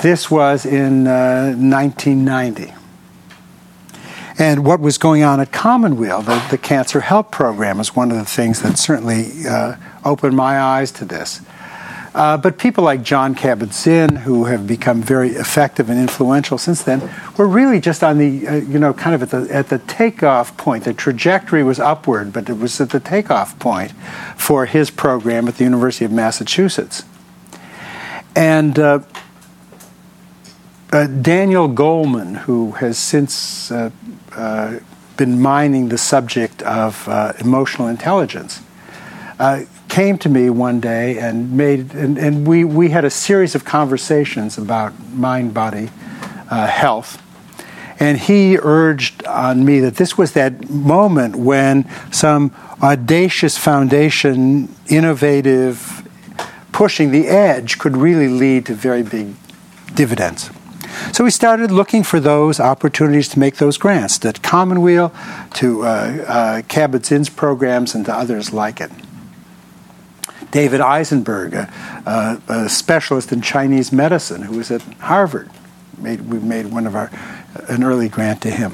This 0.02 0.30
was 0.30 0.66
in 0.66 1.06
1990 1.06 2.74
and 4.40 4.66
what 4.66 4.80
was 4.80 4.98
going 4.98 5.22
on 5.22 5.42
at 5.42 5.52
Commonweal, 5.52 6.22
the, 6.22 6.42
the 6.50 6.58
Cancer 6.58 7.02
Help 7.02 7.30
Program, 7.30 7.82
is 7.82 7.94
one 7.94 8.10
of 8.10 8.18
the 8.18 8.24
things 8.24 8.62
that 8.62 8.78
certainly 8.78 9.46
uh, 9.46 9.76
opened 10.04 10.36
my 10.36 10.60
eyes 10.60 10.92
to 10.92 11.06
this. 11.06 11.42
Uh, 12.14 12.36
but 12.38 12.58
people 12.58 12.84
like 12.84 13.04
Jon 13.04 13.36
Kabat-Zinn, 13.36 14.16
who 14.18 14.46
have 14.46 14.66
become 14.66 15.02
very 15.02 15.30
effective 15.30 15.90
and 15.90 16.00
influential 16.00 16.58
since 16.58 16.82
then, 16.82 17.08
were 17.38 17.48
really 17.48 17.80
just 17.80 18.04
on 18.04 18.18
the, 18.18 18.48
uh, 18.48 18.56
you 18.56 18.80
know, 18.80 18.94
kind 18.94 19.14
of 19.14 19.22
at 19.22 19.30
the, 19.30 19.54
at 19.54 19.70
the 19.70 19.78
takeoff 19.80 20.58
point. 20.58 20.86
The 20.86 20.94
trajectory 20.94 21.64
was 21.64 21.80
upward, 21.80 22.34
but 22.34 22.50
it 22.50 22.58
was 22.58 22.82
at 22.82 22.90
the 22.90 23.00
takeoff 23.00 23.60
point 23.60 23.92
for 24.36 24.66
his 24.66 24.90
program 24.90 25.48
at 25.48 25.58
the 25.58 25.64
University 25.64 26.04
of 26.04 26.12
Massachusetts. 26.12 27.04
And 28.36 28.80
uh, 28.80 29.02
uh, 30.92 31.06
Daniel 31.08 31.70
Goleman, 31.70 32.38
who 32.38 32.72
has 32.72 32.98
since 32.98 33.72
uh, 33.72 33.92
uh, 34.32 34.80
been 35.16 35.40
mining 35.40 35.90
the 35.90 35.98
subject 35.98 36.64
of 36.64 37.08
emotional 37.40 37.88
intelligence, 37.88 38.62
came 40.00 40.18
to 40.18 40.30
me 40.30 40.50
one 40.50 40.80
day 40.80 41.20
and 41.20 41.52
made, 41.52 41.94
and, 41.94 42.18
and, 42.18 42.48
we, 42.48 42.64
we 42.64 42.90
had 42.90 43.04
a 43.04 43.10
series 43.10 43.54
of 43.54 43.66
conversations 43.66 44.58
about 44.58 44.98
mind 45.12 45.54
body 45.54 45.90
uh, 46.50 46.66
health. 46.68 47.22
And 48.00 48.18
he 48.18 48.58
urged 48.58 49.26
on 49.26 49.66
me 49.66 49.82
that 49.82 49.98
this 49.98 50.18
was 50.18 50.32
that 50.32 50.70
moment 50.70 51.36
when 51.36 51.86
some 52.14 52.56
audacious 52.82 53.58
foundation, 53.58 54.74
innovative, 54.88 56.08
pushing 56.72 57.12
the 57.12 57.28
edge 57.28 57.78
could 57.78 57.98
really 57.98 58.30
lead 58.30 58.68
to 58.68 58.76
very 58.76 59.04
big 59.04 59.36
dividends. 59.96 60.50
So 61.12 61.26
we 61.26 61.30
started 61.30 61.72
looking 61.72 62.04
for 62.04 62.22
those 62.22 62.62
opportunities 62.62 63.28
to 63.30 63.40
make 63.40 63.58
those 63.58 63.78
grants 63.78 64.18
to 64.20 64.32
Commonweal, 64.32 65.12
to 65.56 65.84
uh, 65.84 65.86
uh, 65.86 66.62
Kabat-Zinn's 66.70 67.30
programs, 67.30 67.96
and 67.96 68.06
to 68.06 68.14
others 68.14 68.54
like 68.54 68.80
it. 68.80 68.92
David 70.52 70.82
Eisenberg, 70.82 71.54
a, 71.54 71.72
a, 72.06 72.54
a, 72.54 72.70
specialist 72.70 73.32
in 73.32 73.42
Chinese 73.42 73.92
medicine 73.92 74.42
who 74.42 74.58
was 74.58 74.72
at 74.72 74.82
Harvard, 75.00 75.50
made, 75.98 76.22
we 76.22 76.40
made 76.40 76.68
one 76.68 76.88
of 76.88 76.96
our 76.96 77.12
an 77.68 77.84
early 77.84 78.10
grant 78.10 78.42
to 78.44 78.52
him. 78.52 78.74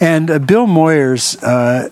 And 0.00 0.30
uh, 0.30 0.38
Bill 0.38 0.66
Moyers, 0.66 1.42
uh, 1.42 1.88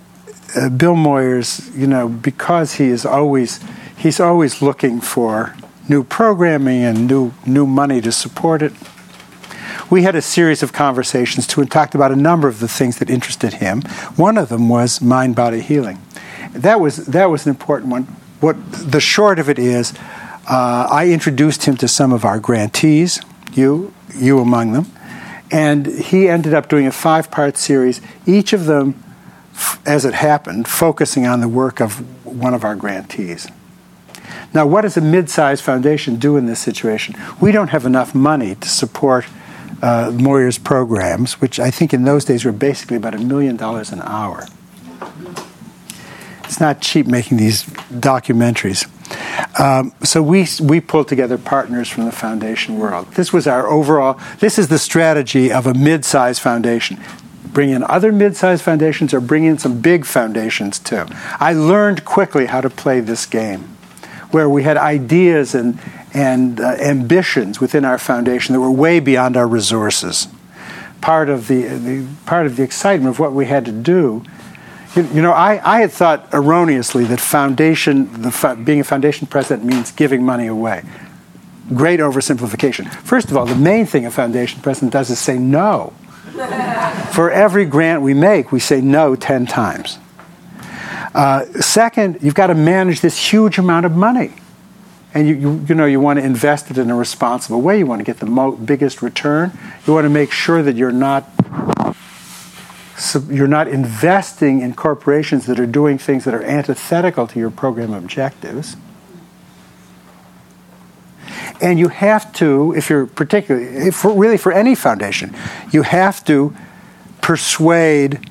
uh, 0.57 0.68
Bill 0.70 0.95
Moyers, 0.95 1.74
you 1.76 1.87
know, 1.87 2.09
because 2.09 2.74
he 2.74 2.84
is 2.84 3.05
always 3.05 3.61
he's 3.97 4.20
always 4.20 4.62
looking 4.62 5.01
for 5.01 5.57
new 5.89 6.05
programming 6.05 6.82
and 6.82 7.07
new 7.07 7.32
new 7.45 7.66
money 7.66 8.01
to 8.01 8.12
support 8.12 8.62
it. 8.62 8.72
We 9.91 10.03
had 10.03 10.16
a 10.16 10.22
series 10.22 10.62
of 10.62 10.72
conversations 10.72 11.47
too 11.47 11.61
and 11.61 11.70
talked 11.70 11.95
about 11.95 12.11
a 12.11 12.16
number 12.16 12.49
of 12.49 12.59
the 12.59 12.68
things 12.68 12.99
that 12.99 13.09
interested 13.09 13.55
him. 13.55 13.82
One 14.16 14.37
of 14.37 14.49
them 14.49 14.68
was 14.68 15.01
mind 15.01 15.37
body 15.37 15.61
healing. 15.61 16.01
That 16.53 16.80
was 16.80 17.07
that 17.07 17.26
was 17.30 17.47
an 17.47 17.51
important 17.51 17.91
one 17.91 18.07
what 18.41 18.57
the 18.72 19.01
short 19.01 19.39
of 19.39 19.49
it 19.49 19.59
is, 19.59 19.95
uh, 20.49 20.89
I 20.91 21.11
introduced 21.11 21.64
him 21.64 21.76
to 21.78 21.89
some 21.89 22.12
of 22.12 22.24
our 22.24 22.39
grantees, 22.39 23.20
you, 23.53 23.93
you 24.14 24.39
among 24.39 24.72
them, 24.72 24.87
and 25.51 25.87
he 25.87 26.28
ended 26.28 26.55
up 26.55 26.68
doing 26.68 26.87
a 26.87 26.93
five 26.93 27.30
part 27.30 27.57
series, 27.57 28.01
each 28.26 28.53
of 28.53 28.66
them, 28.66 29.03
as 29.84 30.05
it 30.05 30.14
happened, 30.14 30.68
focusing 30.68 31.26
on 31.26 31.41
the 31.41 31.49
work 31.49 31.80
of 31.80 32.26
one 32.26 32.53
of 32.55 32.64
our 32.64 32.76
grantees. 32.76 33.49
Now, 34.53 34.66
what 34.66 34.82
does 34.82 34.97
a 34.97 35.01
mid 35.01 35.30
sized 35.30 35.64
foundation 35.64 36.16
do 36.16 36.37
in 36.37 36.47
this 36.47 36.61
situation? 36.61 37.14
We 37.41 37.53
don't 37.53 37.68
have 37.68 37.87
enough 37.87 38.14
money 38.14 38.55
to 38.57 38.68
support 38.68 39.26
uh, 39.82 40.11
Moyers' 40.12 40.62
programs, 40.62 41.41
which 41.41 41.59
I 41.59 41.70
think 41.70 41.93
in 41.93 42.05
those 42.05 42.24
days 42.24 42.45
were 42.45 42.53
basically 42.53 42.97
about 42.97 43.14
a 43.14 43.18
million 43.18 43.57
dollars 43.57 43.93
an 43.93 44.03
hour 44.03 44.47
it's 46.47 46.61
not 46.61 46.81
cheap 46.81 47.07
making 47.07 47.37
these 47.37 47.65
documentaries. 47.65 48.89
Um, 49.61 49.93
so 50.03 50.23
we 50.23 50.47
we 50.61 50.81
pulled 50.81 51.09
together 51.09 51.39
partners 51.39 51.89
from 51.89 52.05
the 52.05 52.13
foundation 52.13 52.79
world. 52.79 53.13
This 53.13 53.33
was 53.33 53.47
our 53.47 53.69
overall. 53.69 54.19
This 54.39 54.59
is 54.59 54.69
the 54.69 54.79
strategy 54.79 55.53
of 55.53 55.67
a 55.67 55.75
mid-sized 55.75 56.41
foundation. 56.41 56.99
Bring 57.53 57.71
in 57.71 57.83
other 57.85 58.13
mid-sized 58.13 58.63
foundations, 58.63 59.15
or 59.15 59.21
bring 59.21 59.45
in 59.45 59.59
some 59.59 59.81
big 59.81 60.05
foundations 60.05 60.79
too. 60.79 61.07
I 61.41 61.53
learned 61.53 62.05
quickly 62.05 62.47
how 62.47 62.61
to 62.61 62.69
play 62.69 63.01
this 63.01 63.27
game, 63.27 63.77
where 64.31 64.49
we 64.49 64.63
had 64.63 64.77
ideas 64.77 65.55
and 65.55 65.79
and 66.13 66.61
uh, 66.61 66.77
ambitions 66.81 67.61
within 67.61 67.85
our 67.85 67.99
foundation 67.99 68.55
that 68.55 68.61
were 68.61 68.71
way 68.71 69.01
beyond 69.01 69.37
our 69.37 69.47
resources. 69.47 70.29
Part 71.01 71.29
of 71.29 71.47
the, 71.47 71.63
the 71.63 72.07
part 72.27 72.47
of 72.47 72.57
the 72.57 72.63
excitement 72.63 73.11
of 73.11 73.19
what 73.19 73.33
we 73.33 73.47
had 73.47 73.65
to 73.67 73.73
do 73.73 74.25
you, 74.97 75.23
know, 75.23 75.33
I, 75.33 75.61
I 75.65 75.81
had 75.81 75.93
thought 75.93 76.29
erroneously 76.33 77.05
that 77.05 77.21
foundation, 77.21 78.23
the, 78.23 78.63
being 78.65 78.81
a 78.81 78.85
foundation 78.85 79.27
president 79.27 79.65
means 79.65 79.93
giving 79.93 80.25
money 80.25 80.47
away. 80.47 80.83
Great 81.75 82.01
oversimplification. 82.01 82.91
First 82.91 83.31
of 83.31 83.37
all, 83.37 83.47
the 83.47 83.57
main 83.57 83.87
thing 83.87 84.07
a 84.07 84.11
foundation 84.11 84.61
president 84.63 84.93
does 84.93 85.11
is 85.11 85.19
say 85.19 85.39
no. 85.39 85.93
For 87.13 87.31
every 87.31 87.65
grant 87.65 88.03
we 88.03 88.15
make, 88.15 88.53
we 88.53 88.61
say 88.61 88.81
no 88.81 89.17
10 89.17 89.47
times. 89.47 89.99
Uh, 91.15 91.45
second, 91.61 92.19
you've 92.21 92.35
got 92.35 92.49
to 92.49 92.55
manage 92.55 93.01
this 93.01 93.19
huge 93.19 93.59
amount 93.59 93.87
of 93.87 93.93
money. 93.93 94.33
And 95.15 95.27
you, 95.27 95.35
you, 95.35 95.67
you, 95.69 95.75
know, 95.75 95.87
you 95.87 95.99
want 95.99 96.19
to 96.19 96.25
invest 96.25 96.71
it 96.71 96.77
in 96.77 96.91
a 96.91 96.95
responsible 96.95 97.63
way. 97.63 97.79
You 97.79 97.87
want 97.87 98.01
to 98.01 98.05
get 98.05 98.19
the 98.19 98.27
mo- 98.27 98.53
biggest 98.53 99.01
return. 99.01 99.57
You 99.87 99.95
want 99.95 100.05
to 100.05 100.11
make 100.11 100.31
sure 100.31 100.63
that 100.63 100.77
you're 100.77 100.93
not 100.93 101.36
you're 103.29 103.47
not 103.47 103.69
investing 103.69 104.61
in 104.61 104.75
corporations 104.75 105.47
that 105.47 105.61
are 105.61 105.67
doing 105.67 105.99
things 105.99 106.25
that 106.25 106.35
are 106.35 106.43
antithetical 106.43 107.27
to 107.27 107.39
your 107.39 107.51
program 107.51 107.93
objectives. 107.93 108.77
And 111.61 111.79
you 111.79 111.89
have 111.89 112.33
to, 112.35 112.75
if 112.77 112.91
you're 112.91 113.07
particularly, 113.07 113.67
if 113.67 114.05
really 114.05 114.37
for 114.39 114.53
any 114.53 114.75
foundation, 114.75 115.35
you 115.73 115.83
have 115.83 116.25
to 116.27 116.55
persuade 117.21 118.31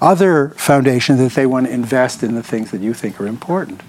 other 0.00 0.50
foundations 0.50 1.18
that 1.20 1.32
they 1.32 1.46
want 1.46 1.66
to 1.66 1.72
invest 1.72 2.22
in 2.22 2.34
the 2.34 2.42
things 2.42 2.70
that 2.70 2.80
you 2.80 2.92
think 2.92 3.20
are 3.20 3.26
important. 3.26 3.80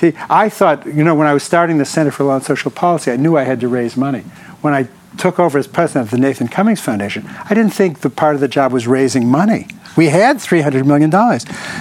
See, 0.00 0.14
I 0.28 0.48
thought, 0.48 0.86
you 0.86 1.04
know, 1.04 1.14
when 1.14 1.26
I 1.26 1.34
was 1.34 1.42
starting 1.42 1.78
the 1.78 1.84
Center 1.84 2.10
for 2.10 2.24
Law 2.24 2.36
and 2.36 2.44
Social 2.44 2.70
Policy, 2.70 3.10
I 3.10 3.16
knew 3.16 3.36
I 3.36 3.44
had 3.44 3.60
to 3.60 3.68
raise 3.68 3.96
money. 3.96 4.24
When 4.64 4.72
I 4.72 4.88
took 5.18 5.38
over 5.38 5.58
as 5.58 5.66
president 5.66 6.06
of 6.06 6.10
the 6.10 6.16
Nathan 6.16 6.48
Cummings 6.48 6.80
Foundation, 6.80 7.28
I 7.44 7.52
didn't 7.52 7.74
think 7.74 8.00
the 8.00 8.08
part 8.08 8.34
of 8.34 8.40
the 8.40 8.48
job 8.48 8.72
was 8.72 8.86
raising 8.86 9.28
money. 9.28 9.68
We 9.94 10.06
had 10.06 10.38
$300 10.38 10.86
million. 10.86 11.10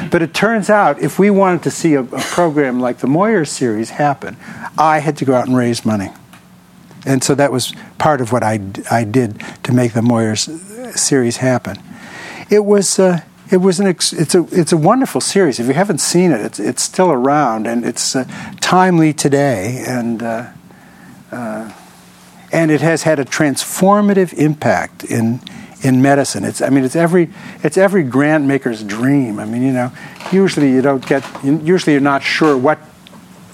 But 0.09 0.21
it 0.21 0.33
turns 0.33 0.69
out 0.69 1.01
if 1.01 1.17
we 1.17 1.29
wanted 1.29 1.63
to 1.63 1.71
see 1.71 1.93
a, 1.93 2.01
a 2.01 2.19
program 2.19 2.81
like 2.81 2.97
the 2.97 3.07
Moyers 3.07 3.47
series 3.47 3.91
happen, 3.91 4.35
I 4.77 4.99
had 4.99 5.15
to 5.19 5.23
go 5.23 5.33
out 5.33 5.47
and 5.47 5.55
raise 5.55 5.85
money. 5.85 6.09
And 7.05 7.23
so 7.23 7.35
that 7.35 7.53
was 7.53 7.73
part 7.99 8.19
of 8.19 8.33
what 8.33 8.43
I, 8.43 8.59
I 8.91 9.05
did 9.05 9.41
to 9.63 9.71
make 9.71 9.93
the 9.93 10.01
Moyers 10.01 10.97
series 10.97 11.37
happen. 11.37 11.77
It 12.49 12.65
was. 12.65 12.99
Uh, 12.99 13.21
it 13.49 13.57
was 13.57 13.79
an 13.79 13.87
ex- 13.87 14.13
it's 14.13 14.33
a 14.33 14.45
it's 14.51 14.71
a 14.71 14.77
wonderful 14.77 15.21
series. 15.21 15.59
If 15.59 15.67
you 15.67 15.73
haven't 15.73 15.99
seen 15.99 16.31
it, 16.31 16.41
it's 16.41 16.59
it's 16.59 16.81
still 16.81 17.11
around 17.11 17.67
and 17.67 17.85
it's 17.85 18.15
uh, 18.15 18.23
timely 18.61 19.13
today. 19.13 19.83
And 19.85 20.23
uh, 20.23 20.47
uh 21.31 21.71
and 22.53 22.71
it 22.71 22.81
has 22.81 23.03
had 23.03 23.19
a 23.19 23.25
transformative 23.25 24.33
impact 24.33 25.03
in 25.03 25.41
in 25.81 26.01
medicine. 26.01 26.45
It's 26.45 26.61
I 26.61 26.69
mean 26.69 26.85
it's 26.85 26.95
every 26.95 27.29
it's 27.63 27.77
every 27.77 28.03
grant 28.03 28.45
maker's 28.45 28.83
dream. 28.83 29.39
I 29.39 29.45
mean 29.45 29.63
you 29.63 29.73
know 29.73 29.91
usually 30.31 30.71
you 30.71 30.81
don't 30.81 31.05
get 31.05 31.25
usually 31.43 31.93
you're 31.93 32.01
not 32.01 32.23
sure 32.23 32.57
what 32.57 32.79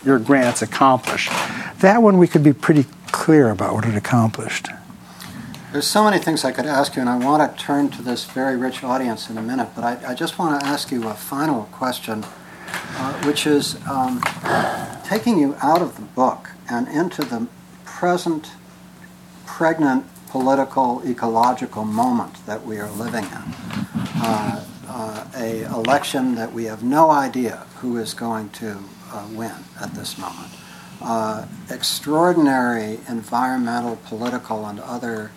your 0.06 0.20
grants 0.20 0.62
accomplish. 0.62 1.30
That 1.80 2.04
one 2.04 2.18
we 2.18 2.28
could 2.28 2.44
be 2.44 2.54
pretty 2.54 2.86
clear 3.08 3.50
about 3.50 3.74
what 3.74 3.86
it 3.86 3.96
accomplished. 3.96 4.68
There's 5.72 5.88
so 5.88 6.04
many 6.04 6.18
things 6.18 6.44
I 6.44 6.52
could 6.52 6.66
ask 6.66 6.96
you, 6.96 7.02
and 7.02 7.10
I 7.10 7.18
want 7.18 7.58
to 7.58 7.64
turn 7.64 7.90
to 7.90 8.02
this 8.02 8.26
very 8.26 8.58
rich 8.58 8.84
audience 8.84 9.30
in 9.30 9.38
a 9.38 9.42
minute. 9.42 9.70
But 9.76 9.84
I, 9.84 10.12
I 10.12 10.16
just 10.16 10.40
want 10.40 10.60
to 10.60 10.66
ask 10.66 10.92
you 10.92 11.08
a 11.08 11.14
final 11.14 11.66
question, 11.66 12.26
uh, 12.74 13.24
which 13.24 13.46
is 13.46 13.78
um, 13.88 14.20
taking 15.06 15.38
you 15.38 15.56
out 15.62 15.84
of 15.84 15.96
the 15.96 16.02
book 16.02 16.50
and 16.72 16.88
into 16.88 17.24
the 17.24 17.48
present 17.86 18.52
pregnant 19.60 20.06
political, 20.30 21.02
ecological 21.06 21.84
moment 21.84 22.34
that 22.46 22.66
we 22.66 22.80
are 22.80 22.90
living 22.92 23.26
in. 23.26 23.44
Uh, 24.16 24.66
uh, 24.88 25.28
a 25.36 25.64
election 25.64 26.34
that 26.36 26.54
we 26.54 26.64
have 26.64 26.82
no 26.82 27.12
idea 27.12 27.68
who 27.82 27.98
is 27.98 28.14
going 28.14 28.50
to 28.52 28.78
uh, 29.12 29.28
win 29.34 29.52
at 29.82 29.94
this 29.96 30.18
moment. 30.18 30.50
Uh, 31.02 31.46
extraordinary 31.70 33.02
environmental, 33.10 33.98
political, 34.06 34.66
and 34.66 34.80
other 34.80 35.30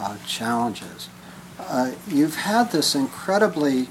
uh, 0.00 0.16
challenges. 0.26 1.08
Uh, 1.56 1.92
you've 2.08 2.38
had 2.38 2.72
this 2.72 2.96
incredibly 2.96 3.86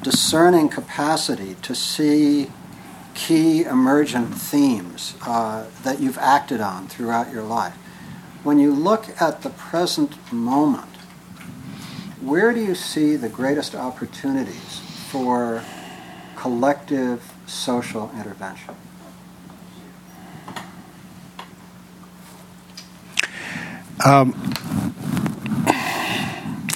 discerning 0.00 0.68
capacity 0.68 1.56
to 1.60 1.74
see 1.74 2.52
key 3.14 3.64
emergent 3.64 4.32
themes 4.32 5.14
that 5.24 5.96
you've 5.98 6.18
acted 6.18 6.60
on 6.60 6.86
throughout 6.86 7.32
your 7.32 7.42
life 7.42 7.76
when 8.46 8.60
you 8.60 8.72
look 8.72 9.20
at 9.20 9.42
the 9.42 9.50
present 9.50 10.32
moment, 10.32 10.86
where 12.20 12.52
do 12.52 12.60
you 12.60 12.76
see 12.76 13.16
the 13.16 13.28
greatest 13.28 13.74
opportunities 13.74 14.78
for 15.10 15.64
collective 16.36 17.34
social 17.46 18.08
intervention? 18.16 18.76
Um, 24.04 24.30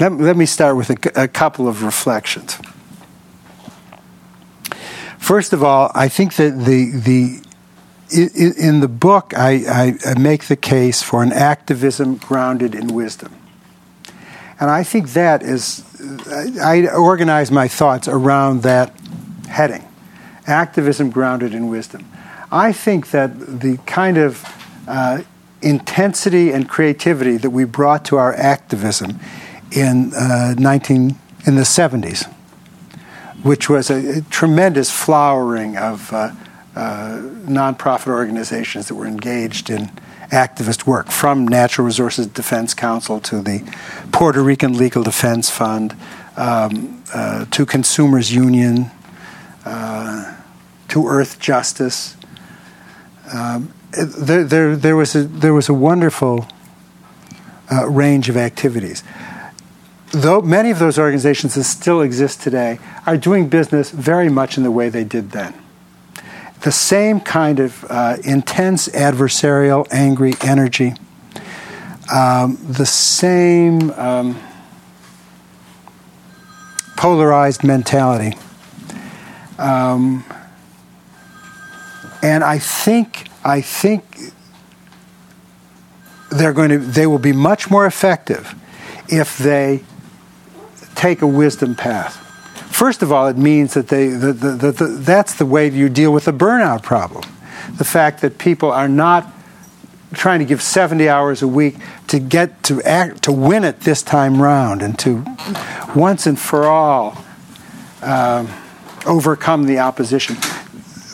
let, 0.00 0.12
let, 0.12 0.36
me 0.36 0.46
start 0.46 0.76
with 0.76 0.90
a, 0.90 1.22
a 1.22 1.28
couple 1.28 1.68
of 1.68 1.84
reflections. 1.84 2.58
First 5.18 5.52
of 5.52 5.62
all, 5.62 5.92
I 5.94 6.08
think 6.08 6.34
that 6.34 6.64
the 6.64 6.90
the 6.90 7.44
in, 8.12 8.80
the 8.80 8.88
book, 8.88 9.32
I, 9.36 9.94
I, 10.04 10.18
make 10.18 10.44
the 10.44 10.56
case 10.56 11.02
for 11.02 11.22
an 11.22 11.32
activism 11.32 12.16
grounded 12.16 12.74
in 12.74 12.88
wisdom. 12.88 13.34
And 14.58 14.68
I 14.70 14.82
think 14.82 15.10
that 15.10 15.42
is, 15.42 15.84
I 16.60 16.86
organize 16.88 17.50
my 17.50 17.68
thoughts 17.68 18.08
around 18.08 18.62
that 18.62 18.98
heading 19.48 19.86
activism 20.46 21.10
grounded 21.10 21.54
in 21.54 21.68
wisdom. 21.68 22.06
I 22.52 22.72
think 22.72 23.10
that 23.10 23.60
the 23.60 23.78
kind 23.86 24.18
of 24.18 24.44
uh, 24.88 25.22
intensity 25.62 26.50
and 26.50 26.68
creativity 26.68 27.36
that 27.36 27.50
we 27.50 27.64
brought 27.64 28.04
to 28.06 28.16
our 28.16 28.34
activism 28.34 29.20
in 29.70 30.12
uh, 30.14 30.54
19 30.58 31.16
in 31.46 31.54
the 31.54 31.62
70s, 31.62 32.30
which 33.42 33.70
was 33.70 33.88
a, 33.88 34.18
a 34.18 34.20
tremendous 34.22 34.90
flowering 34.90 35.76
of 35.76 36.12
uh, 36.12 36.32
nonprofit 36.74 38.08
organizations 38.08 38.88
that 38.88 38.94
were 38.94 39.06
engaged 39.06 39.70
in 39.70 39.90
activist 40.30 40.86
work, 40.86 41.10
from 41.10 41.46
Natural 41.46 41.84
Resources 41.84 42.26
Defense 42.26 42.72
Council 42.74 43.20
to 43.20 43.40
the 43.42 43.64
Puerto 44.12 44.42
Rican 44.42 44.76
Legal 44.76 45.02
Defense 45.02 45.50
Fund 45.50 45.96
um, 46.36 47.02
uh, 47.12 47.44
to 47.50 47.66
Consumers 47.66 48.32
Union 48.32 48.90
uh, 49.64 50.36
to 50.88 51.00
Earthjustice. 51.00 52.16
Um, 53.32 53.72
there, 53.92 54.44
there, 54.44 54.76
there, 54.76 54.96
was 54.96 55.14
a, 55.16 55.24
there 55.24 55.54
was 55.54 55.68
a 55.68 55.74
wonderful 55.74 56.46
uh, 57.70 57.88
range 57.88 58.28
of 58.28 58.36
activities. 58.36 59.02
Though 60.12 60.40
many 60.40 60.70
of 60.70 60.78
those 60.78 60.98
organizations 60.98 61.54
that 61.54 61.64
still 61.64 62.00
exist 62.00 62.40
today 62.40 62.78
are 63.06 63.16
doing 63.16 63.48
business 63.48 63.90
very 63.90 64.28
much 64.28 64.56
in 64.56 64.64
the 64.64 64.70
way 64.70 64.88
they 64.88 65.04
did 65.04 65.30
then. 65.30 65.54
The 66.62 66.72
same 66.72 67.20
kind 67.20 67.58
of 67.58 67.84
uh, 67.88 68.16
intense, 68.22 68.88
adversarial, 68.88 69.86
angry 69.90 70.34
energy, 70.42 70.94
um, 72.12 72.58
the 72.68 72.84
same 72.84 73.90
um, 73.92 74.38
polarized 76.96 77.64
mentality. 77.64 78.36
Um, 79.58 80.24
and 82.22 82.44
I 82.44 82.58
think 82.58 83.28
I 83.44 83.62
think 83.62 84.18
they're 86.30 86.52
going 86.52 86.70
to 86.70 86.78
they 86.78 87.06
will 87.06 87.18
be 87.18 87.32
much 87.32 87.70
more 87.70 87.86
effective 87.86 88.54
if 89.08 89.38
they 89.38 89.82
take 90.94 91.22
a 91.22 91.26
wisdom 91.26 91.74
path. 91.74 92.29
First 92.80 93.02
of 93.02 93.12
all, 93.12 93.26
it 93.26 93.36
means 93.36 93.74
that 93.74 93.88
they 93.88 94.08
the, 94.08 94.32
the, 94.32 94.72
the, 94.72 94.86
that's 94.86 95.34
the 95.34 95.44
way 95.44 95.68
you 95.68 95.90
deal 95.90 96.14
with 96.14 96.24
the 96.24 96.32
burnout 96.32 96.82
problem. 96.82 97.24
The 97.76 97.84
fact 97.84 98.22
that 98.22 98.38
people 98.38 98.72
are 98.72 98.88
not 98.88 99.30
trying 100.14 100.38
to 100.38 100.46
give 100.46 100.62
70 100.62 101.06
hours 101.06 101.42
a 101.42 101.46
week 101.46 101.76
to 102.06 102.18
get 102.18 102.62
to 102.62 102.82
act 102.82 103.24
to 103.24 103.32
win 103.32 103.64
it 103.64 103.80
this 103.80 104.02
time 104.02 104.40
round 104.40 104.80
and 104.80 104.98
to 105.00 105.22
once 105.94 106.26
and 106.26 106.38
for 106.38 106.64
all 106.64 107.22
um, 108.02 108.48
overcome 109.04 109.66
the 109.66 109.78
opposition 109.78 110.36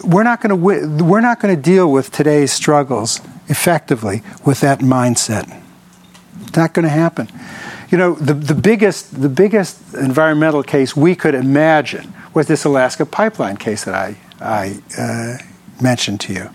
we're 0.05 0.23
not 0.23 0.41
going 0.41 0.51
to 0.51 1.05
we're 1.05 1.21
not 1.21 1.41
going 1.41 1.55
to 1.55 1.61
deal 1.61 1.91
with 1.91 2.13
today's 2.13 2.53
struggles 2.53 3.21
effectively 3.49 4.23
with 4.45 4.61
that 4.61 4.79
mindset. 4.79 5.63
It's 6.43 6.57
not 6.57 6.75
going 6.75 6.85
to 6.85 6.89
happen. 6.89 7.29
You 7.91 7.99
know, 7.99 8.15
the, 8.15 8.35
the 8.35 8.55
biggest 8.55 9.21
the 9.21 9.29
biggest 9.29 9.95
environmental 9.95 10.63
case 10.63 10.97
we 10.97 11.15
could 11.15 11.35
imagine 11.35 12.13
was 12.35 12.47
this 12.47 12.65
Alaska 12.65 13.07
pipeline 13.07 13.57
case 13.57 13.85
that 13.85 13.95
I 13.95 14.17
I 14.41 14.81
uh, 14.99 15.39
mentioned 15.81 16.21
to 16.23 16.33
you. 16.33 16.51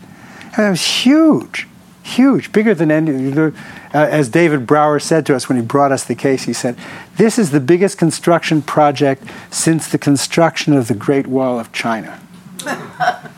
And 0.58 0.68
it 0.68 0.70
was 0.70 0.86
huge, 0.86 1.68
huge, 2.04 2.52
bigger 2.52 2.74
than 2.74 2.92
any. 2.92 3.34
Uh, 3.42 3.52
as 3.94 4.30
David 4.30 4.68
Brower 4.68 5.00
said 5.00 5.26
to 5.28 5.36
us 5.36 5.48
when 5.48 5.58
he 5.58 5.64
brought 5.64 5.92
us 5.92 6.04
the 6.04 6.16
case, 6.16 6.44
he 6.44 6.54
said, 6.54 6.78
"This 7.16 7.40
is 7.40 7.52
the 7.52 7.62
biggest 7.62 7.98
construction 7.98 8.62
project 8.62 9.24
since 9.50 9.88
the 9.88 9.98
construction 9.98 10.74
of 10.74 10.88
the 10.88 10.96
Great 10.96 11.28
Wall 11.28 11.60
of 11.60 11.72
China." 11.72 12.20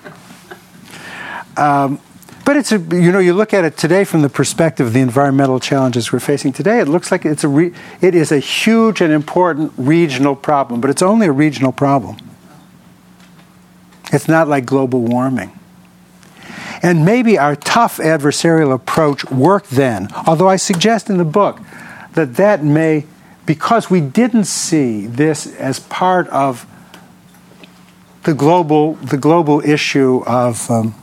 Um, 1.56 2.00
but 2.46 2.58
it's 2.58 2.72
a, 2.72 2.78
you 2.78 3.12
know 3.12 3.20
you 3.20 3.34
look 3.34 3.54
at 3.54 3.64
it 3.64 3.78
today 3.78 4.04
from 4.04 4.22
the 4.22 4.30
perspective 4.30 4.88
of 4.88 4.94
the 4.94 5.00
environmental 5.00 5.60
challenges 5.60 6.12
we're 6.12 6.20
facing 6.20 6.52
today. 6.52 6.80
It 6.80 6.88
looks 6.88 7.12
like 7.12 7.26
it's 7.26 7.44
a 7.44 7.48
re, 7.48 7.74
it 8.02 8.16
is 8.16 8.32
a 8.32 8.40
huge 8.40 9.02
and 9.02 9.14
important 9.14 9.74
regional 9.78 10.36
problem, 10.36 10.82
but 10.82 10.90
it's 10.90 11.02
only 11.02 11.28
a 11.28 11.32
regional 11.32 11.72
problem. 11.72 12.18
It's 14.12 14.28
not 14.28 14.48
like 14.48 14.66
global 14.66 15.02
warming. 15.02 15.58
And 16.84 17.06
maybe 17.06 17.38
our 17.38 17.56
tough 17.56 17.98
adversarial 17.98 18.74
approach 18.74 19.24
worked 19.32 19.70
then, 19.70 20.10
although 20.28 20.50
I 20.50 20.58
suggest 20.58 21.10
in 21.10 21.18
the 21.18 21.26
book 21.26 21.62
that 22.14 22.36
that 22.36 22.62
may, 22.64 23.06
because 23.46 23.90
we 23.90 24.02
didn't 24.02 24.46
see 24.46 25.08
this 25.08 25.48
as 25.56 25.80
part 25.80 26.28
of 26.28 26.68
the 28.24 28.34
global, 28.34 28.96
the 28.96 29.18
global 29.18 29.62
issue 29.62 30.24
of 30.26 30.70
um, 30.70 30.94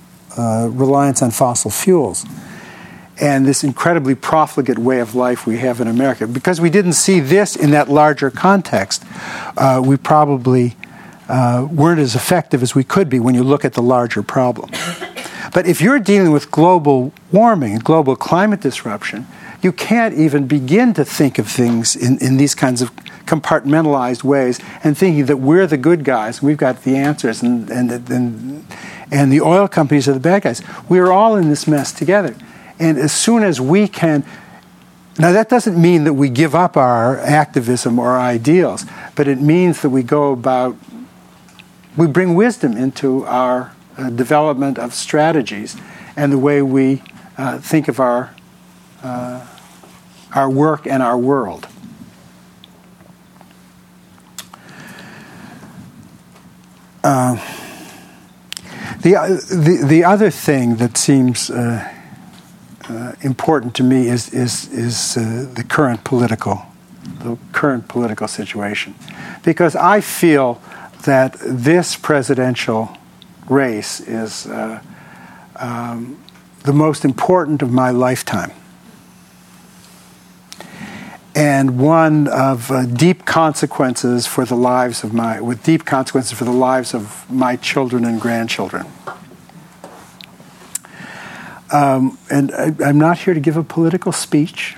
uh, 0.41 0.69
reliance 0.69 1.21
on 1.21 1.31
fossil 1.31 1.71
fuels 1.71 2.25
and 3.21 3.45
this 3.45 3.63
incredibly 3.63 4.15
profligate 4.15 4.79
way 4.79 5.01
of 5.01 5.15
life 5.15 5.47
we 5.47 5.59
have 5.59 5.81
in 5.81 5.87
America. 5.87 6.27
Because 6.27 6.61
we 6.61 6.71
didn't 6.71 6.95
see 6.95 7.21
this 7.21 7.55
in 7.55 7.73
that 7.73 7.91
larger 7.91 8.31
context, 8.31 9.05
uh, 9.59 9.83
we 9.85 9.99
probably 9.99 10.77
uh, 11.29 11.69
weren't 11.71 12.01
as 12.01 12.15
effective 12.15 12.63
as 12.63 12.75
we 12.75 12.83
could 12.83 13.11
be 13.11 13.21
when 13.21 13.35
you 13.35 13.45
look 13.45 13.65
at 13.65 13.75
the 13.75 13.83
larger 13.83 14.23
problem. 14.23 14.71
But 15.53 15.67
if 15.67 15.81
you're 15.81 15.99
dealing 15.99 16.31
with 16.31 16.51
global 16.51 17.13
warming, 17.33 17.79
global 17.79 18.15
climate 18.15 18.61
disruption, 18.61 19.27
you 19.63 19.73
can't 19.73 20.15
even 20.15 20.47
begin 20.47 20.95
to 20.95 21.05
think 21.05 21.39
of 21.39 21.49
things 21.49 21.97
in, 21.97 22.19
in 22.19 22.37
these 22.37 22.55
kinds 22.55 22.81
of 22.83 22.95
compartmentalized 23.27 24.25
ways 24.25 24.61
and 24.83 24.97
thinking 24.97 25.27
that 25.27 25.37
we're 25.37 25.67
the 25.67 25.77
good 25.77 26.05
guys, 26.05 26.43
we've 26.43 26.57
got 26.57 26.83
the 26.83 26.97
answers, 26.97 27.43
and, 27.43 27.71
and, 27.71 27.91
and, 28.11 28.67
and 29.11 29.33
the 29.33 29.41
oil 29.41 29.69
companies 29.69 30.09
are 30.09 30.15
the 30.15 30.21
bad 30.21 30.43
guys. 30.43 30.63
We're 30.89 31.13
all 31.13 31.37
in 31.37 31.49
this 31.49 31.67
mess 31.67 31.93
together. 31.93 32.35
And 32.79 32.99
as 32.99 33.13
soon 33.13 33.43
as 33.43 33.61
we 33.61 33.89
can, 33.89 34.25
now 35.19 35.33
that 35.33 35.49
doesn't 35.49 35.81
mean 35.81 36.05
that 36.05 36.15
we 36.15 36.29
give 36.29 36.55
up 36.55 36.77
our 36.77 37.19
activism 37.19 37.99
or 37.99 38.11
our 38.11 38.21
ideals, 38.21 38.85
but 39.15 39.29
it 39.29 39.41
means 39.41 39.83
that 39.83 39.91
we 39.91 40.03
go 40.03 40.33
about, 40.33 40.77
we 41.97 42.07
bring 42.07 42.35
wisdom 42.35 42.77
into 42.77 43.25
our 43.27 43.75
uh, 44.01 44.11
development 44.11 44.79
of 44.79 44.95
strategies 44.95 45.77
and 46.17 46.33
the 46.33 46.39
way 46.39 46.63
we 46.63 47.03
uh, 47.37 47.59
think 47.59 47.89
of 47.89 48.01
our, 48.01 48.35
uh, 49.03 49.47
our 50.35 50.51
work 50.51 50.87
and 50.87 51.03
our 51.03 51.19
world. 51.19 51.67
Uh, 57.03 57.35
the, 59.01 59.13
the, 59.51 59.87
the 59.87 60.05
other 60.05 60.31
thing 60.31 60.77
that 60.77 60.99
seems 60.99 61.51
uh, 61.51 61.91
uh, 62.89 63.13
important 63.23 63.75
to 63.77 63.83
me 63.83 64.09
is, 64.09 64.33
is, 64.35 64.69
is 64.73 65.17
uh, 65.17 65.47
the 65.55 65.65
current 65.65 66.05
political 66.05 66.63
the 67.21 67.39
current 67.53 67.89
political 67.89 68.29
situation 68.29 68.95
because 69.43 69.75
I 69.75 70.01
feel 70.01 70.61
that 71.05 71.37
this 71.41 71.97
presidential 71.97 72.97
race 73.51 74.01
is 74.01 74.47
uh, 74.47 74.81
um, 75.57 76.19
the 76.63 76.73
most 76.73 77.05
important 77.05 77.63
of 77.63 77.71
my 77.73 77.91
lifetime. 77.91 78.53
And 81.35 81.79
one 81.79 82.29
of 82.29 82.71
uh, 82.71 82.87
deep 82.87 83.25
consequences 83.25 84.27
for 84.27 84.45
the 84.45 84.57
lives 84.57 85.05
of 85.05 85.15
my 85.15 85.41
with 85.41 85.63
deep 85.63 85.85
consequences 85.85 86.33
for 86.33 86.45
the 86.45 86.51
lives 86.51 86.93
of 86.93 87.31
my 87.31 87.57
children 87.57 88.05
and 88.05 88.21
grandchildren. 88.21 88.87
Um, 91.73 92.19
and 92.31 92.53
I, 92.53 92.89
am 92.89 92.99
not 92.99 93.19
here 93.19 93.33
to 93.33 93.41
give 93.41 93.57
a 93.57 93.63
political 93.63 94.11
speech. 94.11 94.77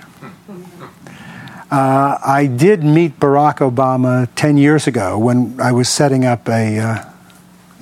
Uh, 1.71 2.19
I 2.23 2.45
did 2.45 2.83
meet 2.83 3.19
Barack 3.19 3.57
Obama 3.57 4.27
10 4.35 4.57
years 4.57 4.85
ago 4.85 5.17
when 5.17 5.59
I 5.59 5.71
was 5.71 5.89
setting 5.89 6.23
up 6.23 6.47
a, 6.47 6.77
uh, 6.77 7.12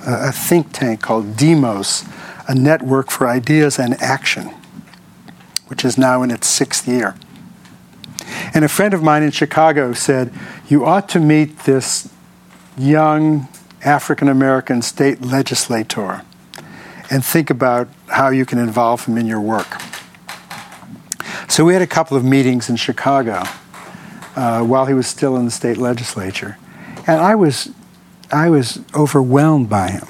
a 0.04 0.32
think 0.32 0.72
tank 0.72 1.00
called 1.00 1.36
DEMOS, 1.36 2.06
a 2.48 2.54
network 2.54 3.10
for 3.10 3.28
ideas 3.28 3.78
and 3.78 3.94
action, 4.02 4.54
which 5.68 5.84
is 5.84 5.96
now 5.96 6.22
in 6.22 6.30
its 6.30 6.46
sixth 6.46 6.86
year. 6.88 7.14
And 8.54 8.64
a 8.64 8.68
friend 8.68 8.94
of 8.94 9.02
mine 9.02 9.22
in 9.22 9.30
Chicago 9.30 9.92
said, 9.92 10.32
You 10.68 10.84
ought 10.84 11.08
to 11.10 11.20
meet 11.20 11.60
this 11.60 12.12
young 12.76 13.48
African 13.84 14.28
American 14.28 14.82
state 14.82 15.22
legislator 15.22 16.22
and 17.10 17.24
think 17.24 17.50
about 17.50 17.88
how 18.08 18.30
you 18.30 18.46
can 18.46 18.58
involve 18.58 19.04
him 19.06 19.18
in 19.18 19.26
your 19.26 19.40
work. 19.40 19.80
So 21.48 21.64
we 21.64 21.74
had 21.74 21.82
a 21.82 21.86
couple 21.86 22.16
of 22.16 22.24
meetings 22.24 22.70
in 22.70 22.76
Chicago 22.76 23.42
uh, 24.36 24.62
while 24.62 24.86
he 24.86 24.94
was 24.94 25.06
still 25.06 25.36
in 25.36 25.44
the 25.44 25.50
state 25.50 25.76
legislature. 25.76 26.56
And 27.06 27.20
I 27.20 27.34
was, 27.34 27.70
I 28.32 28.48
was 28.48 28.80
overwhelmed 28.94 29.68
by 29.68 29.90
him. 29.90 30.06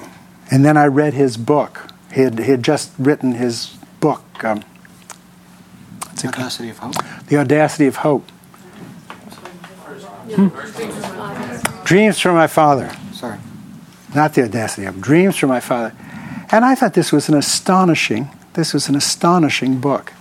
And 0.49 0.63
then 0.63 0.77
I 0.77 0.85
read 0.85 1.13
his 1.13 1.35
book, 1.35 1.91
He 2.13 2.21
had, 2.21 2.39
he 2.39 2.51
had 2.51 2.63
just 2.63 2.91
written 2.97 3.33
his 3.33 3.75
book, 3.99 4.23
um, 4.43 4.63
The 6.21 6.27
Audacity 6.27 6.69
of 6.69 6.77
Hope. 6.77 6.95
The 7.27 7.37
Audacity 7.37 7.87
of 7.87 7.97
Hope. 7.97 8.29
Hmm? 10.31 10.47
Dreams 11.85 12.19
from 12.19 12.35
my 12.35 12.47
father. 12.47 12.95
Sorry. 13.13 13.37
Not 14.15 14.33
the 14.35 14.43
audacity 14.43 14.85
of 14.85 15.01
dreams 15.01 15.35
from 15.35 15.49
my 15.49 15.59
father. 15.59 15.93
And 16.51 16.63
I 16.63 16.75
thought 16.75 16.93
this 16.93 17.11
was 17.11 17.29
an 17.29 17.35
astonishing, 17.35 18.29
this 18.53 18.73
was 18.73 18.87
an 18.87 18.95
astonishing 18.95 19.79
book. 19.79 20.13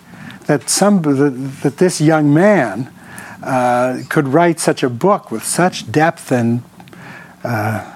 That 0.47 0.69
some 0.69 1.03
that, 1.03 1.61
that 1.63 1.77
this 1.77 2.01
young 2.01 2.35
man 2.35 2.93
uh, 3.43 4.03
could 4.09 4.29
write 4.29 4.59
such 4.61 4.83
a 4.83 4.89
book 4.89 5.31
with 5.31 5.45
such 5.45 5.93
depth 5.93 6.33
and 6.33 6.63
uh, 7.45 7.92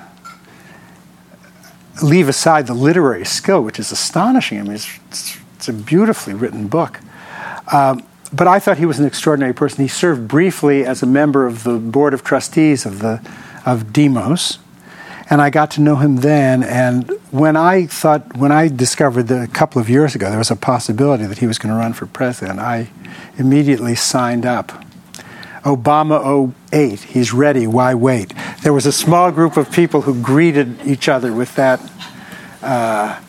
leave 2.02 2.28
aside 2.28 2.66
the 2.66 2.74
literary 2.74 3.24
skill, 3.24 3.62
which 3.62 3.78
is 3.78 3.92
astonishing. 3.92 4.58
I 4.60 4.62
mean, 4.62 4.72
it's, 4.72 4.98
it's, 5.08 5.68
a 5.68 5.72
beautifully 5.72 6.34
written 6.34 6.68
book. 6.68 7.00
Um, 7.72 8.06
but 8.32 8.46
I 8.46 8.60
thought 8.60 8.78
he 8.78 8.86
was 8.86 8.98
an 9.00 9.06
extraordinary 9.06 9.52
person. 9.52 9.82
He 9.82 9.88
served 9.88 10.28
briefly 10.28 10.84
as 10.84 11.02
a 11.02 11.06
member 11.06 11.46
of 11.46 11.64
the 11.64 11.78
board 11.78 12.14
of 12.14 12.22
trustees 12.22 12.86
of 12.86 13.00
the 13.00 13.20
of 13.64 13.92
Demos, 13.92 14.58
and 15.28 15.42
I 15.42 15.50
got 15.50 15.72
to 15.72 15.80
know 15.80 15.96
him 15.96 16.16
then. 16.16 16.62
And 16.62 17.10
when 17.32 17.56
I 17.56 17.86
thought, 17.86 18.36
when 18.36 18.52
I 18.52 18.68
discovered 18.68 19.24
that 19.24 19.42
a 19.42 19.48
couple 19.48 19.80
of 19.80 19.90
years 19.90 20.14
ago 20.14 20.28
there 20.28 20.38
was 20.38 20.52
a 20.52 20.56
possibility 20.56 21.26
that 21.26 21.38
he 21.38 21.48
was 21.48 21.58
going 21.58 21.74
to 21.74 21.78
run 21.78 21.92
for 21.92 22.06
president, 22.06 22.60
I 22.60 22.90
immediately 23.38 23.96
signed 23.96 24.46
up. 24.46 24.85
Obama 25.66 26.52
08, 26.72 27.00
he's 27.00 27.32
ready, 27.32 27.66
why 27.66 27.92
wait? 27.92 28.32
There 28.62 28.72
was 28.72 28.86
a 28.86 28.92
small 28.92 29.32
group 29.32 29.56
of 29.56 29.72
people 29.72 30.02
who 30.02 30.22
greeted 30.22 30.80
each 30.86 31.08
other 31.08 31.32
with 31.32 31.56
that. 31.56 31.80
Uh, 32.62 33.20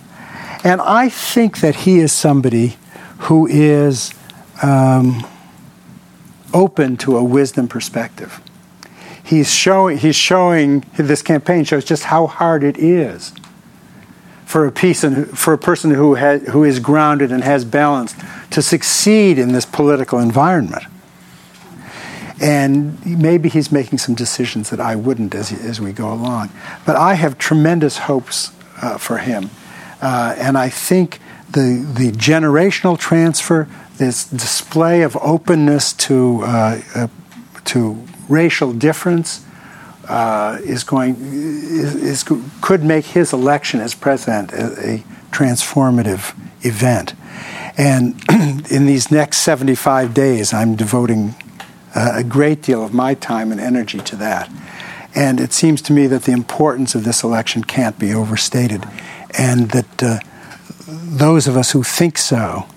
and 0.63 0.79
I 0.79 1.09
think 1.09 1.61
that 1.61 1.77
he 1.77 1.97
is 1.97 2.11
somebody 2.11 2.77
who 3.21 3.47
is 3.47 4.13
um, 4.61 5.25
open 6.53 6.95
to 6.97 7.17
a 7.17 7.23
wisdom 7.23 7.67
perspective. 7.67 8.39
He's 9.23 9.51
showing, 9.51 9.97
he's 9.97 10.15
showing, 10.15 10.85
this 10.95 11.23
campaign 11.23 11.63
shows 11.63 11.85
just 11.85 12.03
how 12.03 12.27
hard 12.27 12.63
it 12.63 12.77
is 12.77 13.33
for 14.45 14.67
a, 14.67 14.71
piece 14.71 15.03
and, 15.03 15.27
for 15.37 15.53
a 15.53 15.57
person 15.57 15.89
who, 15.89 16.13
has, 16.13 16.43
who 16.49 16.63
is 16.63 16.79
grounded 16.79 17.31
and 17.31 17.43
has 17.43 17.65
balance 17.65 18.13
to 18.51 18.61
succeed 18.61 19.39
in 19.39 19.53
this 19.53 19.65
political 19.65 20.19
environment. 20.19 20.83
And 22.39 23.03
maybe 23.05 23.49
he's 23.49 23.71
making 23.71 23.97
some 23.97 24.15
decisions 24.15 24.69
that 24.69 24.79
I 24.79 24.95
wouldn't 24.95 25.33
as, 25.33 25.51
as 25.51 25.81
we 25.81 25.91
go 25.91 26.11
along. 26.13 26.51
But 26.85 26.95
I 26.95 27.15
have 27.15 27.37
tremendous 27.37 27.97
hopes 27.97 28.51
uh, 28.81 28.97
for 28.97 29.17
him. 29.17 29.49
Uh, 30.01 30.35
and 30.37 30.57
I 30.57 30.69
think 30.69 31.19
the, 31.49 31.83
the 31.97 32.11
generational 32.11 32.97
transfer, 32.97 33.67
this 33.97 34.25
display 34.25 35.01
of 35.01 35.17
openness 35.17 35.93
to, 35.93 36.41
uh, 36.43 36.81
uh, 36.93 37.07
to 37.65 38.03
racial 38.29 38.73
difference, 38.73 39.43
uh, 40.07 40.57
is 40.63 40.83
going 40.83 41.15
is, 41.15 41.95
is, 41.95 42.25
could 42.61 42.83
make 42.83 43.05
his 43.05 43.33
election 43.33 43.81
as 43.81 43.93
president 43.93 44.53
a, 44.53 44.93
a 44.93 45.03
transformative 45.31 46.33
event. 46.65 47.13
And 47.77 48.21
in 48.71 48.85
these 48.85 49.11
next 49.11 49.39
75 49.39 50.13
days, 50.13 50.53
I'm 50.53 50.75
devoting 50.75 51.35
a 51.95 52.23
great 52.23 52.61
deal 52.61 52.83
of 52.83 52.93
my 52.93 53.13
time 53.13 53.51
and 53.51 53.59
energy 53.59 53.99
to 53.99 54.15
that. 54.17 54.51
And 55.15 55.39
it 55.39 55.53
seems 55.53 55.81
to 55.83 55.93
me 55.93 56.07
that 56.07 56.23
the 56.23 56.31
importance 56.31 56.93
of 56.93 57.03
this 57.03 57.23
election 57.23 57.63
can't 57.63 57.97
be 57.97 58.13
overstated, 58.13 58.85
and 59.37 59.71
that 59.71 60.03
uh, 60.03 60.19
those 60.87 61.47
of 61.47 61.57
us 61.57 61.71
who 61.71 61.83
think 61.83 62.17
so 62.17 62.67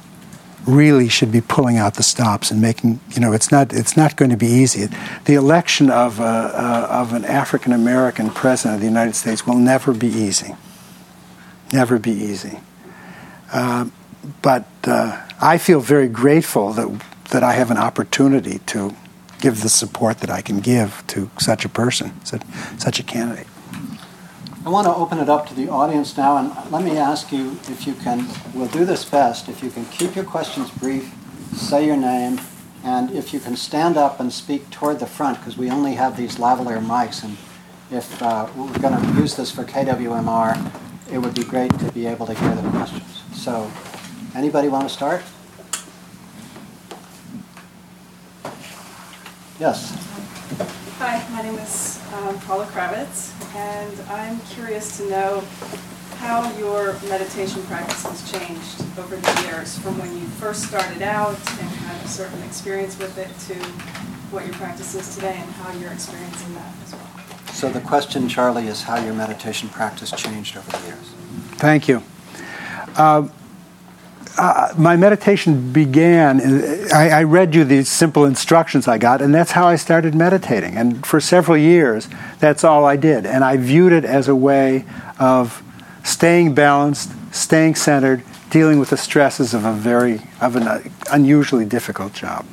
really 0.67 1.09
should 1.09 1.33
be 1.33 1.41
pulling 1.41 1.77
out 1.77 1.95
the 1.95 2.03
stops 2.03 2.51
and 2.51 2.61
making 2.61 3.01
you 3.11 3.21
know 3.21 3.33
it's 3.33 3.51
not 3.51 3.73
it's 3.73 3.97
not 3.97 4.17
going 4.17 4.31
to 4.31 4.37
be 4.37 4.47
easy. 4.47 4.89
The 5.25 5.35
election 5.35 5.91
of 5.91 6.21
uh, 6.21 6.25
uh, 6.25 6.87
of 6.91 7.13
an 7.13 7.25
African 7.25 7.73
American 7.73 8.31
president 8.31 8.77
of 8.77 8.81
the 8.81 8.87
United 8.87 9.17
States 9.17 9.47
will 9.47 9.57
never 9.57 9.93
be 9.93 10.09
easy. 10.09 10.55
Never 11.73 11.99
be 11.99 12.13
easy. 12.13 12.61
Uh, 13.53 13.87
but 14.43 14.67
uh, 14.85 15.27
I 15.41 15.59
feel 15.59 15.81
very 15.81 16.09
grateful 16.09 16.73
that 16.73 16.89
that 17.31 17.43
I 17.43 17.53
have 17.53 17.71
an 17.71 17.77
opportunity 17.77 18.59
to 18.67 18.95
give 19.41 19.63
the 19.63 19.69
support 19.69 20.19
that 20.19 20.31
I 20.31 20.43
can 20.43 20.61
give 20.61 21.03
to 21.09 21.31
such 21.39 21.65
a 21.65 21.69
person, 21.69 22.13
such, 22.25 23.01
a 23.01 23.03
candidate. 23.03 23.47
I 24.65 24.69
want 24.69 24.87
to 24.87 24.95
open 24.95 25.19
it 25.19 25.29
up 25.29 25.49
to 25.49 25.55
the 25.55 25.69
audience 25.71 26.17
now, 26.17 26.37
and 26.37 26.71
let 26.71 26.85
me 26.85 26.99
ask 26.99 27.33
you 27.33 27.53
if 27.69 27.87
you 27.87 27.95
can, 27.95 28.29
we'll 28.55 28.69
do 28.69 28.85
this 28.85 29.05
best, 29.05 29.49
if 29.49 29.63
you 29.63 29.71
can 29.71 29.87
keep 29.87 30.15
your 30.15 30.25
questions 30.25 30.71
brief, 30.71 31.11
say 31.55 31.87
your 31.87 31.97
name, 31.97 32.41
and 32.85 33.11
if 33.11 33.33
you 33.33 33.41
can 33.41 33.57
stand 33.57 33.97
up 33.97 34.21
and 34.21 34.33
speak 34.33 34.69
toward 34.71 34.99
the 34.99 35.07
front, 35.07 35.39
because 35.39 35.57
we 35.57 35.71
only 35.71 35.95
have 35.95 36.17
these 36.17 36.37
lavalier 36.37 36.85
mics, 36.85 37.25
and 37.25 37.39
if 37.91 38.23
uh, 38.23 38.47
we're 38.55 38.79
going 38.79 39.01
to 39.01 39.21
use 39.21 39.35
this 39.35 39.51
for 39.51 39.65
KWMR, 39.65 40.71
it 41.11 41.19
would 41.19 41.35
be 41.35 41.45
great 41.45 41.77
to 41.79 41.91
be 41.93 42.07
able 42.07 42.27
to 42.27 42.35
hear 42.35 42.55
the 42.55 42.71
questions. 42.71 43.23
So, 43.33 43.71
anybody 44.35 44.69
want 44.69 44.89
to 44.89 44.95
start? 44.95 45.23
Yes. 49.61 49.93
Hi, 50.97 51.23
my 51.33 51.43
name 51.43 51.59
is 51.59 52.01
um, 52.15 52.41
Paula 52.41 52.65
Kravitz, 52.65 53.31
and 53.55 54.01
I'm 54.09 54.41
curious 54.47 54.97
to 54.97 55.11
know 55.11 55.45
how 56.17 56.51
your 56.57 56.95
meditation 57.11 57.63
practice 57.65 58.03
has 58.05 58.33
changed 58.33 58.81
over 58.99 59.17
the 59.17 59.43
years 59.43 59.79
from 59.79 59.99
when 59.99 60.17
you 60.17 60.27
first 60.41 60.63
started 60.63 61.03
out 61.03 61.37
and 61.37 61.69
had 61.69 62.03
a 62.03 62.09
certain 62.09 62.43
experience 62.45 62.99
with 62.99 63.19
it 63.19 63.29
to 63.49 63.55
what 64.33 64.47
your 64.47 64.55
practice 64.55 64.95
is 64.95 65.15
today 65.15 65.37
and 65.37 65.51
how 65.53 65.79
you're 65.79 65.93
experiencing 65.93 66.55
that 66.55 66.73
as 66.87 66.93
well. 66.93 67.11
So 67.53 67.69
the 67.69 67.83
question, 67.83 68.31
Charlie, 68.31 68.67
is 68.67 68.83
how 68.83 68.97
your 69.05 69.13
meditation 69.13 69.69
practice 69.69 70.11
changed 70.13 70.57
over 70.57 70.71
the 70.71 70.87
years. 70.87 71.11
Thank 71.57 71.87
you. 71.87 72.03
Uh, 72.97 73.29
uh, 74.39 74.73
my 74.77 74.97
meditation 74.97 75.73
began. 75.73 76.41
I, 76.93 77.11
I, 77.11 77.23
read 77.25 77.55
you 77.55 77.65
these 77.65 77.89
simple 77.89 78.25
instructions 78.25 78.87
I 78.89 78.99
got, 78.99 79.21
and 79.21 79.35
that's 79.35 79.53
how 79.53 79.67
I 79.67 79.77
started 79.77 80.15
meditating. 80.15 80.77
And 80.77 81.05
for 81.05 81.21
several 81.21 81.57
years, 81.57 82.09
that's 82.39 82.65
all 82.65 82.85
I 82.85 82.97
did. 82.97 83.27
And 83.27 83.45
I 83.45 83.57
viewed 83.57 83.93
it 83.93 84.05
as 84.05 84.29
a 84.29 84.35
way 84.35 84.85
of 85.19 85.63
staying 86.05 86.55
balanced, 86.55 87.13
staying 87.35 87.75
centered, 87.75 88.23
dealing 88.51 88.79
with 88.79 88.91
the 88.91 88.97
stresses 88.97 89.53
of 89.53 89.65
a 89.65 89.73
very 89.73 90.21
of 90.41 90.57
an 90.57 90.93
unusually 91.13 91.65
difficult 91.65 92.13
job. 92.13 92.47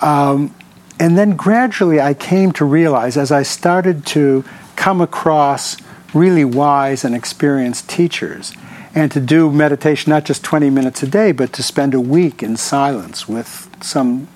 Um, 0.00 0.54
and 0.98 1.18
then 1.18 1.36
gradually, 1.36 2.00
I 2.00 2.14
came 2.14 2.52
to 2.52 2.64
realize 2.64 3.16
as 3.16 3.32
I 3.32 3.42
started 3.42 4.06
to 4.06 4.44
come 4.76 5.00
across 5.00 5.76
really 6.12 6.44
wise 6.44 7.04
and 7.04 7.14
experienced 7.14 7.88
teachers 7.88 8.52
and 8.94 9.10
to 9.10 9.20
do 9.20 9.50
meditation 9.50 10.10
not 10.10 10.24
just 10.24 10.44
20 10.44 10.70
minutes 10.70 11.02
a 11.02 11.06
day, 11.06 11.32
but 11.32 11.52
to 11.54 11.62
spend 11.62 11.94
a 11.94 12.00
week 12.00 12.42
in 12.42 12.56
silence 12.56 13.28
with 13.28 13.68
some 13.82 14.28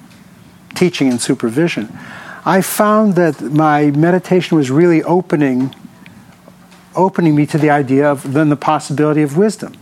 teaching 0.75 1.09
and 1.09 1.21
supervision, 1.21 1.97
I 2.45 2.61
found 2.61 3.15
that 3.15 3.41
my 3.41 3.91
meditation 3.91 4.57
was 4.57 4.71
really 4.71 5.03
opening 5.03 5.75
opening 6.97 7.37
me 7.37 7.47
to 7.47 7.59
the 7.59 7.71
idea 7.71 8.11
of 8.11 8.33
then 8.33 8.49
the 8.49 8.57
possibility 8.57 9.23
of 9.23 9.37
wisdom. 9.37 9.73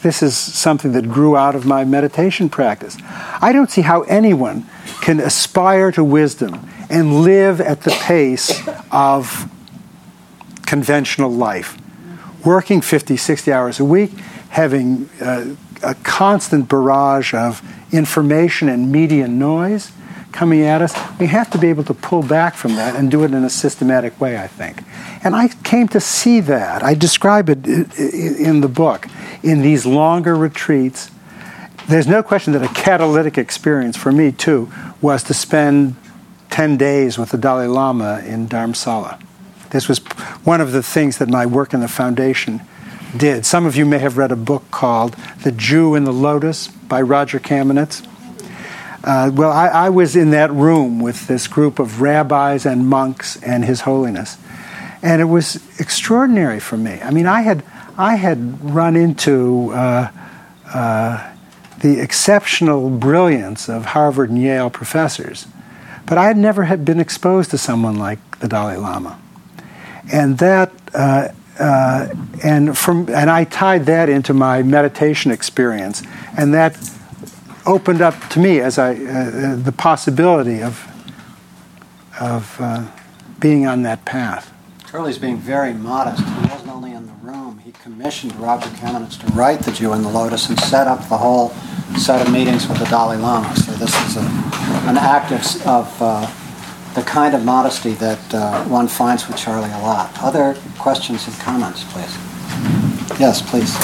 This 0.00 0.22
is 0.22 0.34
something 0.34 0.92
that 0.92 1.06
grew 1.10 1.36
out 1.36 1.54
of 1.54 1.66
my 1.66 1.84
meditation 1.84 2.48
practice. 2.48 2.96
I 3.42 3.52
don't 3.52 3.70
see 3.70 3.82
how 3.82 4.02
anyone 4.02 4.64
can 5.02 5.20
aspire 5.20 5.92
to 5.92 6.02
wisdom 6.02 6.66
and 6.88 7.20
live 7.20 7.60
at 7.60 7.82
the 7.82 7.90
pace 7.90 8.66
of 8.90 9.50
conventional 10.64 11.30
life 11.30 11.76
working 12.46 12.80
50, 12.80 13.16
60 13.16 13.52
hours 13.52 13.80
a 13.80 13.84
week, 13.84 14.12
having 14.50 15.10
uh, 15.20 15.54
a 15.82 15.94
constant 15.96 16.68
barrage 16.68 17.34
of 17.34 17.60
information 17.92 18.68
and 18.68 18.90
media 18.90 19.28
noise 19.28 19.92
coming 20.32 20.62
at 20.62 20.82
us, 20.82 20.94
we 21.18 21.26
have 21.26 21.50
to 21.50 21.58
be 21.58 21.68
able 21.68 21.82
to 21.82 21.94
pull 21.94 22.22
back 22.22 22.54
from 22.54 22.76
that 22.76 22.94
and 22.94 23.10
do 23.10 23.24
it 23.24 23.32
in 23.32 23.42
a 23.42 23.50
systematic 23.50 24.20
way, 24.20 24.38
I 24.38 24.46
think. 24.46 24.82
And 25.24 25.34
I 25.34 25.48
came 25.48 25.88
to 25.88 26.00
see 26.00 26.40
that. 26.40 26.82
I 26.82 26.94
describe 26.94 27.48
it 27.48 27.66
in 27.66 28.60
the 28.60 28.68
book. 28.68 29.08
In 29.42 29.62
these 29.62 29.86
longer 29.86 30.36
retreats, 30.36 31.10
there's 31.88 32.06
no 32.06 32.22
question 32.22 32.52
that 32.52 32.62
a 32.62 32.72
catalytic 32.74 33.38
experience 33.38 33.96
for 33.96 34.12
me, 34.12 34.30
too, 34.30 34.70
was 35.00 35.22
to 35.24 35.34
spend 35.34 35.96
10 36.50 36.76
days 36.76 37.18
with 37.18 37.30
the 37.30 37.38
Dalai 37.38 37.66
Lama 37.66 38.22
in 38.26 38.46
Dharamsala. 38.46 39.25
This 39.70 39.88
was 39.88 39.98
one 40.44 40.60
of 40.60 40.72
the 40.72 40.82
things 40.82 41.18
that 41.18 41.28
my 41.28 41.46
work 41.46 41.74
in 41.74 41.80
the 41.80 41.88
foundation 41.88 42.62
did. 43.16 43.46
Some 43.46 43.66
of 43.66 43.76
you 43.76 43.84
may 43.84 43.98
have 43.98 44.16
read 44.16 44.32
a 44.32 44.36
book 44.36 44.70
called 44.70 45.14
The 45.42 45.52
Jew 45.52 45.94
in 45.94 46.04
the 46.04 46.12
Lotus 46.12 46.68
by 46.68 47.02
Roger 47.02 47.38
Kamenetz. 47.38 48.06
Uh, 49.04 49.30
well, 49.32 49.52
I, 49.52 49.68
I, 49.68 49.88
was 49.90 50.16
in 50.16 50.30
that 50.30 50.50
room 50.50 50.98
with 50.98 51.28
this 51.28 51.46
group 51.46 51.78
of 51.78 52.00
rabbis 52.00 52.66
and 52.66 52.88
monks 52.88 53.40
and 53.40 53.64
His 53.64 53.82
Holiness. 53.82 54.36
and 55.02 55.20
it 55.20 55.26
was 55.26 55.56
extraordinary 55.78 56.58
for 56.58 56.76
me. 56.76 57.00
I 57.00 57.12
mean, 57.12 57.26
I 57.26 57.42
had 57.42 57.62
I 57.96 58.16
had 58.16 58.62
run 58.74 58.96
into 58.96 59.70
uh, 59.72 60.10
uh, 60.74 61.32
the 61.80 62.00
exceptional 62.00 62.90
brilliance 62.90 63.68
of 63.68 63.86
Harvard 63.86 64.30
and 64.30 64.42
Yale 64.42 64.70
professors, 64.70 65.46
but 66.04 66.18
I 66.18 66.24
had 66.24 66.36
never 66.36 66.64
had 66.64 66.84
been 66.84 66.98
exposed 66.98 67.50
to 67.52 67.58
someone 67.58 67.96
like 67.96 68.40
the 68.40 68.48
Dalai 68.48 68.76
Lama, 68.76 69.18
and 70.12 70.38
that. 70.38 70.72
Uh, 70.94 71.28
uh 71.58 72.08
and 72.44 72.76
from 72.76 73.08
and 73.08 73.30
I 73.30 73.44
tied 73.44 73.86
that 73.86 74.10
into 74.10 74.34
my 74.34 74.62
meditation 74.62 75.30
experience, 75.30 76.02
and 76.36 76.52
that 76.52 76.76
opened 77.64 78.02
up 78.02 78.14
to 78.28 78.40
me 78.40 78.60
as 78.60 78.78
I 78.78 78.92
uh, 78.92 79.56
the 79.56 79.72
possibility 79.72 80.62
of 80.62 80.86
of 82.20 82.56
uh, 82.60 82.86
being 83.40 83.66
on 83.66 83.82
that 83.82 84.04
path. 84.04 84.52
Charlie's 84.90 85.18
being 85.18 85.38
very 85.38 85.74
modest. 85.74 86.24
He 86.24 86.46
wasn't 86.48 86.70
only 86.70 86.92
in 86.92 87.06
the 87.06 87.12
room, 87.14 87.58
he 87.58 87.72
commissioned 87.72 88.34
Roger 88.36 88.68
Kamenetz 88.70 89.20
to 89.20 89.26
write 89.32 89.60
The 89.60 89.72
Jew 89.72 89.92
in 89.92 90.02
the 90.02 90.08
Lotus 90.08 90.48
and 90.48 90.58
set 90.60 90.86
up 90.86 91.00
the 91.08 91.18
whole 91.18 91.50
set 91.98 92.26
of 92.26 92.32
meetings 92.32 92.68
with 92.68 92.78
the 92.78 92.86
Dalai 92.86 93.16
Lama. 93.16 93.54
So 93.56 93.72
this 93.72 93.94
is 94.08 94.16
a, 94.16 94.20
an 94.88 94.96
act 94.96 95.32
of, 95.32 95.66
of 95.66 96.02
uh, 96.02 96.26
the 96.96 97.02
kind 97.02 97.34
of 97.34 97.44
modesty 97.44 97.92
that 97.92 98.34
uh, 98.34 98.64
one 98.64 98.88
finds 98.88 99.28
with 99.28 99.36
Charlie 99.36 99.70
a 99.70 99.78
lot. 99.80 100.10
Other 100.22 100.56
questions 100.78 101.28
and 101.28 101.36
comments, 101.36 101.84
please? 101.92 102.16
Yes, 103.20 103.42
please. 103.42 103.76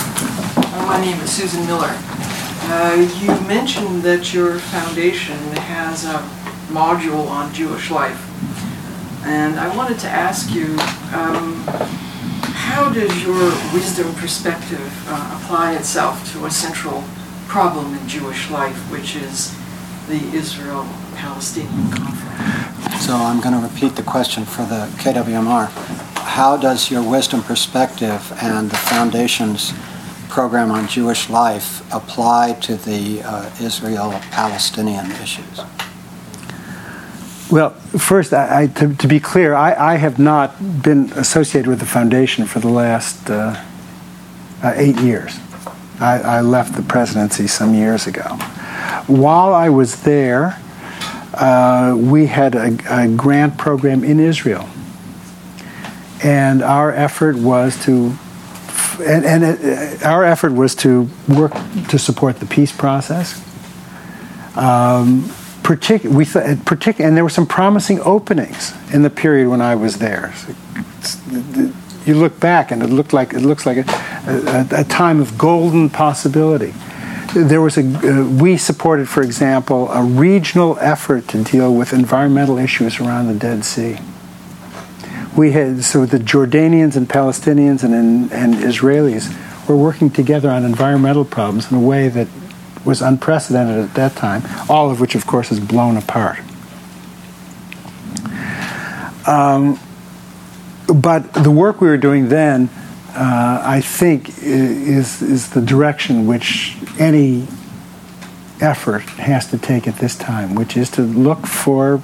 Uh, 0.56 0.86
my 0.86 0.98
name 0.98 1.20
is 1.20 1.30
Susan 1.30 1.66
Miller. 1.66 1.92
Uh, 1.92 3.06
you 3.20 3.28
mentioned 3.46 4.02
that 4.02 4.32
your 4.32 4.58
foundation 4.58 5.36
has 5.68 6.06
a 6.06 6.20
module 6.72 7.28
on 7.28 7.52
Jewish 7.52 7.90
life. 7.90 8.18
And 9.26 9.60
I 9.60 9.76
wanted 9.76 9.98
to 10.00 10.08
ask 10.08 10.50
you, 10.50 10.72
um, 11.12 11.62
how 12.54 12.90
does 12.94 13.22
your 13.22 13.44
wisdom 13.74 14.14
perspective 14.14 14.90
uh, 15.08 15.38
apply 15.38 15.74
itself 15.74 16.32
to 16.32 16.46
a 16.46 16.50
central 16.50 17.04
problem 17.46 17.94
in 17.94 18.08
Jewish 18.08 18.50
life, 18.50 18.90
which 18.90 19.16
is 19.16 19.54
the 20.12 20.36
Israel-Palestinian 20.36 21.90
conflict? 21.90 23.00
So 23.00 23.14
I'm 23.16 23.40
going 23.40 23.54
to 23.58 23.66
repeat 23.66 23.96
the 23.96 24.02
question 24.02 24.44
for 24.44 24.62
the 24.66 24.86
KWMR. 24.98 25.68
How 26.18 26.58
does 26.58 26.90
your 26.90 27.02
wisdom 27.02 27.42
perspective 27.42 28.30
and 28.42 28.70
the 28.70 28.76
foundation's 28.76 29.72
program 30.28 30.70
on 30.70 30.86
Jewish 30.86 31.30
life 31.30 31.80
apply 31.94 32.52
to 32.60 32.76
the 32.76 33.22
uh, 33.22 33.50
Israel-Palestinian 33.58 35.10
issues? 35.12 35.62
Well, 37.50 37.70
first, 37.70 38.34
I, 38.34 38.62
I, 38.62 38.66
to, 38.66 38.94
to, 38.94 39.08
be 39.08 39.18
clear, 39.18 39.54
I, 39.54 39.94
I, 39.94 39.96
have 39.96 40.18
not 40.18 40.82
been 40.82 41.10
associated 41.12 41.68
with 41.68 41.80
the 41.80 41.86
foundation 41.86 42.46
for 42.46 42.60
the 42.60 42.70
last 42.70 43.30
uh, 43.30 43.62
uh, 44.62 44.72
eight 44.76 44.98
years. 45.00 45.38
I, 46.00 46.40
left 46.40 46.74
the 46.74 46.82
presidency 46.82 47.46
some 47.46 47.74
years 47.74 48.06
ago. 48.06 48.38
While 49.06 49.54
I 49.54 49.68
was 49.68 50.02
there, 50.02 50.60
uh, 51.34 51.96
we 51.98 52.26
had 52.26 52.54
a, 52.54 52.76
a, 52.88 53.08
grant 53.08 53.58
program 53.58 54.04
in 54.04 54.20
Israel, 54.20 54.68
and 56.22 56.62
our 56.62 56.92
effort 56.92 57.36
was 57.36 57.82
to, 57.84 58.16
and, 59.02 59.24
and 59.24 59.42
it, 59.42 60.04
our 60.04 60.24
effort 60.24 60.52
was 60.52 60.74
to 60.76 61.08
work 61.28 61.52
to 61.88 61.98
support 61.98 62.38
the 62.38 62.46
peace 62.46 62.70
process. 62.70 63.40
Um, 64.56 65.22
partic- 65.62 66.04
we 66.04 66.24
th- 66.24 66.58
partic- 66.58 67.00
and 67.00 67.16
there 67.16 67.24
were 67.24 67.30
some 67.30 67.46
promising 67.46 68.00
openings 68.00 68.74
in 68.92 69.02
the 69.02 69.10
period 69.10 69.48
when 69.48 69.62
I 69.62 69.74
was 69.74 69.98
there. 69.98 70.34
you 72.06 72.14
look 72.14 72.38
back, 72.38 72.70
and 72.70 72.82
it 72.82 72.90
looked 72.90 73.12
like 73.12 73.32
it 73.32 73.40
looks 73.40 73.64
like 73.64 73.78
a, 73.78 74.66
a, 74.72 74.80
a 74.82 74.84
time 74.84 75.20
of 75.20 75.38
golden 75.38 75.88
possibility. 75.88 76.74
There 77.34 77.62
was 77.62 77.78
a 77.78 77.82
uh, 77.82 78.28
we 78.28 78.58
supported, 78.58 79.08
for 79.08 79.22
example, 79.22 79.90
a 79.90 80.02
regional 80.02 80.78
effort 80.80 81.28
to 81.28 81.42
deal 81.42 81.74
with 81.74 81.92
environmental 81.92 82.58
issues 82.58 83.00
around 83.00 83.28
the 83.28 83.34
Dead 83.34 83.64
Sea. 83.64 83.98
We 85.34 85.52
had 85.52 85.82
so 85.82 86.04
the 86.04 86.18
Jordanians 86.18 86.94
and 86.94 87.08
Palestinians 87.08 87.84
and, 87.84 87.94
and, 87.94 88.32
and 88.32 88.54
Israelis 88.56 89.34
were 89.66 89.76
working 89.76 90.10
together 90.10 90.50
on 90.50 90.64
environmental 90.64 91.24
problems 91.24 91.70
in 91.70 91.78
a 91.78 91.80
way 91.80 92.08
that 92.08 92.28
was 92.84 93.00
unprecedented 93.00 93.78
at 93.78 93.94
that 93.94 94.14
time, 94.14 94.42
all 94.68 94.90
of 94.90 95.00
which, 95.00 95.14
of 95.14 95.26
course, 95.26 95.48
has 95.48 95.60
blown 95.60 95.96
apart. 95.96 96.40
Um, 99.26 99.78
but 100.92 101.32
the 101.32 101.50
work 101.50 101.80
we 101.80 101.88
were 101.88 101.96
doing 101.96 102.28
then, 102.28 102.68
uh, 103.14 103.62
I 103.64 103.80
think, 103.80 104.28
is, 104.38 105.22
is 105.22 105.50
the 105.50 105.60
direction 105.60 106.26
which 106.26 106.76
any 106.98 107.46
effort 108.60 109.02
has 109.02 109.48
to 109.50 109.58
take 109.58 109.86
at 109.86 109.96
this 109.96 110.16
time, 110.16 110.54
which 110.54 110.76
is 110.76 110.90
to 110.90 111.02
look 111.02 111.46
for 111.46 111.98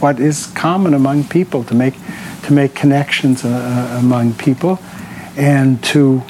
what 0.00 0.20
is 0.20 0.46
common 0.46 0.94
among 0.94 1.24
people, 1.24 1.64
to 1.64 1.74
make, 1.74 1.94
to 2.44 2.52
make 2.52 2.74
connections 2.74 3.44
uh, 3.44 3.96
among 3.98 4.34
people, 4.34 4.78
and 5.36 5.82
to 5.84 6.22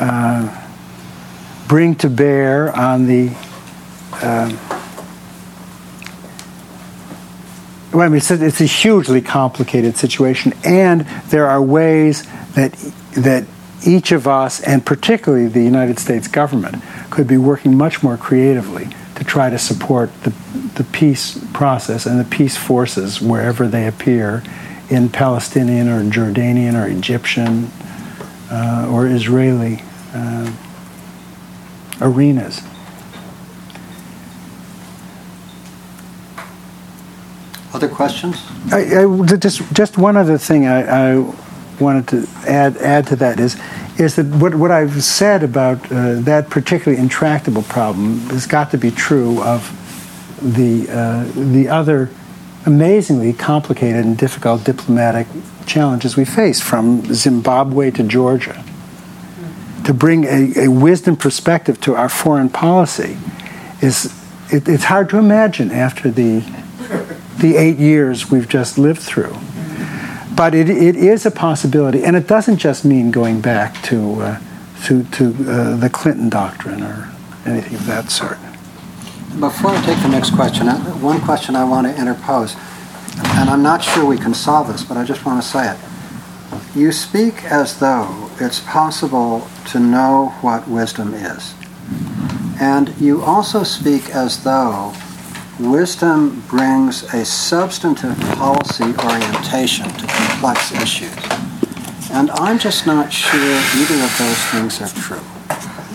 uh, 0.00 0.66
bring 1.68 1.94
to 1.96 2.08
bear 2.08 2.74
on 2.76 3.06
the 3.06 3.28
um, 4.22 4.58
well, 7.92 8.02
I 8.02 8.08
mean, 8.08 8.18
it's 8.18 8.30
a, 8.30 8.44
it's 8.44 8.60
a 8.60 8.66
hugely 8.66 9.20
complicated 9.20 9.96
situation, 9.96 10.52
and 10.64 11.00
there 11.30 11.48
are 11.48 11.60
ways 11.60 12.24
that 12.54 12.72
that 13.12 13.44
each 13.86 14.12
of 14.12 14.28
us, 14.28 14.60
and 14.60 14.84
particularly 14.84 15.46
the 15.48 15.62
United 15.62 15.98
States 15.98 16.28
government, 16.28 16.82
could 17.10 17.26
be 17.26 17.36
working 17.36 17.76
much 17.76 18.02
more 18.02 18.16
creatively 18.16 18.88
to 19.14 19.24
try 19.24 19.50
to 19.50 19.58
support 19.58 20.10
the, 20.22 20.30
the 20.76 20.84
peace 20.84 21.38
process 21.52 22.06
and 22.06 22.18
the 22.20 22.24
peace 22.24 22.56
forces 22.56 23.20
wherever 23.20 23.68
they 23.68 23.86
appear 23.86 24.42
in 24.88 25.08
Palestinian 25.08 25.88
or 25.88 26.02
Jordanian 26.02 26.74
or 26.74 26.88
Egyptian 26.88 27.70
uh, 28.50 28.88
or 28.90 29.06
Israeli 29.06 29.82
uh, 30.12 30.52
arenas. 32.00 32.62
Other 37.72 37.88
questions? 37.88 38.42
I, 38.72 39.04
I, 39.04 39.36
just 39.36 39.62
just 39.72 39.96
one 39.96 40.16
other 40.16 40.38
thing 40.38 40.66
I, 40.66 40.80
I, 40.80 41.34
wanted 41.80 42.08
to 42.08 42.28
add 42.48 42.76
add 42.78 43.06
to 43.08 43.16
that 43.16 43.40
is 43.40 43.60
is 43.98 44.16
that 44.16 44.26
what, 44.26 44.54
what 44.54 44.70
I've 44.70 45.02
said 45.02 45.42
about 45.42 45.90
uh, 45.90 46.20
that 46.20 46.50
particularly 46.50 47.02
intractable 47.02 47.62
problem 47.62 48.20
has 48.30 48.46
got 48.46 48.70
to 48.70 48.78
be 48.78 48.90
true 48.90 49.42
of 49.42 49.76
the 50.42 50.88
uh, 50.90 51.24
the 51.34 51.68
other 51.68 52.10
amazingly 52.66 53.32
complicated 53.32 54.04
and 54.04 54.16
difficult 54.16 54.64
diplomatic 54.64 55.26
challenges 55.66 56.16
we 56.16 56.24
face 56.24 56.60
from 56.60 57.02
Zimbabwe 57.12 57.90
to 57.92 58.02
Georgia 58.02 58.64
to 59.84 59.94
bring 59.94 60.24
a, 60.24 60.64
a 60.64 60.68
wisdom 60.68 61.16
perspective 61.16 61.80
to 61.80 61.94
our 61.94 62.08
foreign 62.08 62.48
policy 62.48 63.16
is 63.80 64.14
it, 64.52 64.68
it's 64.68 64.84
hard 64.84 65.08
to 65.10 65.18
imagine 65.18 65.70
after 65.70 66.10
the 66.10 66.40
the 67.38 67.56
eight 67.56 67.78
years 67.78 68.30
we've 68.30 68.48
just 68.48 68.76
lived 68.76 69.00
through. 69.00 69.34
But 70.40 70.54
it, 70.54 70.70
it 70.70 70.96
is 70.96 71.26
a 71.26 71.30
possibility, 71.30 72.02
and 72.02 72.16
it 72.16 72.26
doesn't 72.26 72.56
just 72.56 72.82
mean 72.82 73.10
going 73.10 73.42
back 73.42 73.82
to 73.82 74.22
uh, 74.22 74.40
to, 74.84 75.04
to 75.04 75.26
uh, 75.46 75.76
the 75.76 75.90
Clinton 75.90 76.30
doctrine 76.30 76.82
or 76.82 77.12
anything 77.44 77.74
of 77.74 77.84
that 77.84 78.10
sort. 78.10 78.38
Before 79.38 79.72
I 79.72 79.84
take 79.84 80.00
the 80.00 80.08
next 80.08 80.34
question, 80.34 80.66
one 81.02 81.20
question 81.20 81.56
I 81.56 81.64
want 81.64 81.88
to 81.88 82.00
interpose, 82.00 82.56
and 83.36 83.50
I'm 83.50 83.62
not 83.62 83.84
sure 83.84 84.06
we 84.06 84.16
can 84.16 84.32
solve 84.32 84.68
this, 84.68 84.82
but 84.82 84.96
I 84.96 85.04
just 85.04 85.26
want 85.26 85.42
to 85.42 85.46
say 85.46 85.74
it. 85.74 85.78
You 86.74 86.90
speak 86.90 87.44
as 87.44 87.78
though 87.78 88.30
it's 88.40 88.60
possible 88.60 89.46
to 89.72 89.78
know 89.78 90.32
what 90.40 90.66
wisdom 90.66 91.12
is. 91.12 91.52
And 92.58 92.96
you 92.98 93.22
also 93.22 93.62
speak 93.62 94.08
as 94.08 94.42
though 94.42 94.94
wisdom 95.60 96.42
brings 96.48 97.02
a 97.14 97.24
substantive 97.24 98.18
policy 98.36 98.84
orientation 99.04 99.88
to 99.88 100.06
complex 100.06 100.72
issues. 100.72 101.14
And 102.10 102.30
I'm 102.32 102.58
just 102.58 102.86
not 102.86 103.12
sure 103.12 103.60
either 103.76 104.02
of 104.02 104.18
those 104.18 104.44
things 104.46 104.80
are 104.80 104.88
true. 104.88 105.22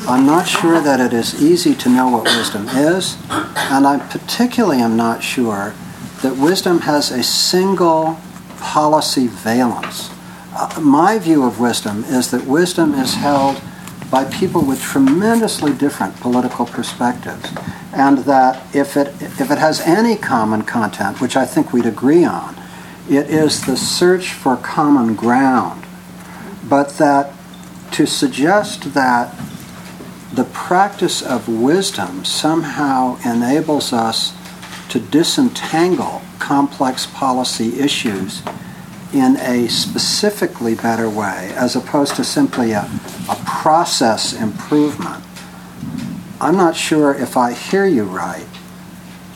I'm 0.08 0.26
not 0.26 0.48
sure 0.48 0.80
that 0.82 1.00
it 1.00 1.14
is 1.14 1.42
easy 1.42 1.74
to 1.76 1.90
know 1.90 2.10
what 2.10 2.26
wisdom 2.26 2.68
is, 2.70 3.18
and 3.30 3.88
I 3.88 3.98
particularly 4.10 4.80
am 4.80 4.96
not 4.96 5.24
sure 5.24 5.74
that 6.22 6.38
wisdom 6.38 6.82
has 6.82 7.10
a 7.10 7.24
single 7.24 8.20
policy 8.60 9.28
valence. 9.28 10.12
Uh, 10.54 10.80
my 10.80 11.18
view 11.18 11.44
of 11.44 11.60
wisdom 11.60 12.04
is 12.06 12.30
that 12.32 12.46
wisdom 12.46 12.94
is 12.94 13.16
held 13.16 13.62
by 14.10 14.26
people 14.26 14.62
with 14.62 14.82
tremendously 14.82 15.74
different 15.74 16.16
political 16.20 16.66
perspectives, 16.66 17.50
and 17.94 18.20
that 18.20 18.64
if 18.76 18.96
it 18.98 19.08
if 19.40 19.52
it 19.52 19.58
has 19.58 19.82
any 19.82 20.16
common 20.16 20.62
content, 20.64 21.20
which 21.20 21.36
I 21.36 21.46
think 21.46 21.74
we'd 21.74 21.86
agree 21.86 22.24
on, 22.24 22.56
It 23.10 23.30
is 23.30 23.66
the 23.66 23.78
search 23.78 24.34
for 24.34 24.58
common 24.58 25.14
ground. 25.14 25.86
But 26.68 26.98
that 26.98 27.34
to 27.92 28.08
suggest 28.08 28.96
that 28.96 29.36
the 30.34 30.44
practice 30.46 31.22
of 31.22 31.48
wisdom 31.48 32.26
somehow 32.26 33.18
enables 33.24 33.94
us 33.94 34.34
to 34.90 35.00
disentangle 35.00 36.22
complex 36.40 37.06
policy 37.06 37.80
issues 37.80 38.42
in 39.16 39.38
a 39.38 39.68
specifically 39.70 40.76
better 40.76 41.10
way, 41.10 41.54
as 41.56 41.76
opposed 41.76 42.18
to 42.18 42.24
simply 42.24 42.74
a, 42.74 42.82
a 43.30 43.36
process 43.46 44.34
improvement. 44.34 45.24
I'm 46.42 46.58
not 46.58 46.76
sure 46.76 47.16
if 47.16 47.38
I 47.38 47.54
hear 47.54 47.86
you 47.86 48.04
right 48.04 48.46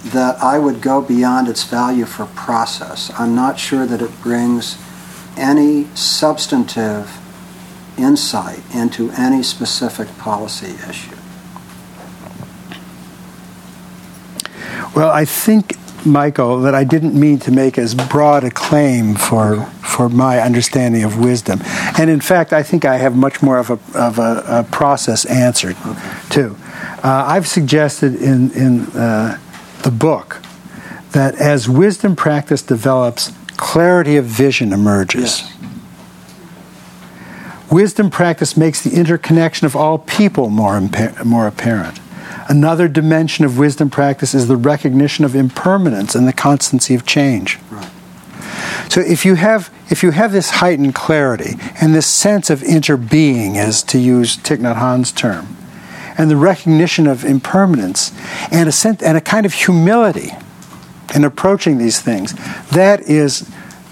that 0.03 0.43
I 0.43 0.59
would 0.59 0.81
go 0.81 1.01
beyond 1.01 1.47
its 1.47 1.63
value 1.63 2.05
for 2.05 2.25
process. 2.25 3.09
I'm 3.17 3.35
not 3.35 3.57
sure 3.57 3.85
that 3.85 4.01
it 4.01 4.21
brings 4.21 4.77
any 5.37 5.85
substantive 5.95 7.17
insight 7.97 8.61
into 8.73 9.11
any 9.11 9.43
specific 9.43 10.09
policy 10.17 10.75
issue. 10.89 11.15
Well, 14.93 15.09
I 15.09 15.23
think, 15.23 15.77
Michael, 16.05 16.61
that 16.61 16.73
I 16.73 16.83
didn't 16.83 17.19
mean 17.19 17.39
to 17.39 17.51
make 17.51 17.77
as 17.77 17.95
broad 17.95 18.43
a 18.43 18.51
claim 18.51 19.15
for 19.15 19.65
for 19.83 20.07
my 20.07 20.39
understanding 20.39 21.03
of 21.03 21.19
wisdom, 21.19 21.59
and 21.97 22.09
in 22.09 22.21
fact, 22.21 22.53
I 22.53 22.63
think 22.63 22.85
I 22.85 22.97
have 22.97 23.15
much 23.15 23.41
more 23.41 23.57
of 23.57 23.69
a 23.69 23.79
of 23.97 24.19
a, 24.19 24.43
a 24.47 24.63
process 24.71 25.25
answer 25.25 25.73
too. 26.29 26.55
Uh, 27.03 27.25
I've 27.27 27.47
suggested 27.47 28.15
in 28.15 28.51
in 28.51 28.85
uh, 28.87 29.37
the 29.83 29.91
book 29.91 30.41
that 31.11 31.35
as 31.35 31.67
wisdom 31.67 32.15
practice 32.15 32.61
develops, 32.61 33.31
clarity 33.57 34.15
of 34.17 34.25
vision 34.25 34.71
emerges. 34.73 35.41
Yes. 35.41 35.55
Wisdom 37.71 38.09
practice 38.09 38.57
makes 38.57 38.83
the 38.83 38.95
interconnection 38.95 39.65
of 39.65 39.75
all 39.75 39.99
people 39.99 40.49
more, 40.49 40.79
impa- 40.79 41.23
more 41.23 41.45
apparent. 41.45 41.99
Another 42.49 42.87
dimension 42.87 43.45
of 43.45 43.59
wisdom 43.59 43.91
practice 43.91 44.33
is 44.33 44.47
the 44.47 44.57
recognition 44.57 45.23
of 45.23 45.35
impermanence 45.35 46.15
and 46.15 46.27
the 46.27 46.33
constancy 46.33 46.95
of 46.95 47.05
change. 47.05 47.59
Right. 47.69 47.91
So 48.89 49.01
if 49.01 49.23
you 49.23 49.35
have 49.35 49.71
if 49.91 50.01
you 50.01 50.11
have 50.11 50.31
this 50.31 50.49
heightened 50.49 50.95
clarity 50.95 51.55
and 51.79 51.93
this 51.93 52.07
sense 52.07 52.49
of 52.49 52.61
interbeing, 52.61 53.55
as 53.55 53.83
to 53.83 53.99
use 53.99 54.35
Thich 54.37 54.57
Nhat 54.57 54.77
Hanh's 54.77 55.11
term, 55.11 55.55
and 56.17 56.29
the 56.29 56.35
recognition 56.35 57.05
of 57.05 57.23
impermanence 57.23 58.11
and 58.51 58.67
a 58.67 58.71
sense, 58.71 59.03
and 59.03 59.15
a 59.15 59.21
kind 59.21 59.45
of 59.45 59.53
humility 59.53 60.31
in 61.13 61.23
approaching 61.23 61.77
these 61.77 62.01
things, 62.01 62.33
that 62.69 63.01
is 63.01 63.49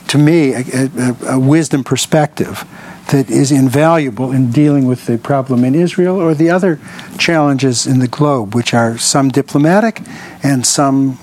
to 0.08 0.18
me 0.18 0.54
a, 0.54 0.62
a, 0.62 1.16
a 1.36 1.40
wisdom 1.40 1.84
perspective 1.84 2.66
that 3.08 3.30
is 3.30 3.52
invaluable 3.52 4.32
in 4.32 4.52
dealing 4.52 4.86
with 4.86 5.06
the 5.06 5.18
problem 5.18 5.64
in 5.64 5.74
Israel 5.76 6.18
or 6.18 6.34
the 6.34 6.50
other 6.50 6.80
challenges 7.18 7.88
in 7.88 8.00
the 8.00 8.08
globe, 8.08 8.54
which 8.54 8.74
are 8.74 8.98
some 8.98 9.30
diplomatic 9.30 10.02
and 10.44 10.66
some 10.66 11.18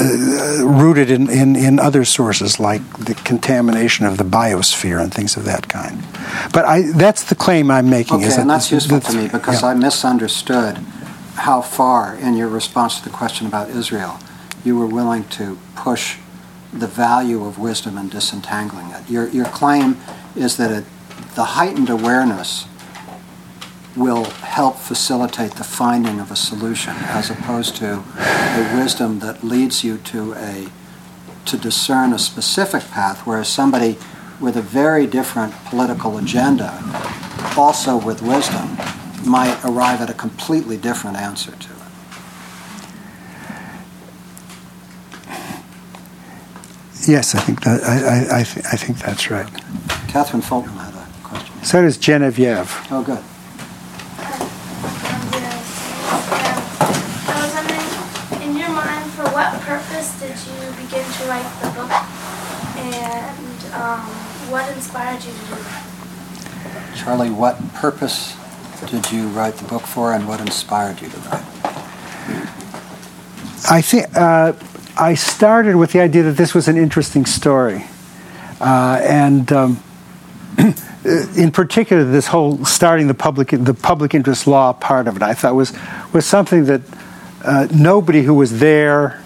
uh, 0.00 0.64
rooted 0.64 1.10
in, 1.10 1.28
in, 1.30 1.56
in 1.56 1.80
other 1.80 2.04
sources 2.04 2.60
like 2.60 2.82
the 2.98 3.14
contamination 3.14 4.06
of 4.06 4.16
the 4.16 4.24
biosphere 4.24 5.02
and 5.02 5.12
things 5.12 5.36
of 5.36 5.44
that 5.44 5.68
kind. 5.68 6.04
But 6.52 6.64
I, 6.66 6.82
that's 6.92 7.24
the 7.24 7.34
claim 7.34 7.70
I'm 7.70 7.90
making. 7.90 8.18
Okay, 8.18 8.28
that 8.28 8.38
and 8.38 8.50
that's 8.50 8.70
useful 8.70 9.00
to 9.00 9.16
me 9.16 9.28
because 9.28 9.62
yeah. 9.62 9.68
I 9.68 9.74
misunderstood 9.74 10.76
how 11.34 11.62
far, 11.62 12.14
in 12.16 12.36
your 12.36 12.48
response 12.48 12.98
to 12.98 13.04
the 13.04 13.10
question 13.10 13.46
about 13.46 13.70
Israel, 13.70 14.18
you 14.64 14.78
were 14.78 14.86
willing 14.86 15.24
to 15.30 15.58
push 15.74 16.18
the 16.72 16.86
value 16.86 17.44
of 17.44 17.58
wisdom 17.58 17.96
and 17.96 18.10
disentangling 18.10 18.90
it. 18.90 19.08
Your, 19.08 19.28
your 19.28 19.46
claim 19.46 19.96
is 20.36 20.56
that 20.58 20.70
it, 20.70 20.84
the 21.34 21.44
heightened 21.44 21.90
awareness 21.90 22.66
will 23.96 24.24
help 24.24 24.76
facilitate 24.76 25.52
the 25.52 25.64
finding 25.64 26.20
of 26.20 26.30
a 26.30 26.36
solution 26.36 26.94
as 26.98 27.30
opposed 27.30 27.74
to 27.76 28.04
the 28.14 28.72
wisdom 28.76 29.18
that 29.18 29.42
leads 29.42 29.82
you 29.82 29.98
to 29.98 30.34
a 30.34 30.68
to 31.44 31.56
discern 31.56 32.12
a 32.12 32.18
specific 32.18 32.82
path 32.90 33.26
whereas 33.26 33.48
somebody 33.48 33.96
with 34.38 34.56
a 34.56 34.62
very 34.62 35.06
different 35.06 35.52
political 35.64 36.18
agenda 36.18 36.78
also 37.56 37.96
with 37.96 38.22
wisdom 38.22 38.76
might 39.26 39.58
arrive 39.64 40.00
at 40.00 40.10
a 40.10 40.14
completely 40.14 40.76
different 40.76 41.16
answer 41.16 41.52
to 41.52 41.70
it 41.70 41.78
Yes, 47.08 47.34
I 47.34 47.40
think 47.40 47.62
that 47.62 47.82
I, 47.84 47.96
I, 47.96 48.40
I, 48.40 48.42
th- 48.44 48.66
I 48.66 48.76
think 48.76 48.98
that's 48.98 49.30
right. 49.30 49.48
catherine 50.08 50.42
fulton 50.42 50.70
had 50.76 50.92
a 50.94 51.06
question 51.24 51.54
So 51.64 51.80
does 51.80 51.96
Genevieve. 51.96 52.70
oh 52.90 53.02
good 53.02 53.24
I 57.30 57.34
was 57.42 57.52
wondering, 57.54 58.50
in 58.50 58.56
your 58.56 58.68
mind, 58.70 59.10
for 59.12 59.24
what 59.30 59.58
purpose 59.62 60.18
did 60.20 60.36
you 60.36 60.70
begin 60.82 61.04
to 61.04 61.24
write 61.24 61.48
the 61.62 61.70
book? 61.70 61.92
And 62.76 63.74
um, 63.74 64.00
what 64.50 64.68
inspired 64.74 65.24
you 65.24 65.32
to 65.32 65.38
do 65.38 65.54
that? 65.54 65.84
charlie 66.96 67.30
what 67.30 67.56
purpose 67.74 68.34
did 68.90 69.10
you 69.12 69.28
write 69.28 69.54
the 69.54 69.64
book 69.68 69.82
for 69.82 70.12
and 70.14 70.26
what 70.26 70.40
inspired 70.40 71.00
you 71.00 71.08
to 71.08 71.16
write 71.18 71.44
I 73.70 73.80
think 73.80 74.06
uh, 74.16 74.52
I 74.98 75.14
started 75.14 75.76
with 75.76 75.92
the 75.92 76.00
idea 76.00 76.24
that 76.24 76.32
this 76.32 76.54
was 76.54 76.66
an 76.66 76.76
interesting 76.76 77.24
story, 77.24 77.84
uh, 78.60 79.00
and 79.04 79.50
um, 79.52 79.80
in 81.36 81.52
particular, 81.52 82.02
this 82.02 82.26
whole 82.26 82.64
starting 82.64 83.06
the 83.06 83.14
public 83.14 83.50
the 83.50 83.74
public 83.74 84.12
interest 84.12 84.48
law 84.48 84.72
part 84.72 85.06
of 85.06 85.14
it, 85.14 85.22
I 85.22 85.34
thought 85.34 85.54
was 85.54 85.72
was 86.12 86.26
something 86.26 86.64
that 86.64 86.80
uh, 87.44 87.68
nobody 87.72 88.22
who 88.22 88.34
was 88.34 88.58
there 88.58 89.22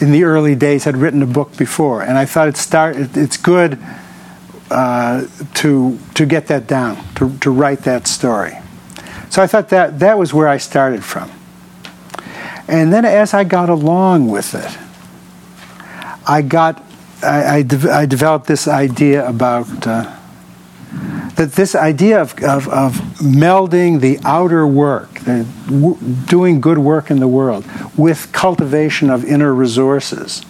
in 0.00 0.10
the 0.10 0.24
early 0.24 0.54
days 0.54 0.84
had 0.84 0.96
written 0.96 1.22
a 1.22 1.26
book 1.26 1.54
before, 1.58 2.00
and 2.00 2.16
I 2.16 2.24
thought 2.24 2.48
it 2.48 2.56
start 2.56 2.96
it, 2.96 3.14
it's 3.18 3.36
good 3.36 3.78
uh, 4.70 5.26
to 5.56 5.98
to 6.14 6.24
get 6.24 6.46
that 6.46 6.66
down 6.66 6.96
to 7.16 7.36
to 7.40 7.50
write 7.50 7.80
that 7.80 8.06
story. 8.06 8.56
So 9.28 9.42
I 9.42 9.46
thought 9.46 9.68
that 9.68 9.98
that 9.98 10.16
was 10.16 10.32
where 10.32 10.48
I 10.48 10.56
started 10.56 11.04
from. 11.04 11.30
And 12.68 12.92
then 12.92 13.04
as 13.04 13.34
I 13.34 13.44
got 13.44 13.68
along 13.68 14.28
with 14.28 14.54
it, 14.54 14.78
I 16.26 16.42
got, 16.42 16.82
I, 17.22 17.56
I, 17.56 17.62
de- 17.62 17.90
I 17.90 18.06
developed 18.06 18.46
this 18.46 18.66
idea 18.66 19.28
about 19.28 19.86
uh, 19.86 20.16
that 21.36 21.52
this 21.52 21.74
idea 21.74 22.20
of, 22.20 22.32
of, 22.44 22.68
of 22.68 22.92
melding 23.18 24.00
the 24.00 24.18
outer 24.24 24.66
work, 24.66 25.12
the, 25.20 25.46
w- 25.66 25.98
doing 26.26 26.60
good 26.60 26.78
work 26.78 27.10
in 27.10 27.18
the 27.18 27.28
world, 27.28 27.64
with 27.96 28.32
cultivation 28.32 29.10
of 29.10 29.24
inner 29.24 29.52
resources. 29.52 30.46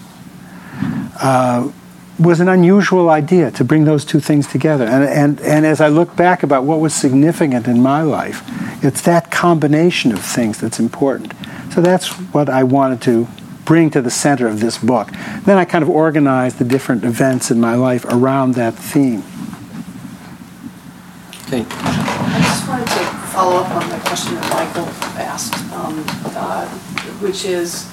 Uh, 1.20 1.70
was 2.18 2.38
an 2.38 2.48
unusual 2.48 3.10
idea 3.10 3.50
to 3.50 3.64
bring 3.64 3.84
those 3.84 4.04
two 4.04 4.20
things 4.20 4.46
together. 4.46 4.84
And, 4.84 5.04
and, 5.04 5.40
and 5.40 5.66
as 5.66 5.80
I 5.80 5.88
look 5.88 6.14
back 6.14 6.42
about 6.42 6.64
what 6.64 6.78
was 6.78 6.94
significant 6.94 7.66
in 7.66 7.82
my 7.82 8.02
life, 8.02 8.42
it's 8.84 9.00
that 9.02 9.30
combination 9.30 10.12
of 10.12 10.20
things 10.20 10.58
that's 10.58 10.78
important. 10.78 11.32
So 11.74 11.80
that's 11.80 12.08
what 12.32 12.48
I 12.48 12.62
wanted 12.62 13.02
to 13.02 13.26
bring 13.64 13.90
to 13.90 14.00
the 14.00 14.10
center 14.10 14.46
of 14.46 14.60
this 14.60 14.78
book. 14.78 15.10
Then 15.44 15.58
I 15.58 15.64
kind 15.64 15.82
of 15.82 15.90
organized 15.90 16.58
the 16.58 16.64
different 16.64 17.02
events 17.02 17.50
in 17.50 17.60
my 17.60 17.74
life 17.74 18.04
around 18.04 18.54
that 18.54 18.74
theme. 18.74 19.24
kate 21.48 21.66
I 21.68 22.38
just 22.42 22.68
wanted 22.68 22.86
to 22.86 23.04
follow 23.34 23.56
up 23.56 23.68
on 23.72 23.90
the 23.90 23.96
question 24.06 24.36
that 24.36 24.50
Michael 24.52 24.86
asked, 25.20 25.54
um, 25.72 26.04
uh, 26.36 26.68
which 27.18 27.44
is 27.44 27.90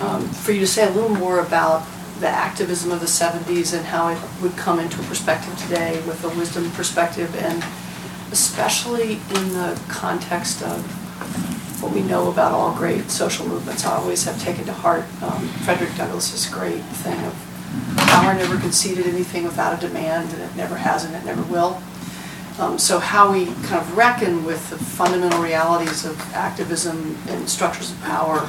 um, 0.00 0.28
for 0.28 0.52
you 0.52 0.60
to 0.60 0.66
say 0.66 0.86
a 0.86 0.90
little 0.90 1.08
more 1.08 1.40
about 1.40 1.86
the 2.20 2.28
activism 2.28 2.92
of 2.92 3.00
the 3.00 3.06
70s 3.06 3.74
and 3.74 3.86
how 3.86 4.08
it 4.08 4.18
would 4.42 4.54
come 4.58 4.78
into 4.78 4.98
perspective 5.04 5.56
today 5.56 5.94
with 6.06 6.22
a 6.24 6.28
wisdom 6.36 6.70
perspective, 6.72 7.34
and 7.36 7.64
especially 8.32 9.12
in 9.12 9.54
the 9.54 9.80
context 9.88 10.62
of 10.62 10.97
what 11.80 11.92
we 11.92 12.02
know 12.02 12.30
about 12.30 12.52
all 12.52 12.74
great 12.74 13.10
social 13.10 13.46
movements. 13.46 13.84
I 13.84 13.96
always 13.96 14.24
have 14.24 14.40
taken 14.40 14.64
to 14.66 14.72
heart 14.72 15.04
um, 15.22 15.46
Frederick 15.64 15.94
Douglass's 15.96 16.46
great 16.46 16.82
thing 16.82 17.18
of 17.24 17.44
power 17.96 18.34
never 18.34 18.58
conceded 18.58 19.06
anything 19.06 19.44
without 19.44 19.76
a 19.76 19.86
demand, 19.86 20.32
and 20.32 20.42
it 20.42 20.56
never 20.56 20.76
has 20.76 21.04
and 21.04 21.14
it 21.14 21.24
never 21.24 21.42
will. 21.42 21.80
Um, 22.58 22.78
so 22.78 22.98
how 22.98 23.30
we 23.30 23.46
kind 23.46 23.76
of 23.76 23.96
reckon 23.96 24.44
with 24.44 24.68
the 24.70 24.78
fundamental 24.78 25.40
realities 25.40 26.04
of 26.04 26.18
activism 26.34 27.16
and 27.28 27.48
structures 27.48 27.92
of 27.92 28.00
power 28.02 28.48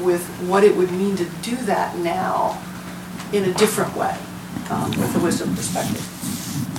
with 0.00 0.26
what 0.48 0.64
it 0.64 0.74
would 0.76 0.90
mean 0.92 1.16
to 1.16 1.24
do 1.42 1.56
that 1.56 1.96
now 1.98 2.62
in 3.32 3.44
a 3.44 3.54
different 3.54 3.94
way 3.96 4.16
um, 4.70 4.90
with 4.92 5.14
a 5.16 5.18
wisdom 5.18 5.54
perspective. 5.54 6.15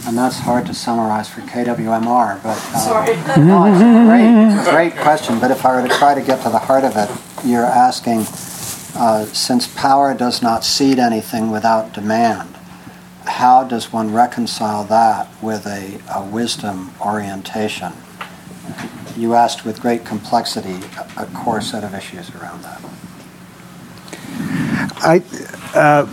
And 0.07 0.17
that's 0.17 0.39
hard 0.39 0.65
to 0.67 0.73
summarize 0.73 1.27
for 1.27 1.41
kwmr 1.41 2.41
but 2.41 2.57
uh, 2.57 2.79
Sorry. 2.79 3.15
No, 3.45 3.65
it's 3.65 3.81
a 3.81 4.63
great, 4.63 4.91
great 4.93 5.01
question, 5.03 5.37
but 5.37 5.51
if 5.51 5.65
I 5.65 5.75
were 5.75 5.85
to 5.85 5.93
try 5.93 6.13
to 6.15 6.21
get 6.21 6.41
to 6.43 6.49
the 6.49 6.59
heart 6.59 6.85
of 6.85 6.95
it, 6.95 7.09
you're 7.45 7.65
asking 7.65 8.25
uh, 8.95 9.25
since 9.25 9.67
power 9.67 10.13
does 10.13 10.41
not 10.41 10.63
cede 10.63 10.97
anything 10.97 11.51
without 11.51 11.93
demand, 11.93 12.55
how 13.25 13.65
does 13.65 13.91
one 13.91 14.13
reconcile 14.13 14.85
that 14.85 15.27
with 15.41 15.67
a, 15.67 15.99
a 16.15 16.23
wisdom 16.23 16.93
orientation? 17.01 17.91
You 19.17 19.33
asked 19.33 19.65
with 19.65 19.81
great 19.81 20.05
complexity 20.05 20.79
a, 21.17 21.23
a 21.23 21.25
core 21.27 21.59
set 21.59 21.83
of 21.83 21.93
issues 21.93 22.33
around 22.35 22.63
that. 22.63 22.81
I, 24.99 25.21
uh, 25.75 26.05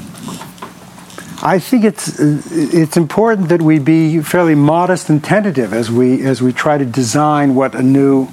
I 1.47 1.59
think 1.59 1.85
it's 1.85 2.19
it's 2.19 2.97
important 2.97 3.51
that 3.51 3.61
we 3.61 3.79
be 3.79 4.23
fairly 4.23 4.55
modest 4.55 5.11
and 5.11 5.23
tentative 5.23 5.75
as 5.75 5.91
we 5.91 6.23
as 6.23 6.41
we 6.41 6.55
try 6.55 6.79
to 6.79 6.87
design 6.87 7.55
what 7.55 7.75
a 7.75 7.83
new 7.83 8.29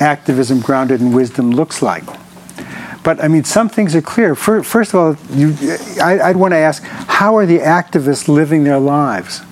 activism 0.00 0.60
grounded 0.60 1.02
in 1.02 1.12
wisdom 1.12 1.50
looks 1.50 1.82
like. 1.82 2.04
But 3.02 3.22
I 3.22 3.28
mean, 3.28 3.44
some 3.44 3.68
things 3.68 3.94
are 3.94 4.00
clear. 4.00 4.34
First 4.34 4.94
of 4.94 4.94
all, 4.94 5.16
you, 5.36 5.54
I, 6.02 6.28
would 6.28 6.36
want 6.38 6.52
to 6.52 6.56
ask: 6.56 6.82
How 6.82 7.36
are 7.36 7.44
the 7.44 7.58
activists 7.58 8.28
living 8.28 8.64
their 8.64 8.78
lives? 8.78 9.42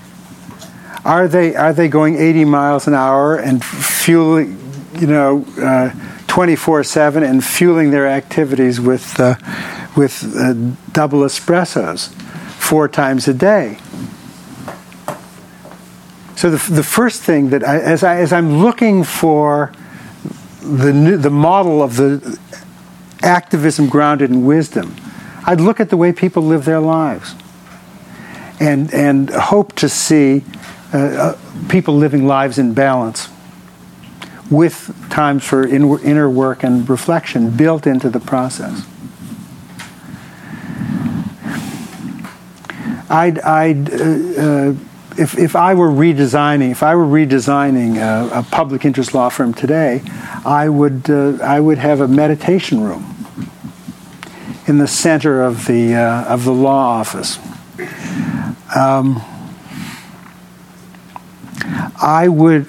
Are 1.04 1.28
they 1.28 1.54
are 1.54 1.74
they 1.74 1.88
going 1.88 2.16
80 2.16 2.46
miles 2.46 2.86
an 2.86 2.94
hour 2.94 3.36
and 3.36 3.62
fueling, 3.62 4.56
you 4.98 5.06
know, 5.06 5.44
uh, 5.60 5.90
24 6.28 6.82
seven 6.84 7.22
and 7.22 7.44
fueling 7.44 7.90
their 7.90 8.06
activities 8.06 8.80
with 8.80 9.20
uh, 9.20 9.34
with 9.96 10.34
uh, 10.34 10.54
double 10.94 11.20
espressos 11.20 12.10
four 12.72 12.88
times 12.88 13.28
a 13.28 13.34
day? 13.34 13.76
So 16.36 16.48
the, 16.48 16.72
the 16.72 16.82
first 16.82 17.20
thing 17.20 17.50
that 17.50 17.62
I, 17.62 17.78
as 17.78 18.02
I 18.02 18.16
as 18.16 18.32
I'm 18.32 18.62
looking 18.62 19.04
for 19.04 19.74
the 20.62 20.90
new, 20.90 21.18
the 21.18 21.28
model 21.28 21.82
of 21.82 21.96
the 21.96 22.38
activism 23.22 23.90
grounded 23.90 24.30
in 24.30 24.46
wisdom, 24.46 24.96
I'd 25.44 25.60
look 25.60 25.80
at 25.80 25.90
the 25.90 25.98
way 25.98 26.14
people 26.14 26.44
live 26.44 26.64
their 26.64 26.80
lives 26.80 27.34
and, 28.58 28.90
and 28.94 29.28
hope 29.28 29.74
to 29.74 29.88
see 29.90 30.42
uh, 30.94 30.96
uh, 30.96 31.38
people 31.68 31.94
living 31.98 32.26
lives 32.26 32.56
in 32.56 32.72
balance 32.72 33.28
with 34.50 35.10
times 35.10 35.44
for 35.44 35.68
inner 35.68 36.30
work 36.30 36.64
and 36.64 36.88
reflection 36.88 37.54
built 37.54 37.86
into 37.86 38.08
the 38.08 38.20
process. 38.20 38.86
I'd, 43.12 43.38
I'd 43.40 43.92
uh, 43.92 43.96
uh, 43.96 44.74
if, 45.18 45.36
if 45.36 45.54
I 45.54 45.74
were 45.74 45.90
redesigning, 45.90 46.70
if 46.70 46.82
I 46.82 46.94
were 46.94 47.04
redesigning 47.04 47.96
a, 47.98 48.38
a 48.38 48.42
public 48.42 48.86
interest 48.86 49.12
law 49.12 49.28
firm 49.28 49.52
today, 49.52 50.00
I 50.46 50.70
would, 50.70 51.10
uh, 51.10 51.36
I 51.42 51.60
would 51.60 51.76
have 51.76 52.00
a 52.00 52.08
meditation 52.08 52.80
room 52.80 53.14
in 54.66 54.78
the 54.78 54.86
center 54.86 55.42
of 55.42 55.66
the, 55.66 55.94
uh, 55.94 56.24
of 56.24 56.44
the 56.44 56.52
law 56.52 57.00
office. 57.00 57.38
Um, 58.74 59.22
I 62.00 62.28
would, 62.28 62.66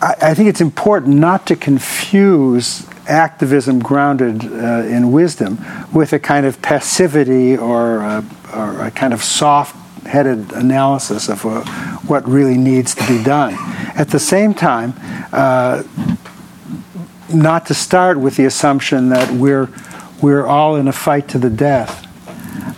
I, 0.00 0.14
I, 0.22 0.34
think 0.34 0.48
it's 0.48 0.62
important 0.62 1.16
not 1.16 1.46
to 1.48 1.56
confuse 1.56 2.86
activism 3.06 3.80
grounded 3.80 4.44
uh, 4.44 4.84
in 4.86 5.12
wisdom 5.12 5.58
with 5.92 6.14
a 6.14 6.18
kind 6.18 6.46
of 6.46 6.62
passivity 6.62 7.56
or 7.56 7.98
a, 7.98 8.24
or 8.56 8.80
a 8.86 8.90
kind 8.90 9.12
of 9.12 9.22
soft 9.22 9.76
headed 10.06 10.52
analysis 10.52 11.28
of 11.28 11.44
uh, 11.44 11.64
what 12.06 12.26
really 12.28 12.56
needs 12.56 12.94
to 12.94 13.06
be 13.06 13.22
done. 13.22 13.54
At 13.96 14.08
the 14.08 14.18
same 14.18 14.54
time, 14.54 14.94
uh, 15.32 15.82
not 17.32 17.66
to 17.66 17.74
start 17.74 18.18
with 18.18 18.36
the 18.36 18.44
assumption 18.44 19.08
that 19.10 19.30
we're 19.32 19.68
we're 20.22 20.46
all 20.46 20.76
in 20.76 20.88
a 20.88 20.92
fight 20.92 21.28
to 21.28 21.38
the 21.38 21.50
death. 21.50 22.06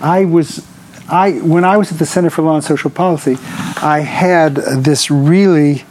I 0.03 0.25
was, 0.25 0.67
I 1.09 1.33
when 1.39 1.65
I 1.65 1.77
was 1.77 1.93
at 1.93 1.99
the 1.99 2.07
Center 2.07 2.31
for 2.31 2.43
Law 2.43 2.57
and 2.57 2.65
Social 2.65 2.91
Policy, 2.91 3.37
I 3.83 4.01
had 4.01 4.57
this 4.57 5.11
really, 5.11 5.85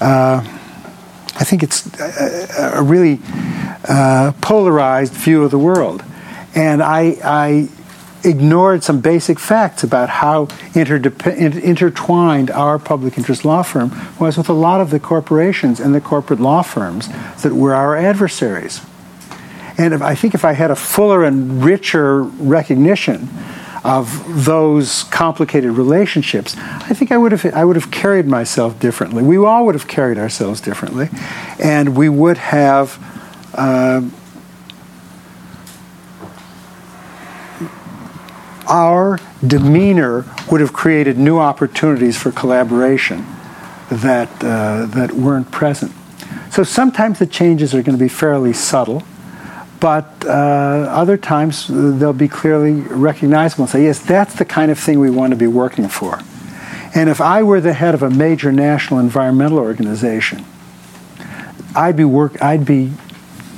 uh, 0.00 0.42
I 1.40 1.44
think 1.44 1.62
it's 1.62 1.86
a, 1.98 2.72
a 2.74 2.82
really 2.82 3.20
uh, 3.88 4.32
polarized 4.40 5.12
view 5.14 5.42
of 5.42 5.50
the 5.50 5.58
world, 5.58 6.04
and 6.54 6.82
I, 6.82 7.16
I 7.24 7.68
ignored 8.24 8.84
some 8.84 9.00
basic 9.00 9.38
facts 9.38 9.82
about 9.82 10.08
how 10.08 10.48
intertwined 10.74 12.50
our 12.50 12.78
public 12.78 13.18
interest 13.18 13.44
law 13.44 13.62
firm 13.62 13.90
was 14.18 14.36
with 14.36 14.48
a 14.48 14.52
lot 14.52 14.80
of 14.80 14.90
the 14.90 15.00
corporations 15.00 15.80
and 15.80 15.94
the 15.94 16.00
corporate 16.00 16.40
law 16.40 16.62
firms 16.62 17.08
that 17.42 17.52
were 17.52 17.74
our 17.74 17.96
adversaries. 17.96 18.80
And 19.78 19.94
if, 19.94 20.02
I 20.02 20.14
think 20.14 20.34
if 20.34 20.44
I 20.44 20.52
had 20.52 20.70
a 20.70 20.76
fuller 20.76 21.24
and 21.24 21.64
richer 21.64 22.22
recognition 22.22 23.28
of 23.84 24.44
those 24.44 25.04
complicated 25.04 25.72
relationships, 25.72 26.56
I 26.56 26.94
think 26.94 27.10
I 27.10 27.16
would 27.16 27.32
have 27.32 27.54
I 27.54 27.64
would 27.64 27.76
have 27.76 27.90
carried 27.90 28.26
myself 28.26 28.78
differently. 28.78 29.22
We 29.22 29.38
all 29.38 29.66
would 29.66 29.74
have 29.74 29.88
carried 29.88 30.18
ourselves 30.18 30.60
differently, 30.60 31.08
and 31.58 31.96
we 31.96 32.08
would 32.08 32.38
have. 32.38 32.98
Uh, 33.54 34.02
our 38.72 39.20
demeanor 39.46 40.24
would 40.50 40.62
have 40.62 40.72
created 40.72 41.18
new 41.18 41.38
opportunities 41.38 42.16
for 42.16 42.32
collaboration 42.32 43.26
that 43.90 44.30
uh, 44.42 44.86
that 44.86 45.12
weren't 45.12 45.50
present. 45.50 45.92
So 46.50 46.64
sometimes 46.64 47.18
the 47.18 47.26
changes 47.26 47.74
are 47.74 47.82
going 47.82 47.96
to 47.96 48.02
be 48.02 48.08
fairly 48.08 48.54
subtle, 48.54 49.02
but 49.78 50.06
uh, 50.24 50.28
other 50.28 51.18
times 51.18 51.68
they'll 51.68 52.14
be 52.14 52.28
clearly 52.28 52.72
recognizable 52.72 53.64
and 53.64 53.70
say, 53.70 53.84
yes, 53.84 53.98
that's 53.98 54.34
the 54.34 54.46
kind 54.46 54.70
of 54.70 54.78
thing 54.78 54.98
we 54.98 55.10
want 55.10 55.32
to 55.32 55.36
be 55.36 55.46
working 55.46 55.88
for. 55.88 56.20
And 56.94 57.10
if 57.10 57.20
I 57.20 57.42
were 57.42 57.60
the 57.60 57.74
head 57.74 57.94
of 57.94 58.02
a 58.02 58.10
major 58.10 58.52
national 58.52 59.00
environmental 59.00 59.58
organization, 59.58 60.46
I'd 61.74 61.96
be 61.96 62.04
work 62.04 62.40
I'd 62.40 62.64
be 62.64 62.92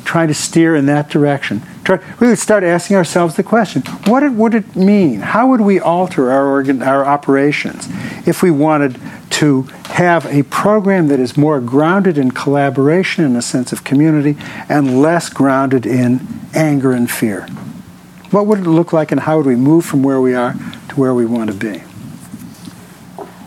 trying 0.05 0.29
to 0.29 0.35
steer 0.35 0.75
in 0.77 0.87
that 0.87 1.09
direction. 1.09 1.63
Try, 1.85 1.99
really 2.21 2.37
start 2.37 2.63
asking 2.63 2.97
ourselves 2.97 3.37
the 3.37 3.43
question: 3.43 3.83
What 4.07 4.29
would 4.33 4.55
it 4.55 4.77
mean? 4.77 5.21
How 5.21 5.49
would 5.49 5.61
we 5.61 5.81
alter 5.81 6.31
our 6.31 6.47
organ, 6.47 6.83
our 6.83 7.05
operations 7.05 7.89
if 8.27 8.43
we 8.43 8.51
wanted 8.51 9.01
to 9.31 9.63
have 9.91 10.27
a 10.27 10.45
program 10.45 11.09
that 11.09 11.19
is 11.19 11.37
more 11.37 11.61
grounded 11.61 12.17
in 12.17 12.31
collaboration 12.31 13.25
and 13.25 13.37
a 13.37 13.43
sense 13.43 13.73
of 13.73 13.85
community 13.85 14.37
and 14.69 15.03
less 15.03 15.29
grounded 15.29 15.87
in 15.87 16.27
anger 16.55 16.93
and 16.93 17.11
fear? 17.11 17.47
What 18.31 18.47
would 18.47 18.61
it 18.61 18.67
look 18.67 18.93
like, 18.93 19.13
and 19.13 19.21
how 19.21 19.37
would 19.37 19.47
we 19.47 19.57
move 19.57 19.85
from 19.85 20.03
where 20.03 20.21
we 20.21 20.35
are 20.35 20.55
to 20.89 20.95
where 20.97 21.15
we 21.15 21.25
want 21.25 21.51
to 21.51 21.57
be? 21.57 21.83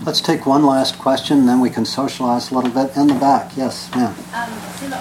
Let's 0.08 0.22
take 0.22 0.46
one 0.46 0.66
last 0.66 0.98
question, 1.00 1.40
and 1.40 1.50
then 1.50 1.60
we 1.60 1.70
can 1.70 1.84
socialize 1.84 2.50
a 2.52 2.56
little 2.56 2.72
bit 2.72 2.96
in 2.96 3.08
the 3.08 3.16
back. 3.16 3.58
Yes, 3.58 3.94
ma'am. 3.94 4.16
Um, 4.34 4.50
you've 4.82 4.94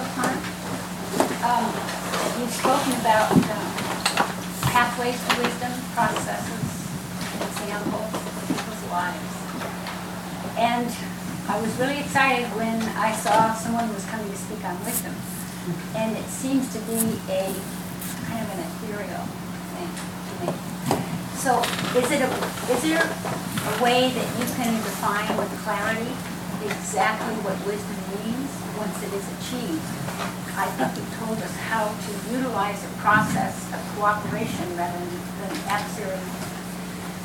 spoken 2.67 2.99
about 2.99 3.31
um, 3.31 3.71
pathways 4.67 5.15
to 5.15 5.39
wisdom, 5.39 5.71
processes, 5.95 6.67
examples 7.39 8.11
people's 8.43 8.83
lives. 8.91 9.35
And 10.59 10.91
I 11.47 11.61
was 11.63 11.71
really 11.79 11.99
excited 12.03 12.43
when 12.59 12.75
I 12.99 13.15
saw 13.15 13.55
someone 13.55 13.87
was 13.95 14.03
coming 14.11 14.27
to 14.27 14.35
speak 14.35 14.59
on 14.67 14.75
wisdom. 14.83 15.15
And 15.95 16.11
it 16.17 16.27
seems 16.27 16.67
to 16.75 16.79
be 16.91 16.99
a 17.31 17.55
kind 18.27 18.43
of 18.43 18.51
an 18.51 18.59
ethereal 18.59 19.23
thing 19.71 19.91
to 20.27 20.33
me. 20.43 20.51
So 21.39 21.63
is 21.95 22.11
it 22.11 22.19
a, 22.19 22.27
is 22.67 22.83
there 22.83 22.99
a 22.99 23.73
way 23.79 24.11
that 24.11 24.27
you 24.35 24.45
can 24.59 24.75
define 24.83 25.31
with 25.39 25.47
clarity 25.63 26.11
exactly 26.67 27.31
what 27.47 27.55
wisdom 27.63 27.95
means 28.27 28.51
once 28.75 28.99
it 29.07 29.15
is 29.15 29.23
achieved? 29.39 30.06
I 30.57 30.65
think 30.73 30.97
you 30.97 31.05
told 31.21 31.37
us 31.37 31.55
how 31.69 31.85
to 31.85 32.11
utilize 32.33 32.83
a 32.83 32.89
process 32.97 33.53
of 33.73 33.79
cooperation 33.95 34.65
rather 34.75 34.97
than, 34.97 35.27
adversary 35.69 36.17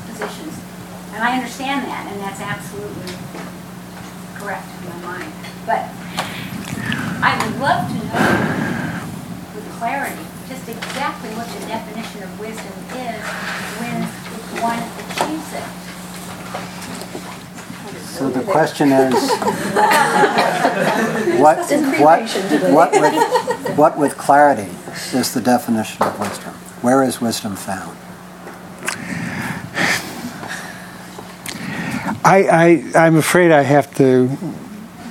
positions. 0.06 0.58
And 1.14 1.22
I 1.22 1.36
understand 1.36 1.86
that, 1.86 2.10
and 2.10 2.20
that's 2.20 2.40
absolutely 2.40 3.14
correct 4.36 4.66
in 4.80 4.88
my 4.90 5.16
mind. 5.16 5.32
But 5.64 5.88
I 7.22 7.38
would 7.38 7.60
love 7.60 7.88
to 7.88 7.98
know 8.10 8.28
with 9.54 9.64
clarity 9.78 10.26
just 10.48 10.68
exactly 10.68 11.30
what 11.38 11.46
the 11.48 11.66
definition 11.66 12.22
of 12.22 12.40
wisdom 12.40 12.74
is 12.98 13.22
when 13.80 14.02
one 14.60 14.82
achieves 14.98 15.52
it. 15.54 15.82
So 18.00 18.30
the 18.30 18.42
question 18.42 18.92
is, 18.92 19.14
what, 21.40 21.58
what, 22.00 22.30
what, 22.70 22.92
with, 22.92 23.78
what 23.78 23.98
with 23.98 24.16
clarity 24.16 24.70
is 25.12 25.32
the 25.34 25.40
definition 25.40 26.02
of 26.02 26.18
wisdom? 26.18 26.52
Where 26.82 27.02
is 27.02 27.20
wisdom 27.20 27.56
found? 27.56 27.96
I, 32.24 32.46
I, 32.94 33.06
I'm 33.06 33.16
afraid 33.16 33.50
I 33.50 33.62
have 33.62 33.94
to. 33.96 34.30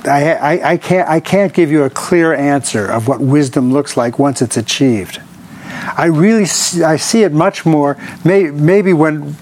I, 0.04 0.32
I, 0.34 0.70
I, 0.72 0.76
can't, 0.78 1.08
I 1.08 1.20
can't 1.20 1.52
give 1.52 1.70
you 1.70 1.84
a 1.84 1.90
clear 1.90 2.34
answer 2.34 2.90
of 2.90 3.06
what 3.06 3.20
wisdom 3.20 3.72
looks 3.72 3.96
like 3.96 4.18
once 4.18 4.42
it's 4.42 4.56
achieved. 4.56 5.20
I 5.96 6.06
really 6.06 6.46
see, 6.46 6.82
I 6.82 6.96
see 6.96 7.22
it 7.22 7.32
much 7.32 7.66
more. 7.66 7.96
May, 8.24 8.50
maybe 8.50 8.92
when 8.92 9.36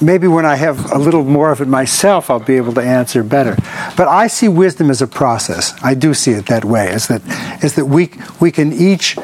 maybe 0.00 0.28
when 0.28 0.46
I 0.46 0.56
have 0.56 0.92
a 0.92 0.98
little 0.98 1.24
more 1.24 1.50
of 1.50 1.60
it 1.60 1.68
myself, 1.68 2.30
I'll 2.30 2.40
be 2.40 2.56
able 2.56 2.74
to 2.74 2.80
answer 2.80 3.22
better. 3.22 3.56
But 3.96 4.08
I 4.08 4.26
see 4.26 4.48
wisdom 4.48 4.90
as 4.90 5.02
a 5.02 5.06
process. 5.06 5.74
I 5.82 5.94
do 5.94 6.14
see 6.14 6.32
it 6.32 6.46
that 6.46 6.64
way. 6.64 6.90
Is 6.90 7.08
that 7.08 7.22
is 7.62 7.74
that 7.74 7.86
we 7.86 8.10
we 8.40 8.50
can 8.50 8.72
each 8.72 9.16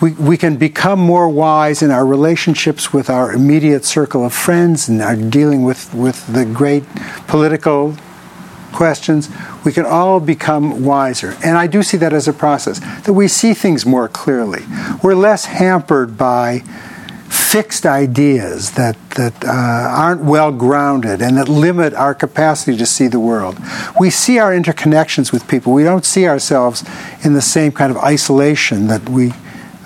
we, 0.00 0.12
we 0.12 0.36
can 0.36 0.56
become 0.56 1.00
more 1.00 1.28
wise 1.28 1.82
in 1.82 1.90
our 1.90 2.06
relationships 2.06 2.92
with 2.92 3.10
our 3.10 3.32
immediate 3.32 3.84
circle 3.84 4.24
of 4.24 4.32
friends 4.32 4.88
and 4.88 5.02
our 5.02 5.16
dealing 5.16 5.64
with, 5.64 5.92
with 5.92 6.24
the 6.32 6.44
great 6.44 6.84
political 7.26 7.96
questions. 8.72 9.28
We 9.64 9.72
can 9.72 9.84
all 9.84 10.20
become 10.20 10.84
wiser. 10.84 11.36
And 11.44 11.58
I 11.58 11.66
do 11.66 11.82
see 11.82 11.96
that 11.96 12.12
as 12.12 12.28
a 12.28 12.32
process, 12.32 12.78
that 13.04 13.12
we 13.12 13.26
see 13.26 13.54
things 13.54 13.84
more 13.84 14.08
clearly. 14.08 14.62
We're 15.02 15.16
less 15.16 15.46
hampered 15.46 16.16
by 16.16 16.62
fixed 17.28 17.86
ideas 17.86 18.72
that, 18.72 18.96
that 19.10 19.44
uh, 19.44 19.48
aren't 19.48 20.22
well 20.22 20.52
grounded 20.52 21.22
and 21.22 21.36
that 21.36 21.48
limit 21.48 21.94
our 21.94 22.14
capacity 22.14 22.76
to 22.76 22.86
see 22.86 23.06
the 23.06 23.20
world. 23.20 23.58
We 24.00 24.10
see 24.10 24.38
our 24.38 24.52
interconnections 24.52 25.32
with 25.32 25.46
people. 25.48 25.72
We 25.72 25.84
don't 25.84 26.04
see 26.04 26.26
ourselves 26.26 26.84
in 27.24 27.34
the 27.34 27.42
same 27.42 27.72
kind 27.72 27.90
of 27.90 27.98
isolation 27.98 28.86
that 28.88 29.08
we 29.08 29.32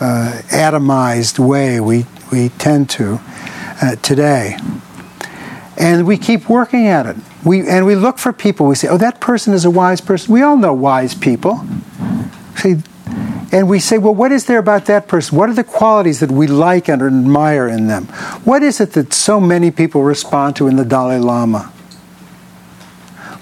uh, 0.00 0.40
atomized 0.48 1.38
way 1.38 1.78
we, 1.78 2.06
we 2.32 2.48
tend 2.50 2.90
to 2.90 3.20
uh, 3.80 3.96
today. 3.96 4.56
And 5.76 6.06
we 6.06 6.18
keep 6.18 6.48
working 6.48 6.86
at 6.86 7.06
it. 7.06 7.16
We, 7.44 7.68
and 7.68 7.86
we 7.86 7.94
look 7.94 8.18
for 8.18 8.32
people. 8.32 8.66
We 8.66 8.74
say, 8.74 8.88
oh, 8.88 8.98
that 8.98 9.20
person 9.20 9.54
is 9.54 9.64
a 9.64 9.70
wise 9.70 10.00
person. 10.00 10.32
We 10.32 10.42
all 10.42 10.56
know 10.56 10.72
wise 10.74 11.14
people. 11.14 11.64
See, 12.56 12.76
and 13.52 13.68
we 13.68 13.78
say, 13.78 13.98
well, 13.98 14.14
what 14.14 14.32
is 14.32 14.46
there 14.46 14.58
about 14.58 14.86
that 14.86 15.06
person? 15.06 15.36
What 15.36 15.50
are 15.50 15.54
the 15.54 15.62
qualities 15.62 16.20
that 16.20 16.32
we 16.32 16.46
like 16.46 16.88
and 16.88 17.02
admire 17.02 17.68
in 17.68 17.86
them? 17.86 18.06
What 18.44 18.62
is 18.62 18.80
it 18.80 18.92
that 18.92 19.12
so 19.12 19.38
many 19.38 19.70
people 19.70 20.02
respond 20.02 20.56
to 20.56 20.68
in 20.68 20.76
the 20.76 20.86
Dalai 20.86 21.18
Lama? 21.18 21.70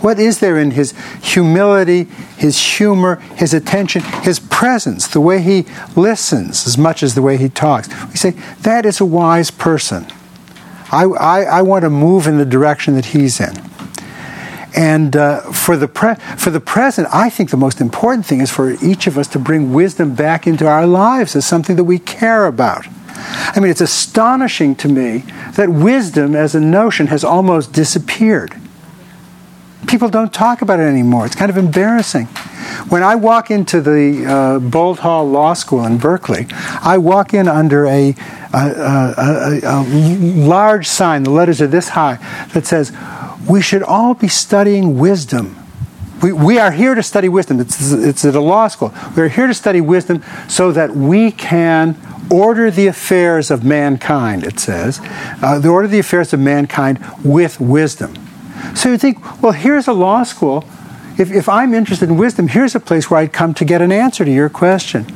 What 0.01 0.19
is 0.19 0.41
there 0.41 0.59
in 0.59 0.73
his 0.73 0.95
humility, 1.23 2.05
his 2.37 2.59
humor, 2.59 3.16
his 3.37 3.55
attention, 3.55 4.03
his 4.23 4.41
presence, 4.41 5.07
the 5.07 5.20
way 5.20 5.43
he 5.43 5.66
listens 5.95 6.66
as 6.66 6.77
much 6.77 7.03
as 7.05 7.15
the 7.15 7.23
way 7.23 7.37
he 7.37 7.49
talks? 7.49 7.89
We 8.07 8.16
say, 8.16 8.31
that 8.62 8.85
is 8.87 9.01
a 9.01 9.05
wise 9.05 9.51
person. 9.51 10.07
I, 10.91 11.05
I, 11.05 11.43
I 11.43 11.62
want 11.62 11.82
to 11.82 11.91
move 11.91 12.27
in 12.27 12.39
the 12.39 12.45
direction 12.45 12.95
that 12.95 13.07
he's 13.07 13.41
in. 13.41 13.69
And 14.76 15.16
uh, 15.16 15.40
for, 15.52 15.76
the 15.76 15.88
pre- 15.88 16.14
for 16.36 16.51
the 16.51 16.60
present, 16.60 17.09
I 17.12 17.28
think 17.30 17.51
the 17.51 17.56
most 17.56 17.80
important 17.80 18.26
thing 18.26 18.40
is 18.40 18.51
for 18.51 18.70
each 18.82 19.06
of 19.06 19.18
us 19.18 19.26
to 19.28 19.38
bring 19.38 19.72
wisdom 19.72 20.14
back 20.14 20.47
into 20.47 20.66
our 20.66 20.86
lives 20.86 21.34
as 21.34 21.44
something 21.44 21.76
that 21.76 21.84
we 21.84 21.98
care 21.98 22.47
about. 22.47 22.86
I 23.12 23.60
mean, 23.60 23.70
it's 23.70 23.80
astonishing 23.80 24.76
to 24.76 24.88
me 24.88 25.24
that 25.56 25.68
wisdom 25.68 26.34
as 26.34 26.55
a 26.55 26.60
notion 26.60 27.09
has 27.09 27.24
almost 27.24 27.72
disappeared 27.72 28.55
people 29.90 30.09
don't 30.09 30.32
talk 30.32 30.62
about 30.62 30.78
it 30.78 30.84
anymore. 30.84 31.26
It's 31.26 31.34
kind 31.34 31.51
of 31.51 31.56
embarrassing. 31.56 32.26
When 32.88 33.02
I 33.02 33.16
walk 33.16 33.51
into 33.51 33.80
the 33.80 34.24
uh, 34.24 34.59
Boalt 34.60 34.98
Hall 34.98 35.28
Law 35.28 35.55
School 35.55 35.84
in 35.84 35.98
Berkeley, 35.98 36.47
I 36.80 36.98
walk 36.98 37.34
in 37.34 37.48
under 37.48 37.86
a, 37.86 38.14
a, 38.52 39.14
a, 39.16 39.60
a, 39.64 39.82
large 39.84 40.86
sign, 40.86 41.24
the 41.24 41.30
letters 41.30 41.60
are 41.60 41.66
this 41.66 41.90
high, 41.90 42.16
that 42.52 42.66
says, 42.66 42.92
We 43.48 43.62
should 43.62 43.82
all 43.82 44.14
be 44.14 44.28
studying 44.28 44.98
wisdom. 44.98 45.56
We, 46.22 46.32
we 46.32 46.58
are 46.58 46.70
here 46.70 46.94
to 46.94 47.02
study 47.02 47.28
wisdom. 47.28 47.60
It's, 47.60 47.92
it's 47.92 48.24
at 48.24 48.34
a 48.34 48.40
law 48.40 48.68
school. 48.68 48.92
We 49.16 49.22
are 49.22 49.28
here 49.28 49.46
to 49.46 49.54
study 49.54 49.80
wisdom 49.80 50.22
so 50.48 50.72
that 50.72 50.94
we 50.94 51.30
can 51.32 51.96
order 52.30 52.70
the 52.70 52.86
affairs 52.86 53.50
of 53.50 53.64
mankind, 53.64 54.44
it 54.44 54.60
says, 54.60 55.00
uh, 55.42 55.58
the 55.58 55.68
order 55.68 55.88
the 55.88 55.98
affairs 55.98 56.32
of 56.32 56.40
mankind 56.40 57.04
with 57.24 57.58
wisdom. 57.60 58.14
So 58.74 58.90
you 58.90 58.98
think, 58.98 59.42
well, 59.42 59.52
here's 59.52 59.88
a 59.88 59.92
law 59.92 60.22
school. 60.22 60.64
If, 61.18 61.32
if 61.32 61.48
I'm 61.48 61.74
interested 61.74 62.08
in 62.08 62.16
wisdom, 62.16 62.48
here's 62.48 62.74
a 62.74 62.80
place 62.80 63.10
where 63.10 63.20
I'd 63.20 63.32
come 63.32 63.52
to 63.54 63.64
get 63.64 63.82
an 63.82 63.90
answer 63.90 64.24
to 64.24 64.30
your 64.30 64.48
question. 64.48 65.06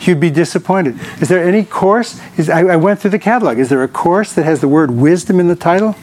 You'd 0.00 0.20
be 0.20 0.30
disappointed. 0.30 0.98
Is 1.20 1.28
there 1.28 1.46
any 1.46 1.64
course? 1.64 2.20
Is, 2.36 2.48
I, 2.48 2.60
I 2.60 2.76
went 2.76 3.00
through 3.00 3.10
the 3.10 3.18
catalog. 3.18 3.58
Is 3.58 3.68
there 3.68 3.82
a 3.82 3.88
course 3.88 4.32
that 4.32 4.44
has 4.44 4.60
the 4.60 4.68
word 4.68 4.90
wisdom 4.90 5.38
in 5.38 5.48
the 5.48 5.56
title? 5.56 5.96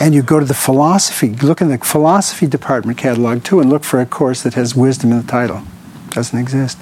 And 0.00 0.14
you 0.14 0.22
go 0.22 0.38
to 0.38 0.46
the 0.46 0.54
philosophy, 0.54 1.34
look 1.34 1.60
in 1.60 1.68
the 1.68 1.78
philosophy 1.78 2.46
department 2.46 2.98
catalog 2.98 3.44
too, 3.44 3.60
and 3.60 3.68
look 3.68 3.84
for 3.84 4.00
a 4.00 4.06
course 4.06 4.42
that 4.42 4.54
has 4.54 4.74
wisdom 4.74 5.10
in 5.12 5.18
the 5.18 5.26
title. 5.26 5.62
Doesn't 6.10 6.38
exist. 6.38 6.78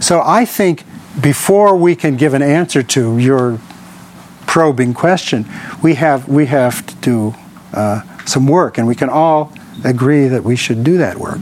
So 0.00 0.22
I 0.24 0.44
think 0.44 0.84
before 1.20 1.76
we 1.76 1.94
can 1.94 2.16
give 2.16 2.34
an 2.34 2.42
answer 2.42 2.82
to 2.82 3.18
your 3.18 3.58
probing 4.46 4.94
question, 4.94 5.46
we 5.82 5.94
have 5.94 6.28
we 6.28 6.46
have 6.46 6.86
to 6.86 6.94
do 6.96 7.34
uh, 7.72 8.02
some 8.24 8.46
work, 8.46 8.78
and 8.78 8.86
we 8.86 8.94
can 8.94 9.08
all 9.08 9.52
agree 9.84 10.28
that 10.28 10.44
we 10.44 10.56
should 10.56 10.82
do 10.84 10.98
that 10.98 11.18
work. 11.18 11.38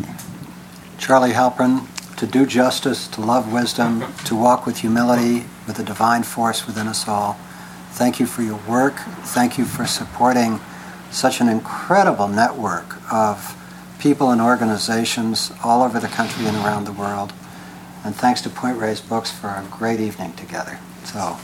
Charlie 0.99 1.33
Halpern, 1.33 1.87
to 2.17 2.27
do 2.27 2.47
justice, 2.47 3.07
to 3.09 3.21
love 3.21 3.53
wisdom, 3.53 4.05
to 4.25 4.35
walk 4.35 4.67
with 4.67 4.79
humility, 4.79 5.45
with 5.67 5.77
the 5.77 5.85
divine 5.85 6.23
force 6.23 6.67
within 6.67 6.87
us 6.89 7.07
all. 7.07 7.39
Thank 7.97 8.21
you 8.21 8.27
for 8.27 8.43
your 8.43 8.61
work. 8.69 8.99
Thank 9.25 9.57
you 9.57 9.65
for 9.65 9.87
supporting 9.87 10.61
such 11.11 11.41
an 11.41 11.49
incredible 11.49 12.29
network 12.29 13.01
of 13.11 13.57
people 13.99 14.31
and 14.33 14.39
organizations 14.39 15.51
all 15.65 15.83
over 15.83 15.99
the 15.99 16.09
country 16.09 16.45
and 16.45 16.59
around 16.59 16.85
the 16.85 16.93
world. 16.93 17.33
And 18.05 18.15
thanks 18.15 18.43
to 18.43 18.51
Point 18.51 18.77
Reyes 18.77 19.01
Books 19.01 19.31
for 19.31 19.49
a 19.49 19.67
great 19.71 20.01
evening 20.01 20.35
together. 20.35 20.79
So. 21.05 21.39